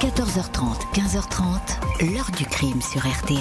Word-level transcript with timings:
14h30, 0.00 0.92
15h30, 0.92 2.12
l'heure 2.12 2.30
du 2.36 2.44
crime 2.44 2.82
sur 2.82 3.00
RTL. 3.00 3.40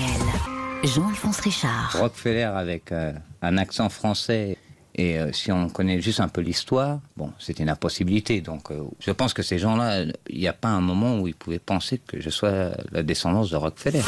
Jean-Alphonse 0.86 1.42
Richard. 1.42 1.98
Rockefeller 2.00 2.44
avec 2.44 2.94
euh, 2.94 3.12
un 3.42 3.58
accent 3.58 3.90
français. 3.90 4.58
Et 4.96 5.20
euh, 5.20 5.34
si 5.34 5.52
on 5.52 5.68
connaît 5.68 6.00
juste 6.00 6.22
un 6.22 6.30
peu 6.30 6.40
l'histoire, 6.40 7.02
bon, 7.18 7.34
c'était 7.40 7.64
une 7.64 7.70
impossibilité. 7.70 8.40
Donc, 8.40 8.72
euh, 8.72 8.84
je 9.00 9.12
pense 9.12 9.34
que 9.34 9.44
ces 9.44 9.60
gens-là, 9.60 10.06
il 10.30 10.40
n'y 10.40 10.48
a 10.48 10.54
pas 10.54 10.70
un 10.70 10.80
moment 10.80 11.20
où 11.20 11.28
ils 11.28 11.36
pouvaient 11.36 11.60
penser 11.60 11.98
que 11.98 12.22
je 12.22 12.30
sois 12.30 12.72
la 12.92 13.04
descendance 13.04 13.50
de 13.50 13.58
Rockefeller. 13.58 14.04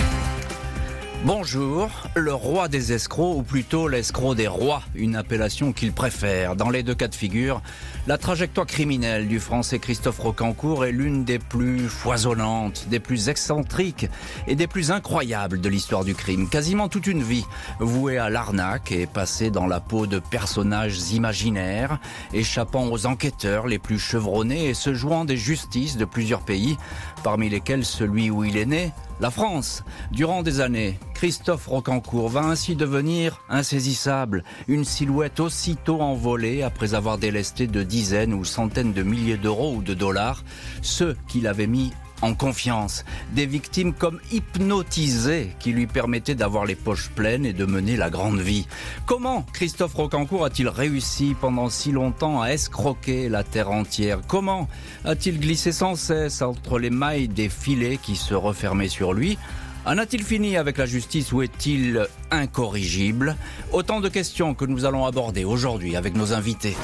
Bonjour, 1.25 1.89
le 2.15 2.31
roi 2.31 2.67
des 2.67 2.93
escrocs, 2.93 3.37
ou 3.37 3.41
plutôt 3.41 3.87
l'escroc 3.87 4.35
des 4.35 4.47
rois, 4.47 4.83
une 4.93 5.15
appellation 5.15 5.73
qu'il 5.73 5.91
préfère. 5.91 6.55
Dans 6.55 6.69
les 6.69 6.83
deux 6.83 6.93
cas 6.93 7.07
de 7.07 7.15
figure, 7.15 7.61
la 8.05 8.19
trajectoire 8.19 8.67
criminelle 8.67 9.27
du 9.27 9.39
français 9.39 9.79
Christophe 9.79 10.19
Rocancourt 10.19 10.85
est 10.85 10.91
l'une 10.91 11.25
des 11.25 11.39
plus 11.39 11.89
foisonnantes, 11.89 12.85
des 12.89 12.99
plus 12.99 13.29
excentriques 13.29 14.07
et 14.45 14.55
des 14.55 14.67
plus 14.67 14.91
incroyables 14.91 15.59
de 15.59 15.67
l'histoire 15.67 16.05
du 16.05 16.13
crime. 16.13 16.47
Quasiment 16.47 16.87
toute 16.87 17.07
une 17.07 17.23
vie 17.23 17.45
vouée 17.79 18.19
à 18.19 18.29
l'arnaque 18.29 18.91
et 18.91 19.07
passée 19.07 19.49
dans 19.49 19.65
la 19.65 19.79
peau 19.79 20.05
de 20.05 20.19
personnages 20.19 21.11
imaginaires, 21.11 21.99
échappant 22.31 22.87
aux 22.91 23.07
enquêteurs 23.07 23.65
les 23.65 23.79
plus 23.79 23.99
chevronnés 23.99 24.69
et 24.69 24.73
se 24.75 24.93
jouant 24.93 25.25
des 25.25 25.37
justices 25.37 25.97
de 25.97 26.05
plusieurs 26.05 26.41
pays, 26.41 26.77
parmi 27.23 27.49
lesquels 27.49 27.85
celui 27.85 28.29
où 28.29 28.43
il 28.43 28.57
est 28.57 28.65
né, 28.65 28.91
la 29.19 29.31
France. 29.31 29.83
Durant 30.11 30.43
des 30.43 30.61
années, 30.61 30.99
Christophe 31.13 31.67
Rocancourt 31.67 32.29
va 32.29 32.41
ainsi 32.41 32.75
devenir 32.75 33.43
insaisissable, 33.49 34.43
une 34.67 34.85
silhouette 34.85 35.39
aussitôt 35.39 36.01
envolée 36.01 36.63
après 36.63 36.93
avoir 36.93 37.17
délesté 37.17 37.67
de 37.67 37.83
dizaines 37.83 38.33
ou 38.33 38.45
centaines 38.45 38.93
de 38.93 39.03
milliers 39.03 39.37
d'euros 39.37 39.73
ou 39.75 39.81
de 39.81 39.93
dollars 39.93 40.43
ceux 40.81 41.17
qu'il 41.27 41.47
avait 41.47 41.67
mis 41.67 41.91
en 42.21 42.33
confiance, 42.33 43.05
des 43.33 43.45
victimes 43.45 43.93
comme 43.93 44.19
hypnotisées 44.31 45.55
qui 45.59 45.71
lui 45.71 45.87
permettaient 45.87 46.35
d'avoir 46.35 46.65
les 46.65 46.75
poches 46.75 47.09
pleines 47.09 47.45
et 47.45 47.53
de 47.53 47.65
mener 47.65 47.95
la 47.95 48.09
grande 48.09 48.39
vie. 48.39 48.67
Comment 49.05 49.45
Christophe 49.53 49.93
Rocancourt 49.93 50.45
a-t-il 50.45 50.69
réussi 50.69 51.35
pendant 51.39 51.69
si 51.69 51.91
longtemps 51.91 52.41
à 52.41 52.49
escroquer 52.49 53.29
la 53.29 53.43
terre 53.43 53.71
entière? 53.71 54.19
Comment 54.27 54.67
a-t-il 55.05 55.39
glissé 55.39 55.71
sans 55.71 55.95
cesse 55.95 56.41
entre 56.41 56.79
les 56.79 56.89
mailles 56.89 57.27
des 57.27 57.49
filets 57.49 57.99
qui 58.01 58.15
se 58.15 58.33
refermaient 58.33 58.89
sur 58.89 59.13
lui? 59.13 59.37
En 59.85 59.97
a-t-il 59.97 60.21
fini 60.21 60.57
avec 60.57 60.77
la 60.77 60.85
justice 60.85 61.31
ou 61.31 61.41
est-il 61.41 62.07
incorrigible? 62.29 63.37
Autant 63.71 64.01
de 64.01 64.09
questions 64.09 64.53
que 64.53 64.65
nous 64.65 64.83
allons 64.83 65.05
aborder 65.05 65.45
aujourd'hui 65.45 65.95
avec 65.95 66.13
nos 66.13 66.33
invités. 66.33 66.75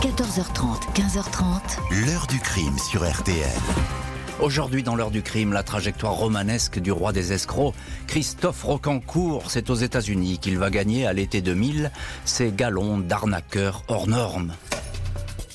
14h30, 0.00 0.92
15h30. 0.94 2.06
L'heure 2.06 2.28
du 2.28 2.38
crime 2.38 2.78
sur 2.78 3.04
RTL. 3.10 3.50
Aujourd'hui, 4.44 4.82
dans 4.82 4.94
l'heure 4.94 5.10
du 5.10 5.22
crime, 5.22 5.54
la 5.54 5.62
trajectoire 5.62 6.12
romanesque 6.12 6.78
du 6.78 6.92
roi 6.92 7.14
des 7.14 7.32
escrocs, 7.32 7.74
Christophe 8.06 8.62
Rocancourt, 8.62 9.50
c'est 9.50 9.70
aux 9.70 9.74
États-Unis 9.74 10.36
qu'il 10.36 10.58
va 10.58 10.68
gagner 10.68 11.06
à 11.06 11.14
l'été 11.14 11.40
2000 11.40 11.90
ses 12.26 12.52
galons 12.52 12.98
d'arnaqueur 12.98 13.84
hors 13.88 14.06
normes. 14.06 14.52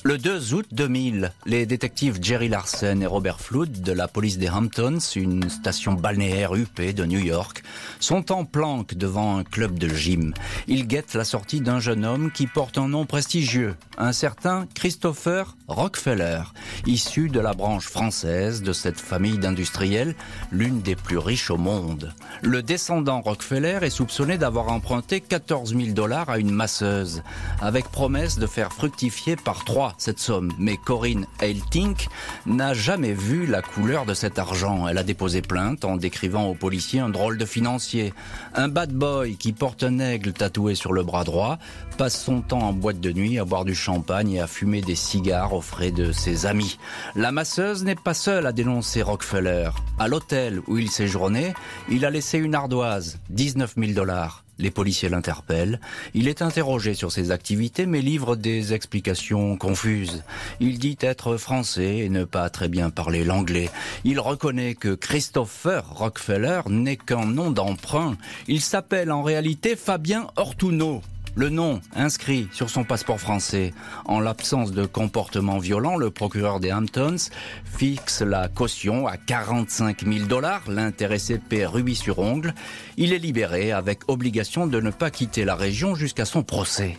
Le 0.02 0.16
2 0.16 0.54
août 0.54 0.66
2000, 0.72 1.30
les 1.44 1.66
détectives 1.66 2.20
Jerry 2.22 2.48
Larson 2.48 3.02
et 3.02 3.06
Robert 3.06 3.38
Flood 3.38 3.82
de 3.82 3.92
la 3.92 4.08
police 4.08 4.38
des 4.38 4.48
Hamptons, 4.48 4.98
une 5.14 5.50
station 5.50 5.92
balnéaire 5.92 6.54
UP 6.54 6.80
de 6.80 7.04
New 7.04 7.18
York, 7.18 7.62
sont 7.98 8.32
en 8.32 8.46
planque 8.46 8.94
devant 8.94 9.36
un 9.36 9.44
club 9.44 9.78
de 9.78 9.88
gym. 9.88 10.32
Ils 10.68 10.86
guettent 10.86 11.12
la 11.12 11.24
sortie 11.24 11.60
d'un 11.60 11.80
jeune 11.80 12.06
homme 12.06 12.30
qui 12.32 12.46
porte 12.46 12.78
un 12.78 12.88
nom 12.88 13.04
prestigieux, 13.04 13.76
un 13.98 14.12
certain 14.12 14.66
Christopher 14.74 15.54
Rockefeller, 15.68 16.44
issu 16.86 17.28
de 17.28 17.38
la 17.38 17.52
branche 17.52 17.86
française 17.86 18.62
de 18.62 18.72
cette 18.72 18.98
famille 18.98 19.36
d'industriels, 19.36 20.14
l'une 20.50 20.80
des 20.80 20.96
plus 20.96 21.18
riches 21.18 21.50
au 21.50 21.58
monde. 21.58 22.14
Le 22.40 22.62
descendant 22.62 23.20
Rockefeller 23.20 23.80
est 23.82 23.90
soupçonné 23.90 24.38
d'avoir 24.38 24.68
emprunté 24.68 25.20
14 25.20 25.76
000 25.76 25.90
dollars 25.90 26.30
à 26.30 26.38
une 26.38 26.52
masseuse, 26.52 27.22
avec 27.60 27.84
promesse 27.90 28.38
de 28.38 28.46
faire 28.46 28.72
fructifier 28.72 29.36
par 29.36 29.66
trois 29.66 29.89
cette 29.98 30.18
somme, 30.18 30.52
mais 30.58 30.76
Corinne 30.76 31.26
Heiltink 31.40 32.08
n'a 32.46 32.74
jamais 32.74 33.12
vu 33.12 33.46
la 33.46 33.62
couleur 33.62 34.06
de 34.06 34.14
cet 34.14 34.38
argent. 34.38 34.88
Elle 34.88 34.98
a 34.98 35.02
déposé 35.02 35.42
plainte 35.42 35.84
en 35.84 35.96
décrivant 35.96 36.46
aux 36.46 36.54
policiers 36.54 37.00
un 37.00 37.08
drôle 37.08 37.38
de 37.38 37.44
financier. 37.44 38.12
Un 38.54 38.68
bad 38.68 38.92
boy 38.92 39.36
qui 39.36 39.52
porte 39.52 39.82
un 39.82 39.98
aigle 39.98 40.32
tatoué 40.32 40.74
sur 40.74 40.92
le 40.92 41.02
bras 41.02 41.24
droit, 41.24 41.58
passe 41.96 42.22
son 42.22 42.40
temps 42.40 42.60
en 42.60 42.72
boîte 42.72 43.00
de 43.00 43.12
nuit 43.12 43.38
à 43.38 43.44
boire 43.44 43.64
du 43.64 43.74
champagne 43.74 44.32
et 44.32 44.40
à 44.40 44.46
fumer 44.46 44.80
des 44.80 44.94
cigares 44.94 45.52
aux 45.52 45.60
frais 45.60 45.90
de 45.90 46.12
ses 46.12 46.46
amis. 46.46 46.78
La 47.14 47.32
masseuse 47.32 47.84
n'est 47.84 47.94
pas 47.94 48.14
seule 48.14 48.46
à 48.46 48.52
dénoncer 48.52 49.02
Rockefeller. 49.02 49.70
À 49.98 50.08
l'hôtel 50.08 50.60
où 50.66 50.78
il 50.78 50.90
séjournait, 50.90 51.54
il 51.88 52.04
a 52.04 52.10
laissé 52.10 52.38
une 52.38 52.54
ardoise, 52.54 53.18
19 53.30 53.74
000 53.76 53.92
dollars. 53.92 54.44
Les 54.60 54.70
policiers 54.70 55.08
l'interpellent. 55.08 55.80
Il 56.12 56.28
est 56.28 56.42
interrogé 56.42 56.92
sur 56.92 57.10
ses 57.10 57.30
activités 57.30 57.86
mais 57.86 58.02
livre 58.02 58.36
des 58.36 58.74
explications 58.74 59.56
confuses. 59.56 60.22
Il 60.60 60.78
dit 60.78 60.98
être 61.00 61.38
français 61.38 61.98
et 61.98 62.08
ne 62.10 62.24
pas 62.24 62.50
très 62.50 62.68
bien 62.68 62.90
parler 62.90 63.24
l'anglais. 63.24 63.70
Il 64.04 64.20
reconnaît 64.20 64.74
que 64.74 64.94
Christopher 64.94 65.88
Rockefeller 65.88 66.60
n'est 66.68 66.98
qu'un 66.98 67.24
nom 67.24 67.50
d'emprunt. 67.50 68.18
Il 68.48 68.60
s'appelle 68.60 69.10
en 69.10 69.22
réalité 69.22 69.76
Fabien 69.76 70.26
Ortuno. 70.36 71.00
Le 71.36 71.48
nom 71.48 71.80
inscrit 71.94 72.48
sur 72.52 72.70
son 72.70 72.84
passeport 72.84 73.20
français. 73.20 73.72
En 74.04 74.20
l'absence 74.20 74.72
de 74.72 74.84
comportement 74.84 75.58
violent, 75.58 75.96
le 75.96 76.10
procureur 76.10 76.60
des 76.60 76.72
Hamptons 76.72 77.30
fixe 77.64 78.22
la 78.22 78.48
caution 78.48 79.06
à 79.06 79.16
45 79.16 80.04
000 80.04 80.26
dollars. 80.26 80.62
L'intéressé 80.68 81.38
paie 81.38 81.66
rubis 81.66 81.96
sur 81.96 82.18
ongle. 82.18 82.54
Il 82.96 83.12
est 83.12 83.18
libéré 83.18 83.72
avec 83.72 84.00
obligation 84.08 84.66
de 84.66 84.80
ne 84.80 84.90
pas 84.90 85.10
quitter 85.10 85.44
la 85.44 85.54
région 85.54 85.94
jusqu'à 85.94 86.24
son 86.24 86.42
procès. 86.42 86.96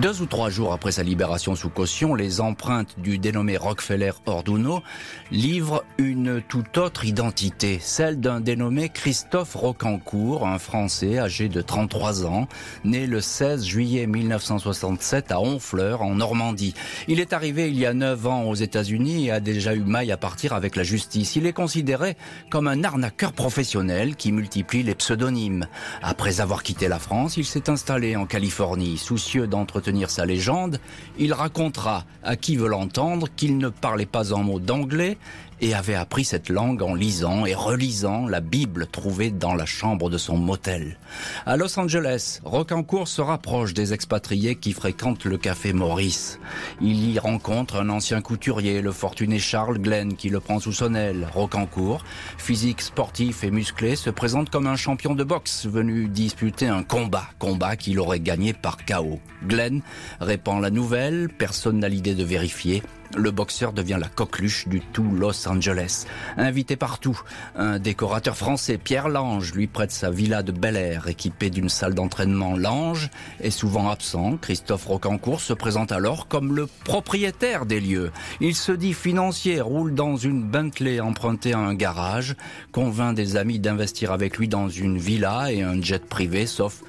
Deux 0.00 0.22
ou 0.22 0.26
trois 0.26 0.48
jours 0.48 0.72
après 0.72 0.92
sa 0.92 1.02
libération 1.02 1.54
sous 1.54 1.68
caution, 1.68 2.14
les 2.14 2.40
empreintes 2.40 2.98
du 2.98 3.18
dénommé 3.18 3.58
Rockefeller 3.58 4.12
Orduno 4.24 4.82
livrent 5.30 5.84
une 5.98 6.40
toute 6.40 6.78
autre 6.78 7.04
identité, 7.04 7.78
celle 7.78 8.18
d'un 8.18 8.40
dénommé 8.40 8.88
Christophe 8.88 9.54
Rocancourt, 9.54 10.46
un 10.46 10.58
Français 10.58 11.18
âgé 11.18 11.50
de 11.50 11.60
33 11.60 12.24
ans, 12.24 12.48
né 12.84 13.06
le 13.06 13.20
16 13.20 13.66
juillet 13.66 14.06
1967 14.06 15.30
à 15.30 15.40
Honfleur, 15.40 16.00
en 16.00 16.14
Normandie. 16.14 16.72
Il 17.06 17.20
est 17.20 17.34
arrivé 17.34 17.68
il 17.68 17.78
y 17.78 17.84
a 17.84 17.92
neuf 17.92 18.26
ans 18.26 18.44
aux 18.44 18.54
États-Unis 18.54 19.26
et 19.26 19.30
a 19.30 19.40
déjà 19.40 19.74
eu 19.74 19.80
maille 19.80 20.10
à 20.10 20.16
partir 20.16 20.54
avec 20.54 20.74
la 20.74 20.84
justice. 20.84 21.36
Il 21.36 21.44
est 21.44 21.52
considéré 21.52 22.16
comme 22.48 22.66
un 22.66 22.82
arnaqueur 22.82 23.34
professionnel 23.34 24.16
qui 24.16 24.32
multiplie 24.32 24.84
les 24.84 24.94
pseudonymes. 24.94 25.66
Après 26.00 26.40
avoir 26.40 26.62
quitté 26.62 26.88
la 26.88 26.98
France, 26.98 27.36
il 27.36 27.44
s'est 27.44 27.68
installé 27.68 28.16
en 28.16 28.24
Californie, 28.24 28.96
soucieux 28.96 29.46
d'entretenir 29.46 29.81
tenir 29.82 30.10
sa 30.10 30.24
légende, 30.24 30.78
il 31.18 31.32
racontera 31.32 32.04
à 32.22 32.36
qui 32.36 32.56
veut 32.56 32.68
l'entendre 32.68 33.28
qu'il 33.36 33.58
ne 33.58 33.68
parlait 33.68 34.06
pas 34.06 34.34
un 34.34 34.42
mot 34.42 34.58
d'anglais 34.58 35.18
et 35.62 35.74
avait 35.74 35.94
appris 35.94 36.24
cette 36.24 36.48
langue 36.48 36.82
en 36.82 36.92
lisant 36.92 37.46
et 37.46 37.54
relisant 37.54 38.26
la 38.26 38.40
Bible 38.40 38.88
trouvée 38.88 39.30
dans 39.30 39.54
la 39.54 39.64
chambre 39.64 40.10
de 40.10 40.18
son 40.18 40.36
motel. 40.36 40.98
À 41.46 41.56
Los 41.56 41.78
Angeles, 41.78 42.40
Rocancourt 42.44 43.06
se 43.06 43.20
rapproche 43.22 43.72
des 43.72 43.92
expatriés 43.92 44.56
qui 44.56 44.72
fréquentent 44.72 45.24
le 45.24 45.38
café 45.38 45.72
Maurice. 45.72 46.40
Il 46.80 47.08
y 47.08 47.18
rencontre 47.20 47.76
un 47.76 47.90
ancien 47.90 48.20
couturier, 48.20 48.82
le 48.82 48.90
fortuné 48.90 49.38
Charles 49.38 49.78
Glenn, 49.78 50.14
qui 50.14 50.30
le 50.30 50.40
prend 50.40 50.58
sous 50.58 50.72
son 50.72 50.96
aile. 50.96 51.28
Rocancourt, 51.32 52.04
physique 52.38 52.82
sportif 52.82 53.44
et 53.44 53.52
musclé, 53.52 53.94
se 53.94 54.10
présente 54.10 54.50
comme 54.50 54.66
un 54.66 54.76
champion 54.76 55.14
de 55.14 55.22
boxe 55.22 55.66
venu 55.66 56.08
disputer 56.08 56.66
un 56.66 56.82
combat, 56.82 57.28
combat 57.38 57.76
qu'il 57.76 58.00
aurait 58.00 58.18
gagné 58.18 58.52
par 58.52 58.84
chaos. 58.84 59.20
Glenn 59.46 59.71
répand 60.20 60.60
la 60.60 60.70
nouvelle, 60.70 61.28
personne 61.28 61.78
n'a 61.78 61.88
l'idée 61.88 62.14
de 62.14 62.24
vérifier 62.24 62.82
le 63.16 63.30
boxeur 63.30 63.72
devient 63.72 63.98
la 64.00 64.08
coqueluche 64.08 64.68
du 64.68 64.80
tout 64.80 65.10
Los 65.10 65.46
Angeles. 65.48 66.06
Invité 66.36 66.76
partout, 66.76 67.20
un 67.56 67.78
décorateur 67.78 68.36
français, 68.36 68.78
Pierre 68.78 69.08
Lange, 69.08 69.52
lui 69.52 69.66
prête 69.66 69.90
sa 69.90 70.10
villa 70.10 70.42
de 70.42 70.52
Bel 70.52 70.76
Air, 70.76 71.08
équipée 71.08 71.50
d'une 71.50 71.68
salle 71.68 71.94
d'entraînement. 71.94 72.56
Lange 72.56 73.10
est 73.40 73.50
souvent 73.50 73.90
absent. 73.90 74.38
Christophe 74.40 74.86
Rocancourt 74.86 75.40
se 75.40 75.52
présente 75.52 75.92
alors 75.92 76.28
comme 76.28 76.54
le 76.54 76.66
propriétaire 76.84 77.66
des 77.66 77.80
lieux. 77.80 78.12
Il 78.40 78.54
se 78.54 78.72
dit 78.72 78.94
financier, 78.94 79.60
roule 79.60 79.94
dans 79.94 80.16
une 80.16 80.42
Bentley 80.42 81.00
empruntée 81.00 81.52
à 81.52 81.58
un 81.58 81.74
garage, 81.74 82.34
convainc 82.72 83.14
des 83.14 83.36
amis 83.36 83.58
d'investir 83.58 84.12
avec 84.12 84.38
lui 84.38 84.48
dans 84.48 84.68
une 84.68 84.98
villa 84.98 85.52
et 85.52 85.62
un 85.62 85.80
jet 85.82 86.04
privé, 86.06 86.46
sauf 86.46 86.82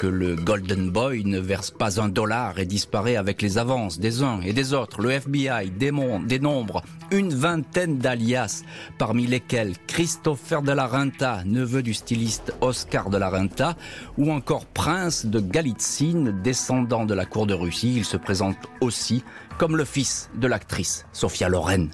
que 0.00 0.06
le 0.06 0.34
Golden 0.34 0.88
Boy 0.88 1.24
ne 1.26 1.38
verse 1.38 1.70
pas 1.70 2.00
un 2.00 2.08
dollar 2.08 2.58
et 2.58 2.64
disparaît 2.64 3.16
avec 3.16 3.42
les 3.42 3.58
avances 3.58 4.00
des 4.00 4.22
uns 4.22 4.40
et 4.40 4.54
des 4.54 4.72
autres. 4.72 5.02
Le 5.02 5.10
FBI 5.10 5.70
dénombre 5.70 6.82
une 7.10 7.34
vingtaine 7.34 7.98
d'alias, 7.98 8.62
parmi 8.96 9.26
lesquels 9.26 9.74
Christopher 9.86 10.62
de 10.62 10.72
la 10.72 10.86
Renta, 10.86 11.42
neveu 11.44 11.82
du 11.82 11.92
styliste 11.92 12.54
Oscar 12.62 13.10
de 13.10 13.18
la 13.18 13.28
Renta, 13.28 13.76
ou 14.16 14.32
encore 14.32 14.64
Prince 14.64 15.26
de 15.26 15.38
Galitzine, 15.38 16.40
descendant 16.42 17.04
de 17.04 17.12
la 17.12 17.26
cour 17.26 17.46
de 17.46 17.52
Russie. 17.52 17.92
Il 17.94 18.06
se 18.06 18.16
présente 18.16 18.56
aussi 18.80 19.22
comme 19.58 19.76
le 19.76 19.84
fils 19.84 20.30
de 20.34 20.46
l'actrice 20.46 21.04
Sophia 21.12 21.50
Loren. 21.50 21.90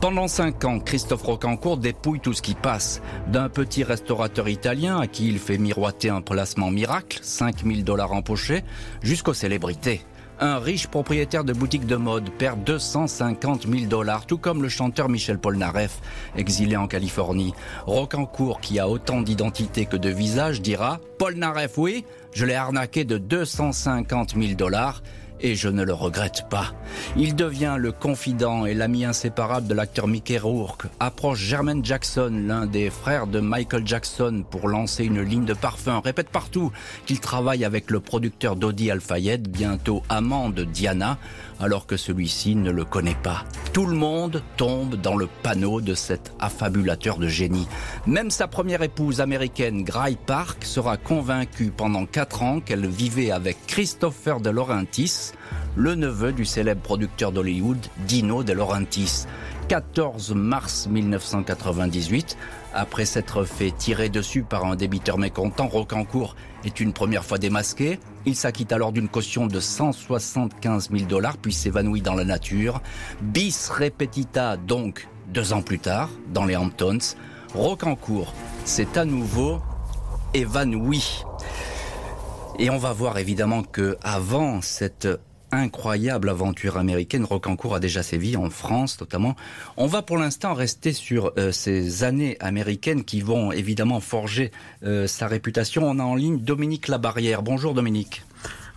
Pendant 0.00 0.28
cinq 0.28 0.64
ans, 0.64 0.78
Christophe 0.78 1.24
Rocancourt 1.24 1.76
dépouille 1.76 2.20
tout 2.20 2.32
ce 2.32 2.40
qui 2.40 2.54
passe. 2.54 3.02
D'un 3.26 3.48
petit 3.48 3.82
restaurateur 3.82 4.48
italien 4.48 5.00
à 5.00 5.08
qui 5.08 5.26
il 5.26 5.40
fait 5.40 5.58
miroiter 5.58 6.08
un 6.08 6.20
placement 6.20 6.70
miracle, 6.70 7.18
5000 7.20 7.82
dollars 7.82 8.12
empochés, 8.12 8.62
jusqu'aux 9.02 9.34
célébrités. 9.34 10.02
Un 10.38 10.60
riche 10.60 10.86
propriétaire 10.86 11.42
de 11.42 11.52
boutique 11.52 11.84
de 11.84 11.96
mode 11.96 12.30
perd 12.30 12.62
250 12.62 13.66
000 13.66 13.86
dollars, 13.86 14.24
tout 14.24 14.38
comme 14.38 14.62
le 14.62 14.68
chanteur 14.68 15.08
Michel 15.08 15.40
Polnareff, 15.40 16.00
exilé 16.36 16.76
en 16.76 16.86
Californie. 16.86 17.52
Rocancourt, 17.84 18.60
qui 18.60 18.78
a 18.78 18.88
autant 18.88 19.20
d'identité 19.20 19.84
que 19.84 19.96
de 19.96 20.10
visage, 20.10 20.62
dira 20.62 21.00
Polnareff, 21.18 21.76
oui, 21.76 22.04
je 22.32 22.44
l'ai 22.44 22.54
arnaqué 22.54 23.04
de 23.04 23.18
250 23.18 24.36
000 24.40 24.54
dollars 24.54 25.02
et 25.40 25.54
je 25.54 25.68
ne 25.68 25.82
le 25.82 25.92
regrette 25.92 26.46
pas. 26.48 26.72
Il 27.16 27.34
devient 27.36 27.76
le 27.78 27.92
confident 27.92 28.66
et 28.66 28.74
l'ami 28.74 29.04
inséparable 29.04 29.66
de 29.66 29.74
l'acteur 29.74 30.06
Mickey 30.06 30.38
Rourke, 30.38 30.84
approche 31.00 31.40
Jermaine 31.40 31.84
Jackson, 31.84 32.30
l'un 32.46 32.66
des 32.66 32.90
frères 32.90 33.26
de 33.26 33.40
Michael 33.40 33.86
Jackson, 33.86 34.44
pour 34.50 34.68
lancer 34.68 35.04
une 35.04 35.22
ligne 35.22 35.44
de 35.44 35.54
parfum, 35.54 36.00
répète 36.04 36.30
partout 36.30 36.72
qu'il 37.06 37.20
travaille 37.20 37.64
avec 37.64 37.90
le 37.90 38.00
producteur 38.00 38.56
Dodi 38.56 38.90
Al-Fayed, 38.90 39.48
bientôt 39.48 40.02
amant 40.08 40.50
de 40.50 40.64
Diana, 40.64 41.18
alors 41.60 41.86
que 41.86 41.96
celui-ci 41.96 42.54
ne 42.56 42.70
le 42.70 42.84
connaît 42.84 43.16
pas. 43.22 43.44
Tout 43.72 43.86
le 43.86 43.96
monde 43.96 44.42
tombe 44.56 44.94
dans 44.96 45.16
le 45.16 45.28
panneau 45.42 45.80
de 45.80 45.94
cet 45.94 46.32
affabulateur 46.38 47.18
de 47.18 47.28
génie. 47.28 47.68
Même 48.06 48.30
sa 48.30 48.48
première 48.48 48.82
épouse 48.82 49.20
américaine, 49.20 49.82
Gray 49.82 50.16
Park, 50.16 50.64
sera 50.64 50.96
convaincue 50.96 51.72
pendant 51.76 52.06
quatre 52.06 52.42
ans 52.42 52.60
qu'elle 52.60 52.86
vivait 52.86 53.30
avec 53.30 53.56
Christopher 53.66 54.40
de 54.40 54.50
Laurentiis, 54.50 55.32
le 55.76 55.94
neveu 55.94 56.32
du 56.32 56.44
célèbre 56.44 56.82
producteur 56.82 57.32
d'Hollywood, 57.32 57.78
Dino 58.06 58.42
de 58.42 58.52
Laurentiis. 58.52 59.26
14 59.68 60.32
mars 60.34 60.86
1998, 60.90 62.38
après 62.72 63.04
s'être 63.04 63.44
fait 63.44 63.70
tirer 63.70 64.08
dessus 64.08 64.42
par 64.42 64.64
un 64.64 64.76
débiteur 64.76 65.18
mécontent, 65.18 65.68
Rocancourt 65.68 66.36
est 66.64 66.80
une 66.80 66.94
première 66.94 67.24
fois 67.24 67.36
démasqué. 67.36 67.98
Il 68.28 68.36
s'acquitte 68.36 68.72
alors 68.72 68.92
d'une 68.92 69.08
caution 69.08 69.46
de 69.46 69.58
175 69.58 70.90
000 70.90 71.06
dollars, 71.08 71.38
puis 71.38 71.50
s'évanouit 71.50 72.02
dans 72.02 72.14
la 72.14 72.26
nature. 72.26 72.82
Bis 73.22 73.70
repetita 73.70 74.58
donc 74.58 75.08
deux 75.28 75.54
ans 75.54 75.62
plus 75.62 75.78
tard, 75.78 76.10
dans 76.34 76.44
les 76.44 76.54
Hamptons. 76.54 76.98
Rocancourt 77.54 78.34
s'est 78.66 78.98
à 78.98 79.06
nouveau 79.06 79.62
évanoui. 80.34 81.24
Et 82.58 82.68
on 82.68 82.76
va 82.76 82.92
voir 82.92 83.16
évidemment 83.16 83.62
que 83.62 83.96
avant 84.02 84.60
cette 84.60 85.08
incroyable 85.52 86.28
aventure 86.28 86.76
américaine. 86.76 87.24
Rocancourt 87.24 87.74
a 87.74 87.80
déjà 87.80 88.02
sévi 88.02 88.36
en 88.36 88.50
France 88.50 89.00
notamment. 89.00 89.36
On 89.76 89.86
va 89.86 90.02
pour 90.02 90.18
l'instant 90.18 90.54
rester 90.54 90.92
sur 90.92 91.32
euh, 91.38 91.52
ces 91.52 92.04
années 92.04 92.36
américaines 92.40 93.04
qui 93.04 93.20
vont 93.20 93.52
évidemment 93.52 94.00
forger 94.00 94.50
euh, 94.84 95.06
sa 95.06 95.26
réputation. 95.26 95.82
On 95.84 95.98
a 95.98 96.04
en 96.04 96.14
ligne 96.14 96.38
Dominique 96.38 96.88
Labarrière. 96.88 97.42
Bonjour 97.42 97.74
Dominique. 97.74 98.22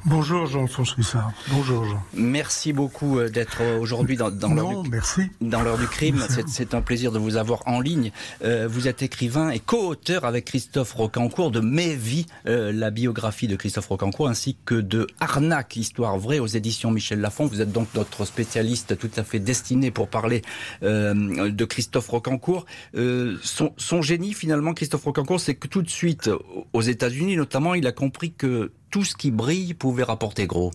Bonjour 0.05 0.47
Jean-François 0.47 0.95
Rissard. 0.95 1.31
Bonjour 1.49 1.85
Jean. 1.85 2.03
Merci 2.15 2.73
beaucoup 2.73 3.19
euh, 3.19 3.29
d'être 3.29 3.61
euh, 3.61 3.79
aujourd'hui 3.79 4.17
dans, 4.17 4.31
dans 4.31 4.53
l'heure 4.53 4.81
du, 4.81 4.89
merci. 4.89 5.21
dans 5.41 5.61
l'heure 5.61 5.77
du 5.77 5.85
crime. 5.85 6.25
C'est 6.47 6.73
un 6.73 6.81
plaisir 6.81 7.11
de 7.11 7.19
vous 7.19 7.37
avoir 7.37 7.61
en 7.67 7.79
ligne. 7.79 8.11
Euh, 8.43 8.67
vous 8.67 8.87
êtes 8.87 9.03
écrivain 9.03 9.51
et 9.51 9.59
co-auteur 9.59 10.25
avec 10.25 10.45
Christophe 10.45 10.93
Rocancourt 10.93 11.51
de 11.51 11.59
Mes 11.59 11.95
vies, 11.95 12.25
euh, 12.47 12.71
la 12.71 12.89
biographie 12.89 13.47
de 13.47 13.55
Christophe 13.55 13.87
Rocancourt, 13.87 14.27
ainsi 14.27 14.57
que 14.65 14.73
de 14.73 15.05
Arnaque, 15.19 15.75
histoire 15.75 16.17
vraie 16.17 16.39
aux 16.39 16.47
éditions 16.47 16.89
Michel 16.89 17.21
Lafon. 17.21 17.45
Vous 17.45 17.61
êtes 17.61 17.71
donc 17.71 17.87
notre 17.93 18.25
spécialiste 18.25 18.97
tout 18.97 19.11
à 19.17 19.23
fait 19.23 19.39
destiné 19.39 19.91
pour 19.91 20.07
parler 20.07 20.41
euh, 20.81 21.51
de 21.51 21.65
Christophe 21.65 22.09
Rocancourt. 22.09 22.65
Son, 22.93 23.73
son 23.77 24.01
génie 24.01 24.33
finalement, 24.33 24.73
Christophe 24.73 25.03
Rocancourt, 25.03 25.39
c'est 25.39 25.55
que 25.55 25.67
tout 25.67 25.83
de 25.83 25.89
suite 25.89 26.29
aux 26.73 26.81
États-Unis 26.81 27.35
notamment, 27.35 27.75
il 27.75 27.85
a 27.85 27.91
compris 27.91 28.33
que 28.33 28.71
tout 28.91 29.05
ce 29.05 29.15
qui 29.15 29.31
brille 29.31 29.73
pouvait 29.73 30.03
rapporter 30.03 30.45
gros. 30.45 30.71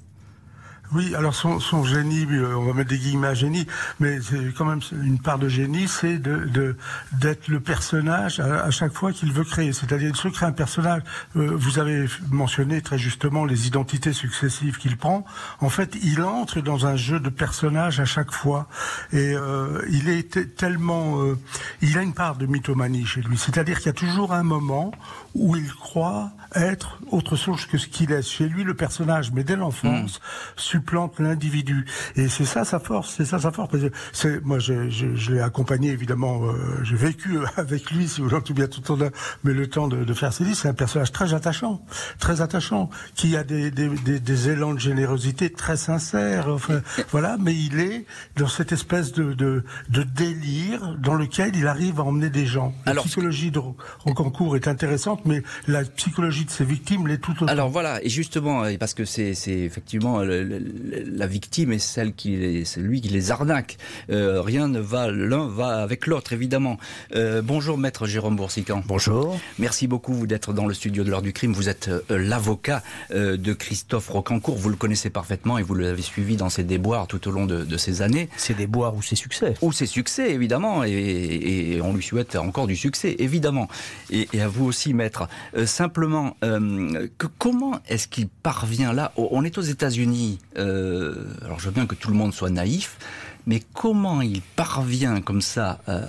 Oui, 0.95 1.15
alors 1.15 1.35
son, 1.35 1.61
son, 1.61 1.85
génie, 1.85 2.27
euh, 2.31 2.57
on 2.57 2.65
va 2.65 2.73
mettre 2.73 2.91
des 2.91 2.99
guillemets 2.99 3.29
à 3.29 3.35
génie, 3.35 3.67
mais 4.01 4.21
c'est 4.21 4.53
quand 4.57 4.65
même 4.65 4.81
une 5.03 5.19
part 5.19 5.39
de 5.39 5.49
génie, 5.49 5.89
c'est 5.89 6.19
de 6.19 6.77
d'être 7.13 7.49
le 7.49 7.61
personnage 7.61 8.41
à, 8.41 8.65
à 8.65 8.71
chaque 8.71 8.93
fois 8.93 9.13
qu'il 9.13 9.33
veut 9.33 9.45
créer. 9.45 9.73
C'est-à-dire, 9.73 10.09
il 10.09 10.17
se 10.17 10.29
crée 10.29 10.47
un 10.47 10.53
personnage. 10.53 11.03
Euh, 11.37 11.51
vous 11.55 11.79
avez 11.79 12.07
mentionné 12.31 12.81
très 12.81 12.99
justement 12.99 13.45
les 13.45 13.67
identités 13.67 14.13
successives 14.13 14.79
qu'il 14.79 14.97
prend. 14.97 15.25
En 15.61 15.69
fait, 15.69 15.97
il 16.03 16.23
entre 16.23 16.61
dans 16.61 16.87
un 16.87 16.97
jeu 16.97 17.21
de 17.21 17.31
personnages 17.31 18.01
à 18.01 18.05
chaque 18.05 18.31
fois, 18.31 18.69
et 19.13 19.35
euh, 19.35 19.83
il 19.91 20.09
est 20.09 20.57
tellement, 20.57 21.23
euh, 21.23 21.39
il 21.83 21.99
a 21.99 22.03
une 22.03 22.15
part 22.15 22.37
de 22.37 22.47
mythomanie 22.47 23.07
chez 23.07 23.23
lui. 23.23 23.37
C'est-à-dire 23.39 23.79
qu'il 23.79 23.87
y 23.87 23.91
a 23.91 23.93
toujours 23.93 24.33
un 24.33 24.43
moment 24.43 24.93
où 25.35 25.57
il 25.57 25.73
croit 25.73 26.31
être 26.55 26.99
autre 27.11 27.37
chose 27.37 27.67
que 27.67 27.79
ce 27.79 27.87
qu'il 27.89 28.13
est. 28.13 28.23
Chez 28.23 28.49
lui, 28.49 28.65
le 28.65 28.75
personnage, 28.75 29.33
mais 29.33 29.45
dès 29.45 29.57
l'enfance, 29.57 30.19
mmh 30.19 30.76
supplante 30.77 31.21
l'individu. 31.21 31.87
Et 32.17 32.29
c'est 32.29 32.45
ça 32.45 32.65
sa 32.65 32.79
force, 32.79 33.15
c'est 33.17 33.25
ça 33.25 33.39
sa 33.39 33.51
force. 33.51 33.75
C'est 34.13 34.45
moi, 34.45 34.59
je, 34.59 34.91
je, 34.91 35.15
je 35.15 35.33
l'ai 35.33 35.41
accompagné 35.41 35.91
évidemment, 35.91 36.45
euh, 36.45 36.53
j'ai 36.83 36.97
vécu 36.97 37.39
avec 37.57 37.91
lui, 37.91 38.09
si 38.09 38.21
vous 38.21 38.29
voulez, 38.29 38.43
tout 38.43 38.55
bien 38.55 38.67
tout 38.67 38.81
le 38.81 38.87
temps, 38.87 39.17
mais 39.45 39.55
le 39.55 39.67
temps 39.69 39.89
de, 39.89 40.05
de 40.05 40.15
faire 40.15 40.33
ses 40.33 40.45
livres, 40.45 40.57
c'est 40.57 40.69
un 40.69 40.75
personnage 40.75 41.13
très 41.13 41.33
attachant, 41.33 41.81
très 42.19 42.41
attachant, 42.43 42.91
qui 43.15 43.37
a 43.37 43.45
des, 43.45 43.71
des, 43.71 43.89
des, 43.89 44.21
des 44.21 44.49
élans 44.51 44.75
de 44.75 44.79
générosité 44.79 45.51
très 45.51 45.77
sincères. 45.77 46.49
Enfin, 46.49 46.83
voilà, 47.11 47.37
mais 47.41 47.55
il 47.55 47.81
est 47.81 48.05
dans 48.37 48.49
cette 48.49 48.73
espèce 48.73 49.13
de, 49.13 49.33
de, 49.33 49.65
de, 49.89 50.03
délire 50.03 50.97
dans 50.99 51.15
lequel 51.15 51.57
il 51.57 51.67
arrive 51.67 52.01
à 52.01 52.05
emmener 52.05 52.31
des 52.31 52.47
gens. 52.47 52.75
La 52.85 52.93
Alors, 52.93 53.05
psychologie 53.05 53.51
de 53.51 53.61
Rocancourt 54.01 54.57
est 54.57 54.69
intéressante, 54.69 55.23
mais 55.25 55.43
la 55.67 55.85
psychologie 55.85 56.45
de 56.45 56.51
ses 56.51 56.65
victimes 56.65 57.07
l'est 57.07 57.19
tout 57.19 57.33
autant. 57.33 57.47
Alors 57.47 57.71
voilà, 57.71 58.03
et 58.05 58.11
justement, 58.11 58.65
parce 58.79 58.95
que 58.95 59.05
c'est 59.05 59.33
effectivement 59.47 60.23
le, 60.23 60.43
le, 60.43 60.59
la 61.07 61.27
victime 61.27 61.73
est 61.73 61.79
celle 61.79 62.15
qui 62.15 62.37
les, 62.37 62.65
c'est 62.65 62.81
lui 62.81 63.01
qui 63.01 63.09
les 63.09 63.31
arnaque. 63.31 63.79
Euh, 64.11 64.41
rien 64.43 64.69
ne 64.69 64.81
va, 64.81 65.11
l'un 65.11 65.47
va 65.47 65.83
avec 65.83 66.07
l'autre, 66.07 66.33
évidemment. 66.33 66.79
Euh, 67.15 67.43
bonjour, 67.43 67.79
maître 67.79 68.07
Jérôme 68.07 68.37
Boursican. 68.37 68.83
Bonjour. 68.87 69.39
Merci 69.59 69.87
beaucoup 69.87 70.27
d'être 70.27 70.53
dans 70.53 70.67
le 70.67 70.75
studio 70.75 71.05
de 71.05 71.11
l'heure 71.11 71.23
du 71.23 71.33
crime. 71.33 71.53
Vous 71.53 71.69
êtes 71.69 71.89
euh, 71.89 72.03
l'avocat 72.11 72.83
de 73.11 73.53
Christophe 73.53 74.09
Rocancourt. 74.09 74.57
Vous 74.57 74.69
le 74.69 74.77
connaissez 74.77 75.11
parfaitement 75.11 75.59
et 75.59 75.63
vous 75.63 75.75
l'avez 75.75 76.03
suivi 76.03 76.37
dans 76.37 76.51
ses 76.51 76.65
déboires 76.65 77.07
tout 77.07 77.29
au 77.29 77.31
long 77.31 77.47
de, 77.47 77.65
de 77.65 77.77
ces 77.77 78.03
années. 78.03 78.29
Ses 78.37 78.55
déboires 78.55 78.95
ou 78.95 79.03
ses 79.03 79.17
succès. 79.17 79.55
Ou 79.63 79.73
ses 79.73 79.87
succès, 79.87 80.33
évidemment. 80.33 80.85
Et, 80.85 81.77
et, 81.77 81.81
on 81.81 81.93
lui 81.95 82.03
souhaite 82.03 82.37
encore 82.37 82.67
du 82.67 82.77
succès, 82.77 83.17
évidemment. 83.19 83.69
Et, 84.11 84.29
et 84.33 84.41
à 84.41 84.49
vous 84.49 84.65
aussi, 84.65 84.95
maître. 84.95 85.29
Euh, 85.57 85.67
simplement, 85.67 86.37
que, 86.41 87.27
comment 87.39 87.81
est-ce 87.89 88.09
qu'il 88.09 88.29
parvient 88.29 88.93
là? 88.93 89.13
On 89.17 89.45
est 89.45 89.59
aux 89.59 89.63
États-Unis. 89.63 90.39
Euh, 90.59 91.25
alors 91.45 91.61
je 91.61 91.67
veux 91.67 91.73
bien 91.73 91.87
que 91.87 91.95
tout 91.95 92.11
le 92.11 92.17
monde 92.17 92.33
soit 92.33 92.51
naïf, 92.51 92.99
mais 93.47 93.63
comment 93.73 94.23
il 94.23 94.43
parvient 94.43 95.21
comme 95.21 95.41
ça 95.43 95.79
euh, 95.89 96.07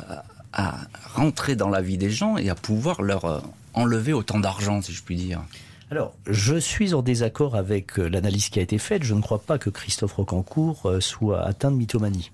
à 0.54 0.77
rentrer 1.13 1.56
dans 1.56 1.70
la 1.70 1.82
vie 1.82 1.98
des 1.98 2.10
gens 2.10 2.38
et 2.38 2.50
à 2.50 2.56
pouvoir 2.56 3.01
leur 3.01 3.25
euh, 3.25 3.39
enlever 3.74 4.13
autant 4.13 4.39
d'argent, 4.39 4.82
si 4.82 4.94
je 4.94 5.04
puis 5.04 5.16
dire? 5.16 5.42
Alors, 5.89 6.13
je 6.25 6.56
suis 6.56 6.94
en 6.94 7.01
désaccord 7.01 7.56
avec 7.56 7.96
l'analyse 7.96 8.50
qui 8.50 8.60
a 8.60 8.62
été 8.62 8.77
faite. 8.77 9.04
Je 9.04 9.13
ne 9.13 9.22
crois 9.22 9.39
pas 9.39 9.58
que 9.58 9.70
Christophe 9.70 10.13
Rocancourt 10.13 10.98
soit 11.00 11.42
atteint 11.46 11.72
de 11.72 11.77
mythomanie. 11.77 12.32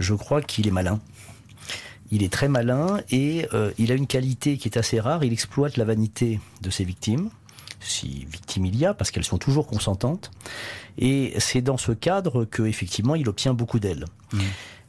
Je 0.00 0.12
crois 0.12 0.42
qu'il 0.42 0.66
est 0.66 0.70
malin. 0.70 1.00
Il 2.10 2.22
est 2.22 2.30
très 2.30 2.48
malin 2.48 3.00
et 3.10 3.48
il 3.78 3.90
a 3.90 3.94
une 3.94 4.06
qualité 4.06 4.58
qui 4.58 4.68
est 4.68 4.76
assez 4.76 5.00
rare. 5.00 5.24
Il 5.24 5.32
exploite 5.32 5.78
la 5.78 5.86
vanité 5.86 6.40
de 6.60 6.68
ses 6.68 6.84
victimes 6.84 7.30
si 7.84 8.26
victime 8.30 8.66
il 8.66 8.76
y 8.76 8.86
a, 8.86 8.94
parce 8.94 9.10
qu'elles 9.10 9.24
sont 9.24 9.38
toujours 9.38 9.66
consentantes. 9.66 10.30
Et 10.98 11.34
c'est 11.38 11.62
dans 11.62 11.76
ce 11.76 11.92
cadre 11.92 12.44
que 12.44 12.62
effectivement 12.62 13.14
il 13.14 13.28
obtient 13.28 13.54
beaucoup 13.54 13.78
d'ailes. 13.78 14.04
Mmh. 14.32 14.38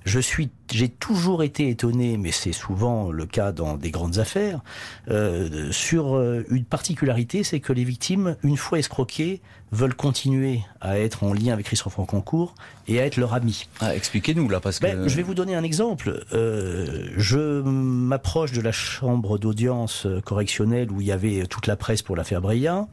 Je 0.05 0.19
suis, 0.19 0.51
j'ai 0.71 0.87
toujours 0.87 1.41
été 1.41 1.67
étonné, 1.67 2.17
mais 2.17 2.31
c'est 2.31 2.51
souvent 2.51 3.11
le 3.11 3.25
cas 3.25 3.51
dans 3.51 3.75
des 3.75 3.89
grandes 3.89 4.19
affaires, 4.19 4.61
euh, 5.09 5.71
sur 5.71 6.21
une 6.49 6.63
particularité, 6.63 7.43
c'est 7.43 7.59
que 7.59 7.73
les 7.73 7.83
victimes, 7.83 8.35
une 8.43 8.55
fois 8.55 8.77
escroquées, 8.77 9.41
veulent 9.71 9.95
continuer 9.95 10.61
à 10.79 10.99
être 10.99 11.23
en 11.23 11.33
lien 11.33 11.53
avec 11.53 11.65
Christophe 11.65 11.93
Franconcourt 11.93 12.55
et 12.87 12.99
à 12.99 13.05
être 13.05 13.17
leur 13.17 13.33
ami. 13.33 13.67
Ah, 13.81 13.95
Expliquez-nous 13.95 14.47
là, 14.47 14.59
parce 14.59 14.79
que... 14.79 14.85
Ben, 14.85 15.07
je 15.07 15.15
vais 15.15 15.23
vous 15.23 15.33
donner 15.33 15.55
un 15.55 15.63
exemple. 15.63 16.23
Euh, 16.33 17.09
je 17.17 17.61
m'approche 17.61 18.51
de 18.51 18.61
la 18.61 18.71
chambre 18.71 19.37
d'audience 19.37 20.07
correctionnelle 20.23 20.91
où 20.91 21.01
il 21.01 21.07
y 21.07 21.11
avait 21.11 21.45
toute 21.47 21.67
la 21.67 21.75
presse 21.75 22.01
pour 22.01 22.15
l'affaire 22.15 22.41
Breillat. 22.41 22.87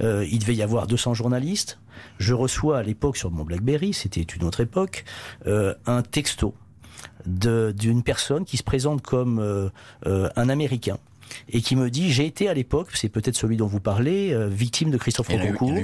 Euh, 0.00 0.26
il 0.30 0.38
devait 0.38 0.54
y 0.54 0.62
avoir 0.62 0.86
200 0.86 1.14
journalistes. 1.14 1.78
Je 2.18 2.34
reçois 2.34 2.78
à 2.78 2.82
l'époque 2.82 3.16
sur 3.16 3.30
mon 3.30 3.44
BlackBerry, 3.44 3.92
c'était 3.92 4.22
une 4.22 4.44
autre 4.44 4.60
époque, 4.60 5.04
euh, 5.46 5.74
un 5.86 6.02
texto 6.02 6.54
d'une 7.26 8.02
personne 8.02 8.44
qui 8.44 8.56
se 8.56 8.62
présente 8.62 9.02
comme 9.02 9.38
euh, 9.38 9.68
euh, 10.06 10.28
un 10.36 10.48
Américain 10.48 10.98
et 11.50 11.60
qui 11.60 11.76
me 11.76 11.90
dit 11.90 12.12
j'ai 12.12 12.26
été 12.26 12.48
à 12.48 12.54
l'époque, 12.54 12.88
c'est 12.94 13.08
peut-être 13.08 13.36
celui 13.36 13.56
dont 13.56 13.66
vous 13.66 13.80
parlez, 13.80 14.32
euh, 14.32 14.48
victime 14.48 14.90
de 14.90 14.98
Christophe 14.98 15.28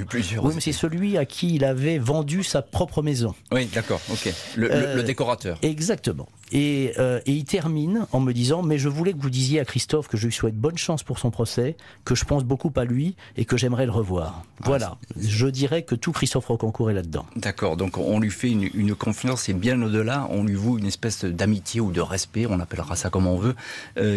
plusieurs 0.07 0.43
Oui, 0.45 0.51
mais 0.55 0.61
c'est 0.61 0.71
celui 0.71 1.17
à 1.17 1.25
qui 1.25 1.55
il 1.55 1.63
avait 1.63 1.97
vendu 1.97 2.43
sa 2.43 2.61
propre 2.61 3.01
maison. 3.01 3.33
Oui, 3.51 3.65
d'accord, 3.73 4.01
ok. 4.11 4.33
Le, 4.55 4.67
le- 4.67 4.73
Euh, 4.73 4.95
le 4.95 5.03
décorateur. 5.03 5.57
Exactement. 5.61 6.27
Et, 6.51 6.93
euh, 6.97 7.19
et 7.27 7.33
il 7.33 7.43
termine 7.43 8.07
en 8.11 8.19
me 8.19 8.33
disant 8.33 8.63
mais 8.63 8.77
je 8.79 8.89
voulais 8.89 9.13
que 9.13 9.19
vous 9.19 9.29
disiez 9.29 9.59
à 9.59 9.65
Christophe 9.65 10.07
que 10.07 10.17
je 10.17 10.25
lui 10.25 10.33
souhaite 10.33 10.55
bonne 10.55 10.77
chance 10.77 11.03
pour 11.03 11.19
son 11.19 11.29
procès, 11.31 11.75
que 12.05 12.15
je 12.15 12.25
pense 12.25 12.43
beaucoup 12.43 12.71
à 12.75 12.85
lui 12.85 13.15
et 13.37 13.45
que 13.45 13.55
j'aimerais 13.57 13.85
le 13.85 13.91
revoir. 13.91 14.43
Ah, 14.61 14.63
Voilà. 14.65 14.97
Je 15.19 15.47
dirais 15.47 15.83
que 15.83 15.93
tout 15.95 16.11
Christophe 16.11 16.47
Rocancourt 16.47 16.89
est 16.89 16.93
là-dedans. 16.95 17.25
D'accord, 17.35 17.77
donc 17.77 17.97
on 17.97 18.19
lui 18.19 18.31
fait 18.31 18.49
une, 18.49 18.69
une 18.73 18.95
confiance 18.95 19.47
et 19.49 19.53
bien 19.53 19.79
au-delà, 19.81 20.27
on 20.31 20.43
lui 20.43 20.55
voue 20.55 20.77
une 20.79 20.85
espèce 20.87 21.23
d'amitié 21.23 21.81
ou 21.81 21.91
de 21.91 22.01
respect, 22.01 22.45
on 22.47 22.59
appellera 22.59 22.95
ça 22.95 23.09
comme 23.11 23.27
on 23.27 23.37
veut, 23.37 23.55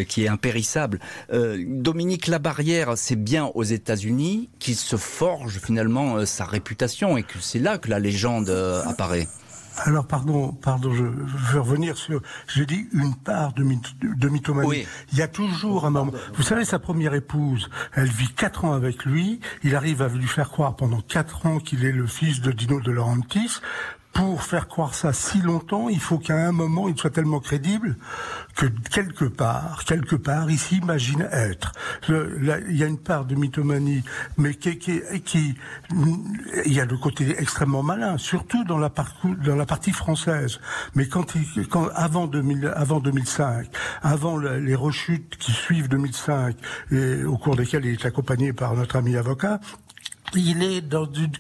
qui 0.05 0.25
est 0.25 0.29
impérissable. 0.29 1.01
Euh, 1.33 1.63
Dominique 1.67 2.27
Labarrière, 2.27 2.93
c'est 2.97 3.17
bien 3.17 3.47
aux 3.55 3.63
États-Unis 3.63 4.51
qu'il 4.59 4.77
se 4.77 4.97
forge 4.97 5.59
finalement 5.59 6.17
euh, 6.17 6.27
sa 6.27 6.45
réputation 6.45 7.17
et 7.17 7.23
que 7.23 7.39
c'est 7.41 7.59
là 7.59 7.79
que 7.79 7.89
la 7.91 7.99
légende 7.99 8.49
euh, 8.49 8.83
apparaît. 8.85 9.29
Alors, 9.79 10.07
pardon, 10.07 10.53
pardon, 10.53 10.93
je 10.93 11.03
veux 11.03 11.61
revenir 11.61 11.97
sur. 11.97 12.21
J'ai 12.47 12.67
dit 12.67 12.89
une 12.93 13.15
part 13.15 13.55
de, 13.55 13.65
myth- 13.65 13.95
de 14.03 14.29
mythomanie. 14.29 14.69
Oui. 14.69 14.87
Il 15.13 15.19
y 15.19 15.23
a 15.23 15.29
toujours 15.29 15.87
un 15.87 15.91
moment. 15.91 16.13
Vous 16.35 16.43
savez, 16.43 16.67
sa 16.67 16.79
première 16.79 17.15
épouse, 17.15 17.71
elle 17.95 18.11
vit 18.11 18.29
quatre 18.29 18.67
ans 18.67 18.75
avec 18.75 19.07
lui. 19.07 19.41
Il 19.65 19.75
arrive 19.75 20.03
à 20.03 20.09
lui 20.09 20.27
faire 20.27 20.51
croire 20.51 20.77
pendant 20.77 21.01
quatre 21.01 21.47
ans 21.47 21.59
qu'il 21.59 21.87
est 21.87 21.93
le 21.93 22.07
fils 22.07 22.43
de 22.43 22.53
Dino 22.53 22.81
De 22.81 22.91
Laurentiis. 22.91 23.61
Pour 24.13 24.43
faire 24.43 24.69
croire 24.69 24.95
ça 24.95 25.15
si 25.15 25.41
longtemps, 25.41 25.89
il 25.89 25.99
faut 25.99 26.19
qu'à 26.19 26.37
un 26.37 26.53
moment, 26.53 26.89
il 26.89 26.99
soit 26.99 27.11
tellement 27.11 27.41
crédible 27.41 27.97
que 28.57 28.67
quelque 28.67 29.25
part, 29.25 29.85
quelque 29.87 30.17
part, 30.17 30.51
il 30.51 30.59
s'imagine 30.59 31.27
être. 31.33 31.73
Il 32.09 32.77
y 32.77 32.83
a 32.83 32.87
une 32.87 32.99
part 32.99 33.25
de 33.25 33.35
mythomanie, 33.35 34.03
mais 34.37 34.55
qui, 34.55 34.79
qui, 34.79 35.55
il 36.67 36.73
y 36.73 36.81
a 36.81 36.85
le 36.85 36.99
côté 36.99 37.35
extrêmement 37.41 37.83
malin, 37.83 38.19
surtout 38.19 38.65
dans 38.65 38.77
la, 38.79 38.91
partie 38.91 39.93
française. 39.93 40.61
Mais 40.95 41.09
quand, 41.09 41.35
il, 41.35 41.67
quand 41.69 41.89
avant, 41.95 42.27
2000, 42.27 42.71
avant 42.77 43.01
2005, 43.01 43.67
avant 44.03 44.37
le- 44.37 44.59
les 44.61 44.75
rechutes 44.75 45.37
qui 45.39 45.53
suivent 45.53 45.89
2005, 45.89 46.55
et 46.91 47.25
au 47.25 47.39
cours 47.39 47.57
desquelles 47.57 47.87
il 47.87 47.93
est 47.95 48.05
accompagné 48.05 48.53
par 48.53 48.75
notre 48.75 48.97
ami 48.97 49.17
avocat, 49.17 49.59
il 50.35 50.63
est 50.63 50.83
dans 50.83 51.11
une 51.11 51.33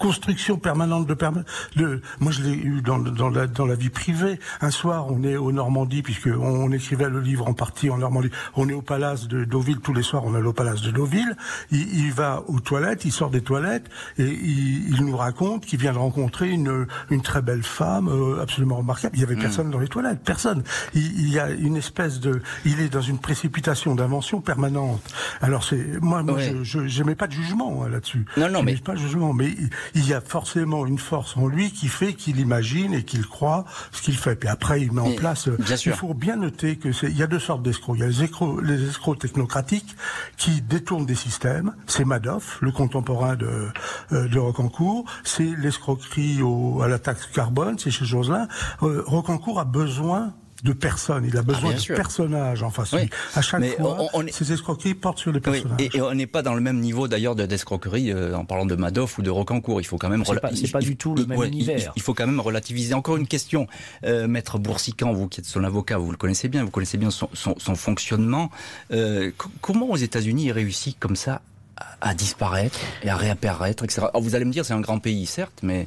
construction 0.00 0.56
permanente 0.56 1.06
de, 1.06 1.14
perma- 1.14 1.44
de 1.76 2.00
moi 2.20 2.32
je 2.32 2.42
l'ai 2.42 2.54
eu 2.54 2.80
dans, 2.80 2.98
dans, 2.98 3.28
la, 3.28 3.46
dans 3.46 3.66
la 3.66 3.74
vie 3.74 3.90
privée. 3.90 4.40
Un 4.62 4.70
soir 4.70 5.06
on 5.12 5.22
est 5.22 5.36
au 5.36 5.52
Normandie 5.52 6.02
puisque 6.02 6.26
on, 6.26 6.40
on 6.64 6.72
écrivait 6.72 7.08
le 7.10 7.20
livre 7.20 7.46
en 7.46 7.52
partie 7.54 7.90
en 7.90 7.98
Normandie. 7.98 8.30
On 8.56 8.68
est 8.68 8.72
au 8.72 8.82
palace 8.82 9.28
de 9.28 9.44
Deauville 9.44 9.78
tous 9.80 9.92
les 9.92 10.02
soirs 10.02 10.24
on 10.24 10.34
est 10.34 10.42
au 10.42 10.52
palace 10.54 10.80
de 10.80 10.90
Deauville. 10.90 11.36
Il, 11.70 11.80
il 12.06 12.12
va 12.12 12.42
aux 12.48 12.60
toilettes 12.60 13.04
il 13.04 13.12
sort 13.12 13.30
des 13.30 13.42
toilettes 13.42 13.88
et 14.18 14.24
il, 14.24 14.88
il 14.96 15.04
nous 15.04 15.16
raconte 15.16 15.66
qu'il 15.66 15.78
vient 15.78 15.92
de 15.92 15.98
rencontrer 15.98 16.50
une, 16.50 16.86
une 17.10 17.20
très 17.22 17.42
belle 17.42 17.62
femme 17.62 18.08
euh, 18.08 18.40
absolument 18.42 18.76
remarquable. 18.76 19.14
Il 19.16 19.20
y 19.20 19.24
avait 19.24 19.36
personne 19.36 19.70
dans 19.70 19.78
les 19.80 19.88
toilettes 19.88 20.20
personne. 20.24 20.62
Il, 20.94 21.20
il 21.20 21.28
y 21.30 21.38
a 21.38 21.50
une 21.50 21.76
espèce 21.76 22.20
de 22.20 22.40
il 22.64 22.80
est 22.80 22.88
dans 22.88 23.02
une 23.02 23.18
précipitation 23.18 23.94
d'invention 23.94 24.40
permanente. 24.40 25.02
Alors 25.42 25.62
c'est 25.62 26.00
moi, 26.00 26.22
moi 26.22 26.36
Ouais. 26.36 26.54
je 26.62 26.86
j'aimais 26.86 27.14
pas 27.16 27.26
de 27.26 27.32
jugement 27.32 27.84
là-dessus. 27.86 28.24
Non, 28.38 28.48
non, 28.48 28.62
mais- 28.62 28.76
pas 28.76 28.94
de 28.94 28.98
jugement, 29.00 29.34
mais 29.34 29.50
il- 29.94 30.06
y 30.08 30.14
a 30.14 30.20
forcément 30.20 30.86
une 30.86 30.98
force 30.98 31.36
en 31.36 31.46
lui 31.46 31.70
qui 31.70 31.86
fait 31.88 32.14
qu'il 32.14 32.40
imagine 32.40 32.94
et 32.94 33.04
qu'il 33.04 33.26
croit 33.26 33.64
ce 33.92 34.02
qu'il 34.02 34.16
fait. 34.16 34.34
Puis 34.36 34.48
après, 34.48 34.80
il 34.82 34.90
met 34.92 35.00
en 35.00 35.12
place. 35.12 35.46
euh, 35.48 35.56
bien 35.58 35.76
sûr. 35.76 35.92
Il 35.94 35.98
faut 35.98 36.14
bien 36.14 36.36
noter 36.36 36.76
que 36.76 36.90
c'est. 36.92 37.08
Il 37.10 37.16
y 37.16 37.22
a 37.22 37.26
deux 37.28 37.38
sortes 37.38 37.62
d'escrocs. 37.62 37.96
Il 37.96 38.00
y 38.00 38.04
a 38.04 38.08
les 38.08 38.22
escrocs, 38.24 38.60
les 38.62 38.88
escrocs 38.88 39.18
technocratiques 39.18 39.94
qui 40.36 40.60
détournent 40.62 41.06
des 41.06 41.14
systèmes. 41.14 41.74
C'est 41.86 42.04
Madoff, 42.04 42.58
le 42.60 42.72
contemporain 42.72 43.36
de 43.36 43.68
euh, 44.12 44.28
de 44.28 44.38
Rocancourt. 44.38 45.04
C'est 45.24 45.50
l'escroquerie 45.58 46.42
au, 46.42 46.82
à 46.82 46.88
la 46.88 46.98
taxe 46.98 47.26
carbone. 47.26 47.78
C'est 47.78 47.90
chez 47.90 48.04
Joselin. 48.04 48.48
Euh, 48.82 49.02
Rocancourt 49.06 49.60
a 49.60 49.64
besoin 49.64 50.32
de 50.64 50.72
personnes. 50.72 51.24
Il 51.26 51.36
a 51.36 51.42
besoin 51.42 51.62
Ah, 51.64 51.68
bien 51.68 51.76
de 51.76 51.80
sûr. 51.80 51.96
personnages 51.96 52.62
en 52.62 52.70
face. 52.70 52.92
Oui. 52.92 53.08
À 53.34 53.42
chaque 53.42 53.60
Mais 53.60 53.70
fois, 53.70 53.96
on- 54.00 54.08
on 54.20 54.26
est- 54.26 54.32
ces 54.32 54.52
escroqueries 54.52 54.94
portent 54.94 55.18
sur 55.18 55.30
les 55.32 55.38
Oui, 55.38 55.42
personnages. 55.42 55.80
et, 55.80 55.96
et 55.96 56.00
on 56.02 56.14
n'est 56.14 56.26
pas 56.26 56.42
dans 56.42 56.54
le 56.54 56.60
même 56.60 56.80
niveau 56.80 57.08
d'ailleurs 57.08 57.34
de 57.36 57.46
d'escroquerie 57.46 58.12
euh, 58.12 58.34
en 58.36 58.44
parlant 58.44 58.66
de 58.66 58.74
Madoff 58.74 59.18
ou 59.18 59.22
de 59.22 59.30
Rocancourt. 59.30 59.80
Il 59.80 59.84
faut 59.84 59.96
quand 59.98 60.08
même. 60.08 60.24
C'est 60.54 60.70
pas- 60.72 60.80
du 60.80 60.96
tout 60.96 61.14
le 61.14 61.26
même 61.26 61.38
ouais, 61.38 61.48
univers. 61.48 61.92
Il, 61.96 62.02
faut 62.02 62.14
quand 62.14 62.26
même 62.26 62.40
relativiser. 62.40 62.94
Encore 62.94 63.16
une 63.16 63.26
question, 63.26 63.66
euh, 64.04 64.26
Maître 64.28 64.58
Boursican, 64.58 65.12
vous 65.12 65.28
qui 65.28 65.40
êtes 65.40 65.46
son 65.46 65.64
avocat, 65.64 65.98
vous 65.98 66.10
le 66.10 66.16
connaissez 66.16 66.48
bien, 66.48 66.64
vous 66.64 66.70
connaissez 66.70 66.98
bien 66.98 67.10
son, 67.10 67.28
son- 67.34 67.54
son 67.58 67.74
fonctionnement. 67.74 68.50
Euh, 68.92 69.30
co- 69.36 69.50
comment 69.60 69.88
aux 69.90 69.96
États-Unis 69.96 70.46
il 70.46 70.52
réussit 70.52 70.98
comme 70.98 71.16
ça 71.16 71.42
à, 71.80 72.10
à 72.10 72.14
disparaître 72.14 72.78
et 73.02 73.10
à 73.10 73.16
réapparaître, 73.16 73.84
etc. 73.84 74.02
Alors, 74.10 74.22
vous 74.22 74.34
allez 74.34 74.44
me 74.44 74.52
dire, 74.52 74.64
c'est 74.64 74.74
un 74.74 74.80
grand 74.80 74.98
pays, 74.98 75.26
certes, 75.26 75.60
mais 75.62 75.86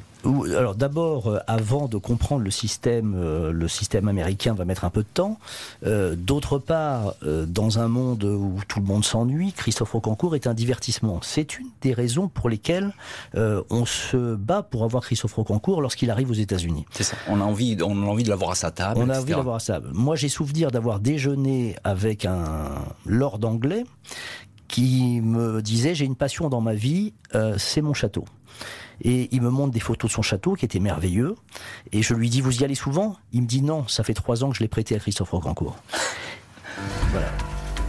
Alors 0.56 0.74
d'abord, 0.74 1.28
euh, 1.28 1.38
avant 1.46 1.86
de 1.86 1.98
comprendre 1.98 2.42
le 2.42 2.50
système, 2.50 3.14
euh, 3.16 3.52
le 3.52 3.68
système 3.68 4.08
américain 4.08 4.54
va 4.54 4.64
mettre 4.64 4.84
un 4.84 4.90
peu 4.90 5.02
de 5.02 5.08
temps. 5.12 5.38
Euh, 5.86 6.14
D'autre 6.16 6.58
part, 6.58 7.14
dans 7.22 7.78
un 7.78 7.88
monde 7.88 8.24
où 8.24 8.58
tout 8.68 8.80
le 8.80 8.86
monde 8.86 9.04
s'ennuie, 9.04 9.52
Christophe 9.52 9.92
Rocancourt 9.92 10.34
est 10.34 10.46
un 10.46 10.54
divertissement. 10.54 11.20
C'est 11.22 11.58
une 11.58 11.66
des 11.82 11.92
raisons 11.92 12.28
pour 12.28 12.48
lesquelles 12.48 12.92
on 13.34 13.84
se 13.84 14.34
bat 14.34 14.62
pour 14.62 14.84
avoir 14.84 15.02
Christophe 15.02 15.34
Rocancourt 15.34 15.80
lorsqu'il 15.80 16.10
arrive 16.10 16.30
aux 16.30 16.34
États-Unis. 16.34 16.86
c'est 16.92 17.04
ça. 17.04 17.16
On 17.28 17.40
a 17.40 17.44
envie, 17.44 17.76
on 17.82 18.02
a 18.02 18.06
envie 18.06 18.22
de 18.24 18.28
l'avoir 18.30 18.52
à 18.52 18.54
sa 18.54 18.70
table. 18.70 19.00
On 19.02 19.08
a 19.10 19.20
envie 19.20 19.32
d'avoir 19.32 19.60
ça. 19.60 19.80
Moi, 19.92 20.16
j'ai 20.16 20.28
souvenir 20.28 20.70
d'avoir 20.70 21.00
déjeuné 21.00 21.76
avec 21.84 22.24
un 22.24 22.84
lord 23.06 23.38
anglais 23.44 23.84
qui 24.68 25.20
me 25.20 25.62
disait 25.62 25.94
j'ai 25.94 26.04
une 26.04 26.16
passion 26.16 26.48
dans 26.48 26.60
ma 26.60 26.74
vie, 26.74 27.12
euh, 27.34 27.56
c'est 27.58 27.82
mon 27.82 27.94
château. 27.94 28.24
Et 29.02 29.28
il 29.32 29.42
me 29.42 29.50
montre 29.50 29.72
des 29.72 29.80
photos 29.80 30.10
de 30.10 30.14
son 30.14 30.22
château 30.22 30.54
qui 30.54 30.64
étaient 30.64 30.78
merveilleux. 30.78 31.34
Et 31.92 32.02
je 32.02 32.14
lui 32.14 32.30
dis 32.30 32.40
vous 32.40 32.60
y 32.60 32.64
allez 32.64 32.74
souvent? 32.74 33.16
Il 33.32 33.42
me 33.42 33.46
dit 33.46 33.62
non, 33.62 33.86
ça 33.88 34.04
fait 34.04 34.14
trois 34.14 34.44
ans 34.44 34.50
que 34.50 34.56
je 34.56 34.62
l'ai 34.62 34.68
prêté 34.68 34.94
à 34.94 34.98
Christophe 34.98 35.30
Rocancourt. 35.30 35.76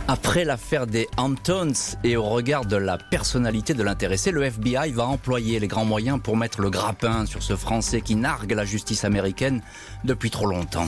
Après 0.07 0.45
l'affaire 0.45 0.85
des 0.85 1.07
Hamptons 1.17 1.97
et 2.03 2.15
au 2.15 2.23
regard 2.23 2.65
de 2.65 2.75
la 2.75 2.99
personnalité 2.99 3.73
de 3.73 3.81
l'intéressé, 3.81 4.29
le 4.29 4.43
FBI 4.43 4.91
va 4.91 5.07
employer 5.07 5.59
les 5.59 5.67
grands 5.67 5.85
moyens 5.85 6.19
pour 6.21 6.37
mettre 6.37 6.61
le 6.61 6.69
grappin 6.69 7.25
sur 7.25 7.41
ce 7.41 7.55
Français 7.55 8.01
qui 8.01 8.15
nargue 8.15 8.51
la 8.51 8.65
justice 8.65 9.03
américaine 9.03 9.63
depuis 10.03 10.29
trop 10.29 10.45
longtemps. 10.45 10.87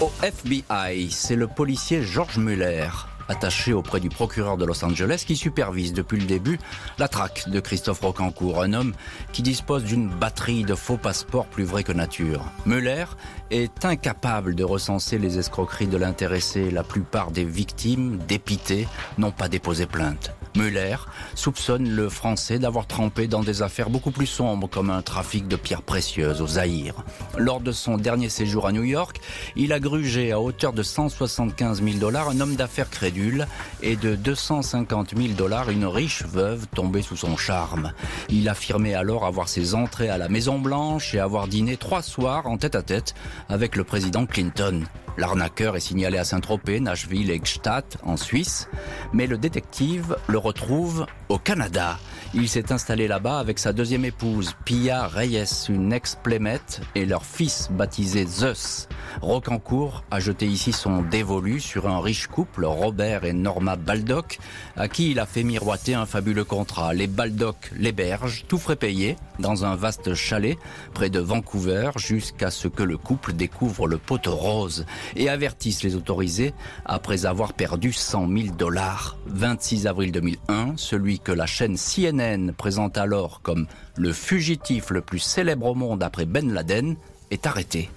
Au 0.00 0.10
FBI, 0.22 1.10
c'est 1.10 1.36
le 1.36 1.46
policier 1.46 2.02
George 2.02 2.38
Muller, 2.38 2.88
attaché 3.30 3.72
auprès 3.72 4.00
du 4.00 4.08
procureur 4.08 4.56
de 4.56 4.64
Los 4.64 4.84
Angeles, 4.84 5.24
qui 5.26 5.36
supervise 5.36 5.92
depuis 5.92 6.18
le 6.18 6.26
début 6.26 6.58
la 6.98 7.08
traque 7.08 7.48
de 7.48 7.60
Christophe 7.60 8.00
Rocancourt, 8.00 8.62
un 8.62 8.72
homme 8.72 8.92
qui 9.32 9.42
dispose 9.42 9.84
d'une 9.84 10.08
batterie 10.08 10.64
de 10.64 10.74
faux 10.74 10.96
passeports 10.96 11.46
plus 11.46 11.64
vrai 11.64 11.84
que 11.84 11.92
nature. 11.92 12.44
Muller 12.66 13.04
est 13.50 13.84
incapable 13.84 14.54
de 14.54 14.64
recenser 14.64 15.18
les 15.18 15.38
escroqueries 15.38 15.86
de 15.86 15.96
l'intéressé. 15.96 16.70
La 16.70 16.82
plupart 16.82 17.30
des 17.30 17.44
victimes, 17.44 18.18
dépitées, 18.28 18.88
n'ont 19.16 19.32
pas 19.32 19.48
déposé 19.48 19.86
plainte. 19.86 20.32
Muller 20.56 20.96
soupçonne 21.34 21.88
le 21.88 22.08
Français 22.08 22.58
d'avoir 22.58 22.86
trempé 22.86 23.26
dans 23.26 23.42
des 23.42 23.62
affaires 23.62 23.90
beaucoup 23.90 24.10
plus 24.10 24.26
sombres 24.26 24.68
comme 24.68 24.90
un 24.90 25.02
trafic 25.02 25.48
de 25.48 25.56
pierres 25.56 25.82
précieuses 25.82 26.40
au 26.40 26.46
Zaïre. 26.46 27.04
Lors 27.38 27.60
de 27.60 27.72
son 27.72 27.96
dernier 27.96 28.28
séjour 28.28 28.66
à 28.66 28.72
New 28.72 28.84
York, 28.84 29.20
il 29.56 29.72
a 29.72 29.80
grugé 29.80 30.32
à 30.32 30.40
hauteur 30.40 30.72
de 30.72 30.82
175 30.82 31.82
000 31.82 31.98
dollars 31.98 32.28
un 32.28 32.40
homme 32.40 32.56
d'affaires 32.56 32.90
crédule 32.90 33.46
et 33.82 33.96
de 33.96 34.14
250 34.14 35.16
000 35.16 35.34
dollars 35.34 35.70
une 35.70 35.86
riche 35.86 36.24
veuve 36.24 36.66
tombée 36.74 37.02
sous 37.02 37.16
son 37.16 37.36
charme. 37.36 37.92
Il 38.28 38.48
affirmait 38.48 38.94
alors 38.94 39.26
avoir 39.26 39.48
ses 39.48 39.74
entrées 39.74 40.08
à 40.08 40.18
la 40.18 40.28
Maison 40.28 40.58
Blanche 40.58 41.14
et 41.14 41.20
avoir 41.20 41.48
dîné 41.48 41.76
trois 41.76 42.02
soirs 42.02 42.46
en 42.46 42.56
tête 42.56 42.74
à 42.74 42.82
tête 42.82 43.14
avec 43.48 43.76
le 43.76 43.84
président 43.84 44.26
Clinton. 44.26 44.84
L'arnaqueur 45.16 45.76
est 45.76 45.80
signalé 45.80 46.18
à 46.18 46.24
Saint-Tropez, 46.24 46.80
Nashville 46.80 47.30
et 47.30 47.38
Gstaad 47.38 47.84
en 48.02 48.16
Suisse, 48.16 48.68
mais 49.12 49.26
le 49.26 49.38
détective 49.38 50.16
le 50.28 50.38
retrouve 50.38 51.06
au 51.28 51.38
Canada. 51.38 51.98
Il 52.32 52.48
s'est 52.48 52.70
installé 52.70 53.08
là-bas 53.08 53.40
avec 53.40 53.58
sa 53.58 53.72
deuxième 53.72 54.04
épouse, 54.04 54.54
Pia 54.64 55.08
Reyes, 55.08 55.66
une 55.68 55.92
ex-plémette, 55.92 56.80
et 56.94 57.04
leur 57.04 57.24
fils 57.24 57.68
baptisé 57.72 58.24
Zeus. 58.24 58.86
Rocancourt 59.20 60.04
a 60.12 60.20
jeté 60.20 60.46
ici 60.46 60.70
son 60.70 61.02
dévolu 61.02 61.58
sur 61.58 61.88
un 61.88 62.00
riche 62.00 62.28
couple, 62.28 62.66
Robert 62.66 63.24
et 63.24 63.32
Norma 63.32 63.74
Baldock, 63.74 64.38
à 64.76 64.86
qui 64.86 65.10
il 65.10 65.18
a 65.18 65.26
fait 65.26 65.42
miroiter 65.42 65.94
un 65.94 66.06
fabuleux 66.06 66.44
contrat. 66.44 66.94
Les 66.94 67.08
Baldock 67.08 67.72
l'hébergent, 67.76 68.44
tout 68.46 68.58
frais 68.58 68.76
payé, 68.76 69.16
dans 69.40 69.64
un 69.64 69.74
vaste 69.74 70.14
chalet 70.14 70.56
près 70.94 71.10
de 71.10 71.18
Vancouver, 71.18 71.90
jusqu'à 71.96 72.52
ce 72.52 72.68
que 72.68 72.84
le 72.84 72.96
couple 72.96 73.32
découvre 73.32 73.88
le 73.88 73.98
poteau 73.98 74.36
rose 74.36 74.86
et 75.16 75.28
avertisse 75.28 75.82
les 75.82 75.96
autorisés 75.96 76.54
après 76.84 77.26
avoir 77.26 77.54
perdu 77.54 77.92
100 77.92 78.28
000 78.28 78.54
dollars. 78.54 79.18
26 79.26 79.88
avril 79.88 80.12
2001, 80.12 80.74
celui 80.76 81.18
que 81.18 81.32
la 81.32 81.46
chaîne 81.46 81.76
CNN 81.76 82.19
présente 82.56 82.98
alors 82.98 83.40
comme 83.42 83.66
le 83.96 84.12
fugitif 84.12 84.90
le 84.90 85.00
plus 85.00 85.18
célèbre 85.18 85.66
au 85.66 85.74
monde 85.74 86.02
après 86.02 86.26
Ben 86.26 86.52
Laden 86.52 86.96
est 87.30 87.46
arrêté. 87.46 87.88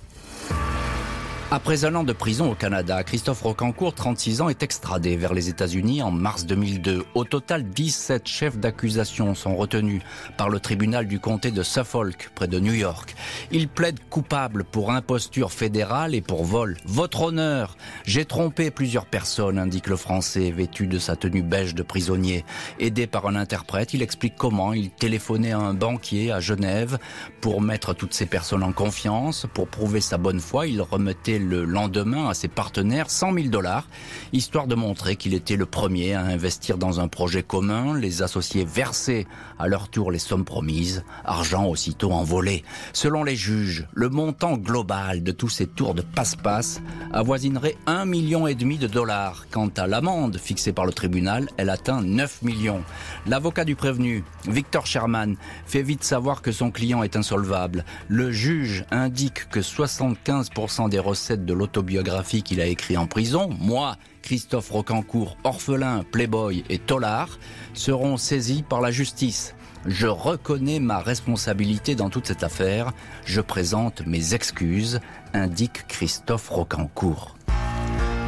Après 1.56 1.86
un 1.86 1.94
an 1.94 2.04
de 2.04 2.14
prison 2.14 2.52
au 2.52 2.56
Canada, 2.56 3.04
Christophe 3.04 3.44
Rocancourt, 3.44 3.94
36 3.94 4.42
ans, 4.42 4.50
est 4.50 4.64
extradé 4.64 5.16
vers 5.16 5.36
les 5.36 5.50
États-Unis 5.50 6.02
en 6.02 6.10
mars 6.10 6.48
2002. 6.48 7.06
Au 7.14 7.26
total, 7.26 7.64
17 7.64 8.28
chefs 8.28 8.58
d'accusation 8.58 9.36
sont 9.36 9.56
retenus 9.56 10.02
par 10.36 10.50
le 10.50 10.60
tribunal 10.60 11.06
du 11.08 11.20
comté 11.20 11.52
de 11.52 11.62
Suffolk, 11.62 12.32
près 12.34 12.48
de 12.48 12.60
New 12.60 12.74
York. 12.74 13.14
Il 13.52 13.68
plaide 13.68 14.00
coupable 14.10 14.64
pour 14.64 14.90
imposture 14.90 15.52
fédérale 15.52 16.16
et 16.16 16.22
pour 16.22 16.44
vol. 16.44 16.76
Votre 16.86 17.22
honneur, 17.22 17.78
j'ai 18.04 18.26
trompé 18.26 18.72
plusieurs 18.72 19.06
personnes, 19.06 19.60
indique 19.60 19.90
le 19.90 19.96
français, 19.96 20.50
vêtu 20.50 20.88
de 20.88 20.98
sa 20.98 21.16
tenue 21.16 21.44
beige 21.44 21.76
de 21.76 21.84
prisonnier. 21.84 22.46
Aidé 22.80 23.06
par 23.06 23.28
un 23.28 23.36
interprète, 23.36 23.94
il 23.94 24.02
explique 24.02 24.38
comment 24.38 24.74
il 24.74 24.90
téléphonait 24.90 25.52
à 25.52 25.60
un 25.60 25.76
banquier 25.76 26.32
à 26.32 26.40
Genève 26.40 26.98
pour 27.42 27.62
mettre 27.62 27.94
toutes 27.94 28.16
ces 28.16 28.26
personnes 28.26 28.64
en 28.64 28.74
confiance. 28.74 29.46
Pour 29.54 29.68
prouver 29.68 30.02
sa 30.02 30.18
bonne 30.18 30.40
foi, 30.40 30.66
il 30.66 30.82
remettait 30.82 31.43
le 31.44 31.66
lendemain 31.66 32.30
à 32.30 32.34
ses 32.34 32.48
partenaires 32.48 33.10
100 33.10 33.34
000 33.34 33.48
dollars, 33.50 33.88
histoire 34.32 34.68
de 34.68 34.76
montrer 34.76 35.16
qu'il 35.16 35.34
était 35.34 35.56
le 35.56 35.66
premier 35.66 36.14
à 36.14 36.22
investir 36.22 36.78
dans 36.78 37.00
un 37.00 37.08
projet 37.08 37.44
commun, 37.44 37.96
les 37.98 38.22
associés 38.22 38.66
versaient 38.66 39.28
à 39.60 39.68
leur 39.68 39.90
tour 39.90 40.12
les 40.12 40.20
sommes 40.20 40.46
promises, 40.46 41.04
argent 41.26 41.66
aussitôt 41.66 42.12
envolé. 42.12 42.64
Selon 42.94 43.24
les 43.24 43.36
juges, 43.36 43.88
le 43.94 44.10
montant 44.10 44.58
global 44.58 45.24
de 45.24 45.32
tous 45.32 45.50
ces 45.50 45.68
tours 45.68 45.94
de 45.94 46.02
passe-passe 46.02 46.82
avoisinerait 47.12 47.76
1 47.86 48.06
million 48.06 48.48
de 48.48 48.88
dollars. 48.88 49.46
Quant 49.52 49.70
à 49.78 49.88
l'amende 49.88 50.38
fixée 50.38 50.74
par 50.74 50.86
le 50.86 50.94
tribunal, 50.94 51.50
elle 51.58 51.70
atteint 51.70 52.02
9 52.02 52.42
millions. 52.44 52.84
L'avocat 53.26 53.66
du 53.66 53.76
prévenu, 53.76 54.24
Victor 54.48 54.86
Sherman, 54.86 55.36
fait 55.66 55.82
vite 55.82 56.04
savoir 56.04 56.42
que 56.42 56.52
son 56.52 56.72
client 56.72 57.04
est 57.04 57.16
insolvable. 57.16 57.84
Le 58.08 58.32
juge 58.32 58.86
indique 58.92 59.50
que 59.50 59.60
75% 59.60 60.90
des 60.90 61.00
recettes 61.00 61.33
de 61.38 61.54
l'autobiographie 61.54 62.44
qu'il 62.44 62.62
a 62.62 62.66
écrit 62.66 62.98
en 62.98 63.08
prison, 63.08 63.50
moi, 63.60 63.98
Christophe 64.22 64.70
Rocancourt, 64.70 65.38
orphelin, 65.44 66.04
playboy 66.12 66.64
et 66.70 66.80
tolard, 66.80 67.40
seront 67.74 68.18
saisis 68.18 68.64
par 68.64 68.82
la 68.82 68.92
justice. 68.92 69.56
Je 69.86 70.08
reconnais 70.08 70.80
ma 70.80 71.00
responsabilité 71.00 71.96
dans 71.96 72.10
toute 72.10 72.28
cette 72.28 72.44
affaire. 72.44 72.94
Je 73.26 73.42
présente 73.42 74.06
mes 74.06 74.34
excuses, 74.34 75.02
indique 75.34 75.88
Christophe 75.88 76.50
Rocancourt. 76.50 77.36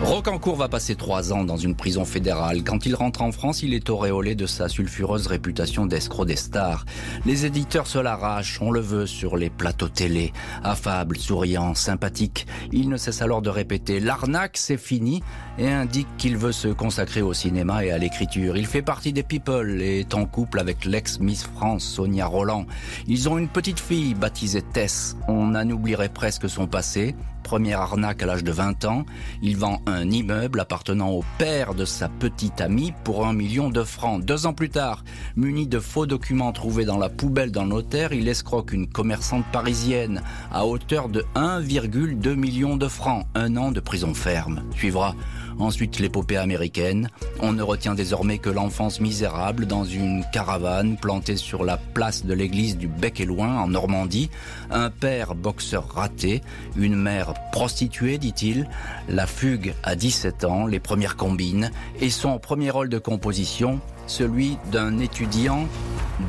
Rocancourt 0.03 0.57
va 0.57 0.67
passer 0.67 0.95
trois 0.95 1.33
ans 1.33 1.43
dans 1.43 1.57
une 1.57 1.75
prison 1.75 2.05
fédérale. 2.05 2.63
Quand 2.63 2.85
il 2.85 2.95
rentre 2.95 3.21
en 3.21 3.31
France, 3.31 3.63
il 3.63 3.73
est 3.73 3.89
auréolé 3.89 4.35
de 4.35 4.45
sa 4.45 4.69
sulfureuse 4.69 5.27
réputation 5.27 5.85
d'escroc 5.85 6.25
des 6.25 6.35
stars. 6.35 6.85
Les 7.25 7.45
éditeurs 7.45 7.87
se 7.87 7.97
l'arrachent, 7.97 8.61
on 8.61 8.71
le 8.71 8.81
veut 8.81 9.07
sur 9.07 9.35
les 9.35 9.49
plateaux 9.49 9.87
télé. 9.87 10.31
Affable, 10.63 11.17
souriant, 11.17 11.73
sympathique, 11.73 12.45
il 12.71 12.89
ne 12.89 12.97
cesse 12.97 13.21
alors 13.21 13.41
de 13.41 13.49
répéter 13.49 13.99
l'arnaque 13.99 14.57
c'est 14.57 14.77
fini 14.77 15.23
et 15.57 15.69
indique 15.69 16.07
qu'il 16.17 16.37
veut 16.37 16.51
se 16.51 16.67
consacrer 16.67 17.21
au 17.21 17.33
cinéma 17.33 17.83
et 17.83 17.91
à 17.91 17.97
l'écriture. 17.97 18.57
Il 18.57 18.67
fait 18.67 18.81
partie 18.81 19.13
des 19.13 19.23
people 19.23 19.81
et 19.81 20.01
est 20.01 20.13
en 20.13 20.25
couple 20.25 20.59
avec 20.59 20.85
l'ex-Miss 20.85 21.43
France 21.43 21.83
Sonia 21.83 22.27
Roland. 22.27 22.65
Ils 23.07 23.27
ont 23.27 23.37
une 23.37 23.49
petite 23.49 23.79
fille 23.79 24.13
baptisée 24.13 24.61
Tess. 24.61 25.15
On 25.27 25.55
en 25.55 25.69
oublierait 25.69 26.09
presque 26.09 26.49
son 26.49 26.67
passé 26.67 27.15
première 27.45 27.79
arnaque 27.79 28.23
à 28.23 28.25
l'âge 28.25 28.43
de 28.43 28.51
20 28.51 28.85
ans. 28.85 29.05
Il 29.43 29.55
vend 29.55 29.79
un 29.85 30.09
immeuble 30.09 30.59
appartenant 30.59 31.11
au 31.11 31.23
père 31.37 31.75
de 31.75 31.85
sa 31.85 32.09
petite 32.09 32.59
amie 32.59 32.91
pour 33.03 33.27
un 33.27 33.33
million 33.33 33.69
de 33.69 33.83
francs. 33.83 34.25
Deux 34.25 34.47
ans 34.47 34.53
plus 34.53 34.71
tard, 34.71 35.03
muni 35.35 35.67
de 35.67 35.79
faux 35.79 36.07
documents 36.07 36.51
trouvés 36.53 36.85
dans 36.85 36.97
la 36.97 37.09
poubelle 37.09 37.51
d'un 37.51 37.67
notaire, 37.67 38.13
il 38.13 38.27
escroque 38.27 38.73
une 38.73 38.87
commerçante 38.87 39.45
parisienne 39.51 40.23
à 40.51 40.65
hauteur 40.65 41.07
de 41.07 41.23
1,2 41.35 42.33
million 42.33 42.77
de 42.77 42.87
francs. 42.87 43.27
Un 43.35 43.57
an 43.57 43.71
de 43.71 43.79
prison 43.79 44.15
ferme. 44.15 44.63
Suivra 44.75 45.13
Ensuite, 45.57 45.99
l'épopée 45.99 46.35
américaine. 46.35 47.09
On 47.39 47.53
ne 47.53 47.63
retient 47.63 47.95
désormais 47.95 48.39
que 48.39 48.49
l'enfance 48.49 48.99
misérable 48.99 49.65
dans 49.65 49.85
une 49.85 50.25
caravane 50.33 50.97
plantée 50.97 51.37
sur 51.37 51.63
la 51.63 51.77
place 51.77 52.25
de 52.25 52.33
l'église 52.33 52.77
du 52.77 52.87
Bec 52.87 53.21
et 53.21 53.25
Loin 53.25 53.57
en 53.57 53.67
Normandie. 53.67 54.29
Un 54.69 54.89
père 54.89 55.33
boxeur 55.33 55.87
raté, 55.87 56.41
une 56.75 56.95
mère 56.95 57.33
prostituée, 57.53 58.17
dit-il, 58.17 58.67
la 59.07 59.27
fugue 59.27 59.73
à 59.83 59.95
17 59.95 60.43
ans, 60.43 60.67
les 60.67 60.79
premières 60.79 61.15
combines, 61.15 61.71
et 62.01 62.09
son 62.09 62.37
premier 62.37 62.69
rôle 62.69 62.89
de 62.89 62.99
composition, 62.99 63.79
celui 64.07 64.57
d'un 64.71 64.99
étudiant 64.99 65.67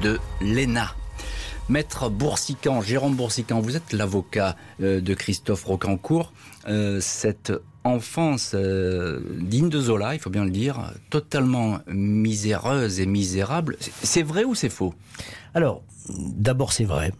de 0.02 0.20
l'ENA. 0.40 0.94
Maître 1.68 2.08
Boursican, 2.08 2.80
Jérôme 2.80 3.16
Boursican, 3.16 3.60
vous 3.60 3.74
êtes 3.74 3.92
l'avocat 3.92 4.54
euh, 4.80 5.00
de 5.00 5.14
Christophe 5.14 5.64
Rocancourt. 5.64 6.32
Euh, 6.68 7.00
cette 7.00 7.52
enfance 7.86 8.52
euh, 8.54 9.20
digne 9.40 9.68
de 9.68 9.80
Zola, 9.80 10.14
il 10.14 10.20
faut 10.20 10.30
bien 10.30 10.44
le 10.44 10.50
dire, 10.50 10.92
totalement 11.10 11.78
miséreuse 11.86 13.00
et 13.00 13.06
misérable. 13.06 13.76
C'est 14.02 14.22
vrai 14.22 14.44
ou 14.44 14.54
c'est 14.54 14.68
faux? 14.68 14.94
Alors, 15.54 15.82
d'abord 16.08 16.72
c'est 16.72 16.84
vrai. 16.84 17.12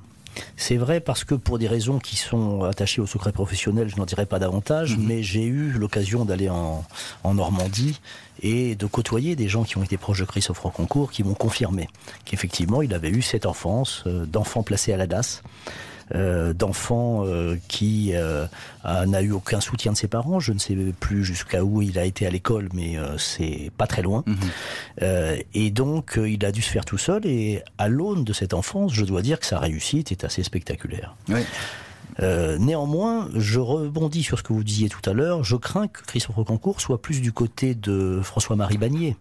C'est 0.57 0.77
vrai 0.77 1.01
parce 1.01 1.25
que 1.25 1.35
pour 1.35 1.59
des 1.59 1.69
raisons 1.69 1.99
qui 1.99 2.17
sont 2.17 2.65
attachées 2.65 3.01
au 3.01 3.07
secret 3.07 3.33
professionnel, 3.33 3.89
je 3.89 3.97
n'en 3.97 4.05
dirai 4.05 4.27
pas 4.27 4.39
davantage, 4.39 4.97
mhm. 4.97 5.07
mais 5.07 5.23
j'ai 5.23 5.45
eu 5.45 5.71
l'occasion 5.71 6.25
d'aller 6.25 6.49
en, 6.49 6.85
Normandie 7.25 8.01
et 8.43 8.77
de 8.77 8.87
côtoyer 8.87 9.37
des 9.37 9.49
gens 9.49 9.65
qui 9.65 9.77
ont 9.79 9.83
été 9.83 9.97
proches 9.97 10.21
de 10.21 10.25
Christophe 10.25 10.61
Rocancourt 10.61 11.11
qui 11.11 11.25
m'ont 11.25 11.35
confirmé 11.35 11.89
qu'effectivement 12.25 12.81
il 12.81 12.95
avait 12.95 13.11
eu 13.11 13.21
cette 13.21 13.47
enfance 13.47 14.05
euh, 14.07 14.25
d'enfant 14.27 14.63
placé 14.63 14.93
à 14.93 14.97
la 14.97 15.07
DAS. 15.07 15.43
Euh, 16.15 16.53
d'enfants 16.53 17.25
euh, 17.27 17.57
qui 17.67 18.13
euh, 18.15 18.47
n'a 18.85 19.23
eu 19.23 19.33
aucun 19.33 19.61
soutien 19.61 19.91
de 19.91 19.97
ses 19.97 20.07
parents. 20.07 20.39
Je 20.39 20.53
ne 20.53 20.59
sais 20.61 20.77
plus 21.01 21.25
jusqu'à 21.25 21.65
où 21.65 21.83
il 21.83 21.99
a 21.99 22.05
été 22.05 22.29
à 22.29 22.31
l'école, 22.31 22.69
mais 22.73 22.97
c'est 23.19 23.73
pas 23.77 23.89
très 23.89 24.03
loin. 24.03 24.23
Mhm. 24.27 24.37
et 25.55 25.71
donc, 25.71 26.19
il 26.25 26.45
a 26.45 26.53
dû 26.53 26.63
se 26.63 26.71
faire 26.71 26.85
tout 26.85 26.99
seul. 26.99 27.27
Et 27.27 27.63
à 27.79 27.89
l'aune 27.89 28.23
de 28.23 28.33
cette 28.33 28.55
enfance, 28.55 28.93
je 28.93 29.05
dois 29.05 29.23
dire 29.23 29.41
que 29.41 29.47
sa 29.47 29.59
réussite 29.59 30.13
est 30.13 30.25
assez 30.25 30.45
spectaculaire. 30.45 31.17
néanmoins, 32.21 33.29
je 33.35 33.59
rebondis 33.59 34.23
sur 34.23 34.39
ce 34.39 34.45
que 34.45 34.53
vous 34.53 34.65
disiez 34.65 34.89
tout 34.89 35.11
à 35.11 35.13
l'heure. 35.13 35.43
Je 35.43 35.57
crains 35.57 35.89
que 35.89 36.03
Christophe 36.03 36.37
Rocancourt 36.37 36.81
soit 36.81 37.03
plus 37.03 37.21
du 37.21 37.33
côté 37.33 37.75
de 37.75 38.21
François-Marie 38.23 38.79
Bagnier 38.79 39.17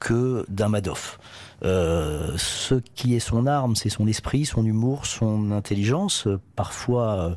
que 0.00 0.44
d'un 0.48 0.68
Madoff. 0.68 1.18
Euh, 1.64 2.32
ce 2.36 2.74
qui 2.94 3.14
est 3.14 3.20
son 3.20 3.46
arme, 3.46 3.76
c'est 3.76 3.88
son 3.88 4.06
esprit, 4.06 4.44
son 4.44 4.64
humour, 4.64 5.06
son 5.06 5.50
intelligence, 5.50 6.28
parfois 6.54 7.36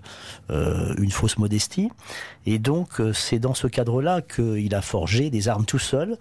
euh, 0.49 0.93
une 0.97 1.11
fausse 1.11 1.37
modestie. 1.37 1.89
Et 2.45 2.59
donc, 2.59 2.99
euh, 2.99 3.13
c'est 3.13 3.39
dans 3.39 3.53
ce 3.53 3.67
cadre-là 3.67 4.21
qu'il 4.21 4.75
a 4.75 4.81
forgé 4.81 5.29
des 5.29 5.47
armes 5.47 5.65
tout 5.65 5.79
seul, 5.79 6.17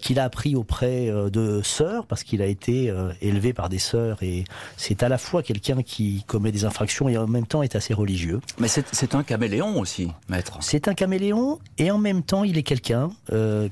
qu'il 0.00 0.18
a 0.18 0.24
appris 0.24 0.56
auprès 0.56 1.10
de 1.30 1.60
sœurs, 1.62 2.06
parce 2.06 2.22
qu'il 2.24 2.40
a 2.42 2.46
été 2.46 2.92
élevé 3.20 3.52
par 3.52 3.68
des 3.68 3.78
sœurs. 3.78 4.22
Et 4.22 4.44
c'est 4.76 5.02
à 5.02 5.08
la 5.08 5.18
fois 5.18 5.42
quelqu'un 5.42 5.82
qui 5.82 6.24
commet 6.26 6.52
des 6.52 6.64
infractions 6.64 7.08
et 7.08 7.18
en 7.18 7.26
même 7.26 7.46
temps 7.46 7.62
est 7.62 7.76
assez 7.76 7.94
religieux. 7.94 8.40
Mais 8.58 8.68
c'est 8.68 9.14
un 9.14 9.22
caméléon 9.22 9.78
aussi, 9.78 10.10
maître. 10.28 10.58
C'est 10.60 10.88
un 10.88 10.94
caméléon 10.94 11.58
et 11.78 11.90
en 11.90 11.98
même 11.98 12.22
temps, 12.22 12.44
il 12.44 12.58
est 12.58 12.62
quelqu'un 12.62 13.10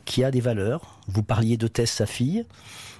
qui 0.05 0.24
a 0.24 0.31
des 0.31 0.40
valeurs. 0.40 0.98
Vous 1.09 1.22
parliez 1.22 1.57
de 1.57 1.68
Tess, 1.68 1.90
sa 1.90 2.07
fille. 2.07 2.44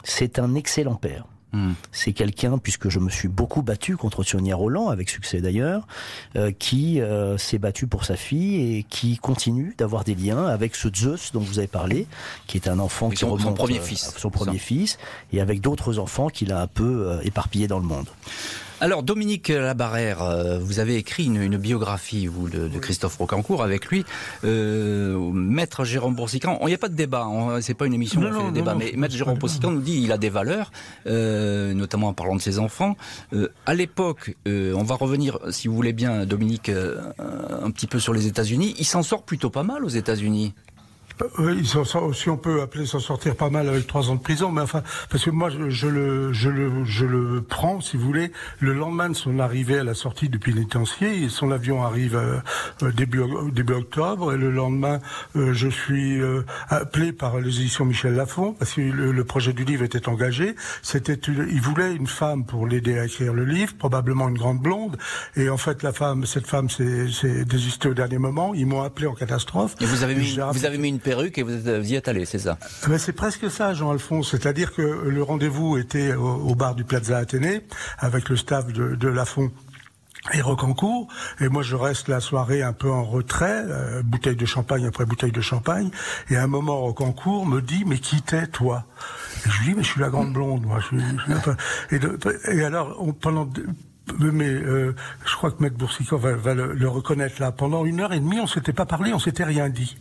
C'est 0.05 0.39
un 0.39 0.55
excellent 0.55 0.95
père. 0.95 1.27
Hmm. 1.55 1.75
C'est 1.93 2.13
quelqu'un, 2.13 2.59
puisque 2.59 2.89
je 2.89 2.99
me 2.99 3.09
suis 3.09 3.29
beaucoup 3.29 3.63
battu 3.63 3.97
contre 3.97 4.25
Sonia 4.25 4.57
Roland, 4.57 4.89
avec 4.89 5.09
succès 5.09 5.41
d'ailleurs, 5.41 5.87
euh, 6.35 6.51
qui 6.51 7.01
euh, 7.01 7.39
s'est 7.39 7.59
battu 7.59 7.87
pour 7.87 8.05
sa 8.05 8.17
fille 8.17 8.79
et 8.79 8.83
qui 8.83 9.19
continue 9.19 9.75
d'avoir 9.79 10.03
des 10.03 10.17
liens 10.17 10.47
avec 10.47 10.75
ce 10.75 10.89
Zeus 10.93 11.31
dont 11.33 11.39
vous 11.39 11.61
avez 11.61 11.69
parlé, 11.69 12.09
qui 12.49 12.57
est 12.57 12.67
un 12.67 12.81
enfant 12.81 13.09
qui 13.09 13.19
son, 13.19 13.39
son 13.39 13.55
premier 13.55 13.79
fils, 13.79 14.13
son 14.17 14.31
premier 14.31 14.59
fils, 14.59 14.99
et 15.33 15.41
avec 15.41 15.61
d'autres 15.61 16.01
enfants 16.01 16.29
qu'il 16.29 16.53
a 16.53 16.61
un 16.61 16.67
peu 16.67 17.07
euh, 17.07 17.21
éparpillés 17.23 17.69
dans 17.69 17.79
le 17.79 17.87
monde. 17.87 18.09
Alors 18.85 19.03
Dominique 19.03 19.49
Labarrère, 19.49 20.21
euh, 20.21 20.59
vous 20.59 20.79
avez 20.79 20.97
écrit 20.97 21.25
une, 21.25 21.57
biographie 21.57 22.27
vous 22.27 22.51
de, 22.51 22.69
Christophe 22.79 23.17
Rocancourt 23.17 23.63
avec 23.63 23.87
lui, 23.87 24.05
euh, 24.45 25.19
Maître 25.33 25.87
Jérôme 25.87 26.15
Boursican. 26.15 26.59
Il 26.61 26.67
n'y 26.67 26.75
a 26.75 26.79
pas 26.79 26.91
de 26.91 26.95
débat, 26.95 27.27
c'est 27.63 27.73
pas 27.73 27.87
une 27.87 27.95
émission 27.95 28.21
où 28.21 28.27
on 28.27 28.41
fait 28.41 28.47
des 28.49 28.61
débats, 28.61 28.75
mais 28.75 28.93
Maître 28.95 29.15
Jérôme 29.15 29.39
Boursican 29.39 29.71
nous 29.71 29.81
dit 29.81 30.03
il 30.03 30.13
a 30.13 30.19
des 30.19 30.29
valeurs, 30.29 30.71
euh, 31.07 31.73
notamment 31.73 32.09
en 32.09 32.13
parlant 32.13 32.37
de 32.37 32.43
ses 32.43 32.59
enfants. 32.59 32.95
à 33.65 33.73
l'époque, 33.73 34.37
on 34.45 34.83
va 34.83 34.97
revenir, 34.97 35.39
si 35.49 35.67
vous 35.67 35.75
voulez 35.75 35.95
bien, 35.95 36.27
Dominique, 36.27 36.69
un 36.69 37.71
petit 37.71 37.87
peu 37.87 37.99
sur 37.99 38.13
les 38.13 38.27
États-Unis. 38.27 38.75
Il 38.79 38.85
s'en 38.85 39.03
sort 39.03 39.23
plutôt 39.23 39.49
pas 39.49 39.63
mal 39.63 39.83
aux 39.87 39.89
États-Unis. 39.89 40.53
Euh, 41.23 41.27
oui, 41.39 41.65
si 42.13 42.29
on 42.29 42.37
peut 42.37 42.61
appeler 42.61 42.87
s'en 42.87 42.99
sortir 42.99 43.37
pas 43.37 43.51
mal 43.51 43.69
avec 43.69 43.87
trois 43.87 44.11
ans 44.11 44.17
de 44.17 44.21
prison, 44.21 44.51
mais 44.51 44.63
enfin, 44.63 44.83
parce 45.11 45.25
que 45.25 45.31
moi, 45.31 45.49
je, 45.49 45.87
le, 45.87 46.33
je, 46.33 46.49
le, 46.49 46.85
je 46.85 47.05
le 47.05 47.43
prends, 47.43 47.81
si 47.81 47.97
vous 47.97 48.05
voulez, 48.05 48.33
le 48.59 48.75
lendemain 48.75 49.09
de 49.09 49.15
son 49.15 49.39
arrivée 49.39 49.79
à 49.79 49.85
la 49.85 49.95
sortie 49.95 50.29
du 50.29 50.39
pénitencier, 50.39 51.29
son 51.29 51.53
avion 51.53 51.85
arrive 51.85 52.17
euh, 52.17 52.93
début, 52.93 53.23
début 53.53 53.75
octobre, 53.75 54.33
et 54.33 54.37
le 54.37 54.51
lendemain, 54.51 54.99
euh, 55.37 55.53
je 55.53 55.69
suis 55.69 56.21
appelé 56.69 57.13
par 57.13 57.39
les 57.39 57.61
éditions 57.61 57.85
Michel 57.85 58.15
Lafon, 58.15 58.53
parce 58.53 58.73
que 58.73 58.81
le, 58.81 59.25
projet 59.25 59.53
du 59.53 59.65
livre 59.65 59.85
était 59.85 60.09
engagé. 60.09 60.55
C'était, 60.83 61.19
il 61.29 61.61
voulait 61.61 61.95
une 61.95 62.07
femme 62.07 62.45
pour 62.45 62.67
l'aider 62.67 62.99
à 62.99 63.07
écrire 63.07 63.33
le 63.33 63.45
livre, 63.45 63.75
probablement 63.79 64.29
une 64.29 64.37
grande 64.37 64.61
blonde, 64.61 64.97
et 65.37 65.49
en 65.49 65.57
fait, 65.57 65.83
la 65.83 65.93
femme, 65.93 66.27
cette 66.27 66.47
femme 66.47 66.69
s'est 66.69 67.45
désistée 67.45 67.89
au 67.89 67.95
dernier 67.95 68.19
moment. 68.19 68.53
Ils 68.55 68.67
m'ont 68.67 68.83
appelé 68.83 69.07
en 69.07 69.15
catastrophe. 69.15 69.77
Et 69.81 69.87
vous 69.87 70.03
avez 70.03 70.15
mis, 70.15 70.39
vous 70.53 70.65
avez 70.65 70.79
mis 70.79 70.89
une 70.89 71.01
perruque 71.05 71.39
et 71.39 71.43
vous 71.45 71.69
y 71.69 71.95
êtes 71.95 72.09
allé, 72.09 72.25
c'est 72.25 72.41
ça 72.41 72.59
C'est 72.99 73.13
presque 73.13 73.49
ça, 73.51 73.75
Jean-Alphonse. 73.75 74.31
C'est-à-dire 74.33 74.75
que 74.75 74.83
le 74.83 75.23
rendez-vous 75.23 75.77
était 75.79 76.15
au, 76.15 76.55
bar 76.57 76.75
du 76.75 76.83
Plaza 76.83 77.19
Athénée 77.19 77.63
avec 77.99 78.29
le 78.29 78.37
staff 78.37 78.67
de, 78.73 78.97
de 78.97 79.09
Lafont 79.09 79.53
et 80.33 80.41
Rocancourt. 80.41 81.09
Et 81.41 81.49
moi, 81.49 81.63
je 81.63 81.77
reste 81.77 82.09
la 82.09 82.21
soirée 82.21 82.63
un 82.63 82.73
peu 82.73 82.91
en 82.91 83.05
retrait, 83.05 83.63
euh, 83.67 84.03
bouteille 84.03 84.37
de 84.37 84.47
champagne 84.47 84.87
après 84.87 85.05
bouteille 85.05 85.33
de 85.33 85.41
champagne. 85.41 85.91
Et 86.31 86.37
à 86.37 86.43
un 86.43 86.47
moment, 86.47 86.81
Rocancourt 86.81 87.47
me 87.47 87.61
dit, 87.61 87.85
mais 87.87 87.99
qui 87.99 88.23
t'es, 88.23 88.47
toi? 88.47 88.87
Et 89.47 89.51
Je 89.51 89.59
lui 89.59 89.69
dis, 89.69 89.75
mais 89.75 89.83
je 89.83 89.89
suis 89.89 90.01
la 90.01 90.09
grande 90.09 90.33
blonde, 90.33 90.65
moi. 90.65 90.81
Et 92.51 92.65
alors, 92.65 92.97
on, 92.99 93.13
pendant 93.13 93.49
mais 94.19 94.49
euh, 94.49 94.95
je 95.25 95.35
crois 95.35 95.51
que 95.51 95.63
Maître 95.63 95.77
Boursicot 95.77 96.19
va, 96.19 96.55
le, 96.55 96.89
reconnaître 96.89 97.41
là. 97.41 97.53
Pendant 97.53 97.85
une 97.85 98.01
heure 98.01 98.13
et 98.13 98.21
demie, 98.21 98.41
on 98.41 98.47
s'était 98.47 98.73
pas 98.73 98.87
parlé, 98.87 99.13
on 99.13 99.19
s'était 99.19 99.45
rien 99.45 99.69
dit. 99.69 99.97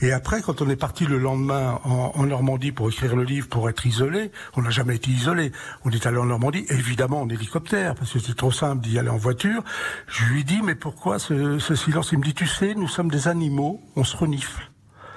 Et 0.00 0.12
après, 0.12 0.42
quand 0.42 0.60
on 0.60 0.68
est 0.68 0.76
parti 0.76 1.06
le 1.06 1.18
lendemain 1.18 1.80
en, 1.84 2.26
Normandie 2.26 2.72
pour 2.72 2.88
écrire 2.88 3.16
le 3.16 3.24
livre, 3.24 3.48
pour 3.48 3.68
être 3.70 3.86
isolé, 3.86 4.30
on 4.56 4.62
n'a 4.62 4.70
jamais 4.70 4.96
été 4.96 5.10
isolé. 5.10 5.52
On 5.84 5.90
est 5.90 6.06
allé 6.06 6.18
en 6.18 6.26
Normandie, 6.26 6.66
évidemment 6.68 7.22
en 7.22 7.28
hélicoptère, 7.28 7.94
parce 7.94 8.12
que 8.12 8.18
c'était 8.18 8.34
trop 8.34 8.52
simple 8.52 8.82
d'y 8.82 8.98
aller 8.98 9.08
en 9.08 9.16
voiture. 9.16 9.62
Je 10.06 10.24
lui 10.26 10.44
dis, 10.44 10.60
mais 10.62 10.74
pourquoi 10.74 11.18
ce, 11.18 11.58
ce 11.58 11.74
silence? 11.74 12.12
Il 12.12 12.18
me 12.18 12.24
dit, 12.24 12.34
tu 12.34 12.46
sais, 12.46 12.74
nous 12.74 12.88
sommes 12.88 13.10
des 13.10 13.28
animaux, 13.28 13.80
on 13.96 14.04
se 14.04 14.16
renifle. 14.16 14.70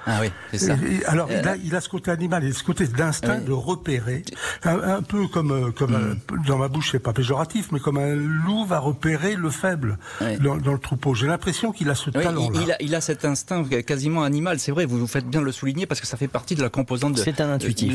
Ah 0.06 0.18
oui, 0.20 0.30
c'est 0.50 0.58
ça. 0.58 0.76
alors, 1.06 1.28
il, 1.30 1.48
a, 1.48 1.56
il, 1.56 1.76
a, 1.76 1.80
ce 1.80 1.88
côté 1.88 2.10
animal, 2.10 2.42
il 2.44 2.50
a 2.50 2.54
ce 2.54 2.64
côté 2.64 2.86
d'instinct 2.86 3.38
de 3.38 3.52
repérer, 3.52 4.22
un, 4.64 5.02
peu 5.02 5.28
comme, 5.28 5.52
euh, 5.52 5.70
comme 5.70 5.92
mm. 5.92 6.44
dans 6.46 6.58
ma 6.58 6.68
bouche, 6.68 6.90
c'est 6.92 6.98
pas 6.98 7.12
péjoratif, 7.12 7.70
mais 7.72 7.78
comme 7.78 7.98
un 7.98 8.14
loup 8.14 8.64
va 8.64 8.78
repérer 8.78 9.36
le 9.36 9.50
faible 9.50 9.98
dans, 10.40 10.54
le 10.54 10.78
troupeau. 10.78 11.14
J'ai 11.14 11.26
l'impression 11.26 11.72
qu'il 11.72 11.88
a 11.90 11.94
ce 11.94 12.10
talent-là. 12.10 12.60
Il, 12.62 12.72
a, 12.72 12.76
il 12.82 12.94
a 12.94 13.00
cet 13.00 13.24
instinct 13.24 13.64
quasiment 13.86 14.24
animal, 14.24 14.58
c'est 14.58 14.72
vrai, 14.72 14.86
vous 14.86 14.98
vous 14.98 15.06
faites 15.06 15.26
bien 15.26 15.40
le 15.40 15.52
souligner 15.52 15.86
parce 15.86 16.00
que 16.00 16.06
ça 16.06 16.16
fait 16.16 16.28
partie 16.28 16.54
de 16.54 16.62
la 16.62 16.68
composante 16.68 17.14
de. 17.14 17.20
C'est 17.20 17.40
un 17.40 17.50
intuitif. 17.50 17.92